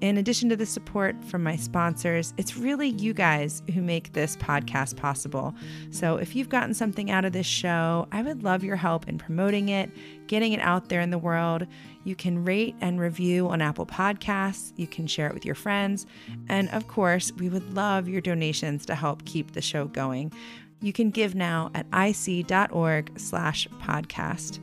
In 0.00 0.16
addition 0.16 0.48
to 0.50 0.56
the 0.56 0.64
support 0.64 1.16
from 1.24 1.42
my 1.42 1.56
sponsors, 1.56 2.32
it's 2.36 2.56
really 2.56 2.90
you 2.90 3.12
guys 3.12 3.64
who 3.74 3.82
make 3.82 4.12
this 4.12 4.36
podcast 4.36 4.96
possible. 4.96 5.52
So 5.90 6.18
if 6.18 6.36
you've 6.36 6.48
gotten 6.48 6.72
something 6.72 7.10
out 7.10 7.24
of 7.24 7.32
this 7.32 7.46
show, 7.46 8.06
I 8.12 8.22
would 8.22 8.44
love 8.44 8.62
your 8.62 8.76
help 8.76 9.08
in 9.08 9.18
promoting 9.18 9.70
it, 9.70 9.90
getting 10.28 10.52
it 10.52 10.60
out 10.60 10.88
there 10.88 11.00
in 11.00 11.10
the 11.10 11.18
world. 11.18 11.66
You 12.04 12.14
can 12.14 12.44
rate 12.44 12.76
and 12.80 13.00
review 13.00 13.48
on 13.48 13.60
Apple 13.60 13.86
Podcasts, 13.86 14.72
you 14.76 14.86
can 14.86 15.08
share 15.08 15.26
it 15.26 15.34
with 15.34 15.44
your 15.44 15.56
friends, 15.56 16.06
and 16.48 16.68
of 16.70 16.86
course, 16.86 17.32
we 17.32 17.48
would 17.48 17.74
love 17.74 18.08
your 18.08 18.20
donations 18.20 18.86
to 18.86 18.94
help 18.94 19.24
keep 19.24 19.50
the 19.52 19.60
show 19.60 19.86
going. 19.86 20.32
You 20.80 20.92
can 20.92 21.10
give 21.10 21.34
now 21.34 21.72
at 21.74 21.86
ic.org/podcast. 21.92 24.60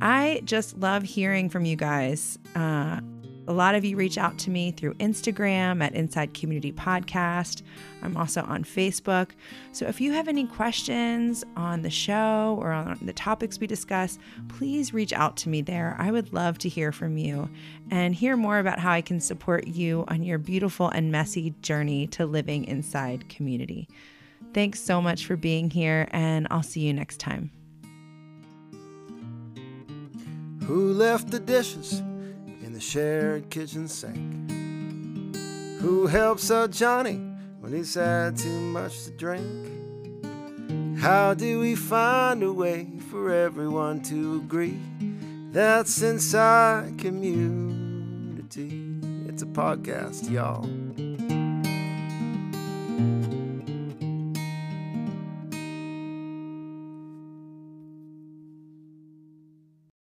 I 0.00 0.40
just 0.44 0.78
love 0.78 1.04
hearing 1.04 1.48
from 1.48 1.64
you 1.64 1.76
guys. 1.76 2.40
Uh, 2.56 3.02
a 3.48 3.52
lot 3.52 3.74
of 3.74 3.84
you 3.84 3.96
reach 3.96 4.18
out 4.18 4.38
to 4.38 4.50
me 4.50 4.70
through 4.70 4.94
Instagram 4.94 5.82
at 5.82 5.94
Inside 5.94 6.32
Community 6.32 6.72
Podcast. 6.72 7.62
I'm 8.02 8.16
also 8.16 8.42
on 8.42 8.64
Facebook. 8.64 9.30
So 9.72 9.86
if 9.86 10.00
you 10.00 10.12
have 10.12 10.28
any 10.28 10.46
questions 10.46 11.44
on 11.56 11.82
the 11.82 11.90
show 11.90 12.56
or 12.60 12.72
on 12.72 12.98
the 13.02 13.12
topics 13.12 13.58
we 13.58 13.66
discuss, 13.66 14.18
please 14.48 14.94
reach 14.94 15.12
out 15.12 15.36
to 15.38 15.48
me 15.48 15.60
there. 15.62 15.96
I 15.98 16.10
would 16.10 16.32
love 16.32 16.58
to 16.58 16.68
hear 16.68 16.92
from 16.92 17.18
you 17.18 17.50
and 17.90 18.14
hear 18.14 18.36
more 18.36 18.58
about 18.58 18.78
how 18.78 18.92
I 18.92 19.00
can 19.00 19.20
support 19.20 19.66
you 19.66 20.04
on 20.08 20.22
your 20.22 20.38
beautiful 20.38 20.88
and 20.88 21.10
messy 21.10 21.54
journey 21.62 22.06
to 22.08 22.26
living 22.26 22.64
inside 22.64 23.28
community. 23.28 23.88
Thanks 24.54 24.80
so 24.80 25.00
much 25.00 25.26
for 25.26 25.36
being 25.36 25.70
here, 25.70 26.08
and 26.10 26.46
I'll 26.50 26.62
see 26.62 26.80
you 26.80 26.92
next 26.92 27.18
time. 27.18 27.50
Who 30.66 30.92
left 30.92 31.30
the 31.30 31.40
dishes? 31.40 32.02
Shared 32.82 33.48
kitchen 33.48 33.86
sink. 33.86 34.50
Who 35.80 36.06
helps 36.06 36.50
out 36.50 36.72
Johnny 36.72 37.20
when 37.60 37.72
he's 37.72 37.94
had 37.94 38.36
too 38.36 38.60
much 38.60 39.04
to 39.04 39.10
drink? 39.12 39.68
How 40.98 41.32
do 41.34 41.60
we 41.60 41.76
find 41.76 42.42
a 42.42 42.52
way 42.52 42.88
for 43.10 43.32
everyone 43.32 44.02
to 44.02 44.36
agree? 44.44 44.80
That's 45.52 46.02
inside 46.02 46.98
community. 46.98 48.90
It's 49.28 49.42
a 49.42 49.46
podcast, 49.46 50.30
y'all. 50.30 50.68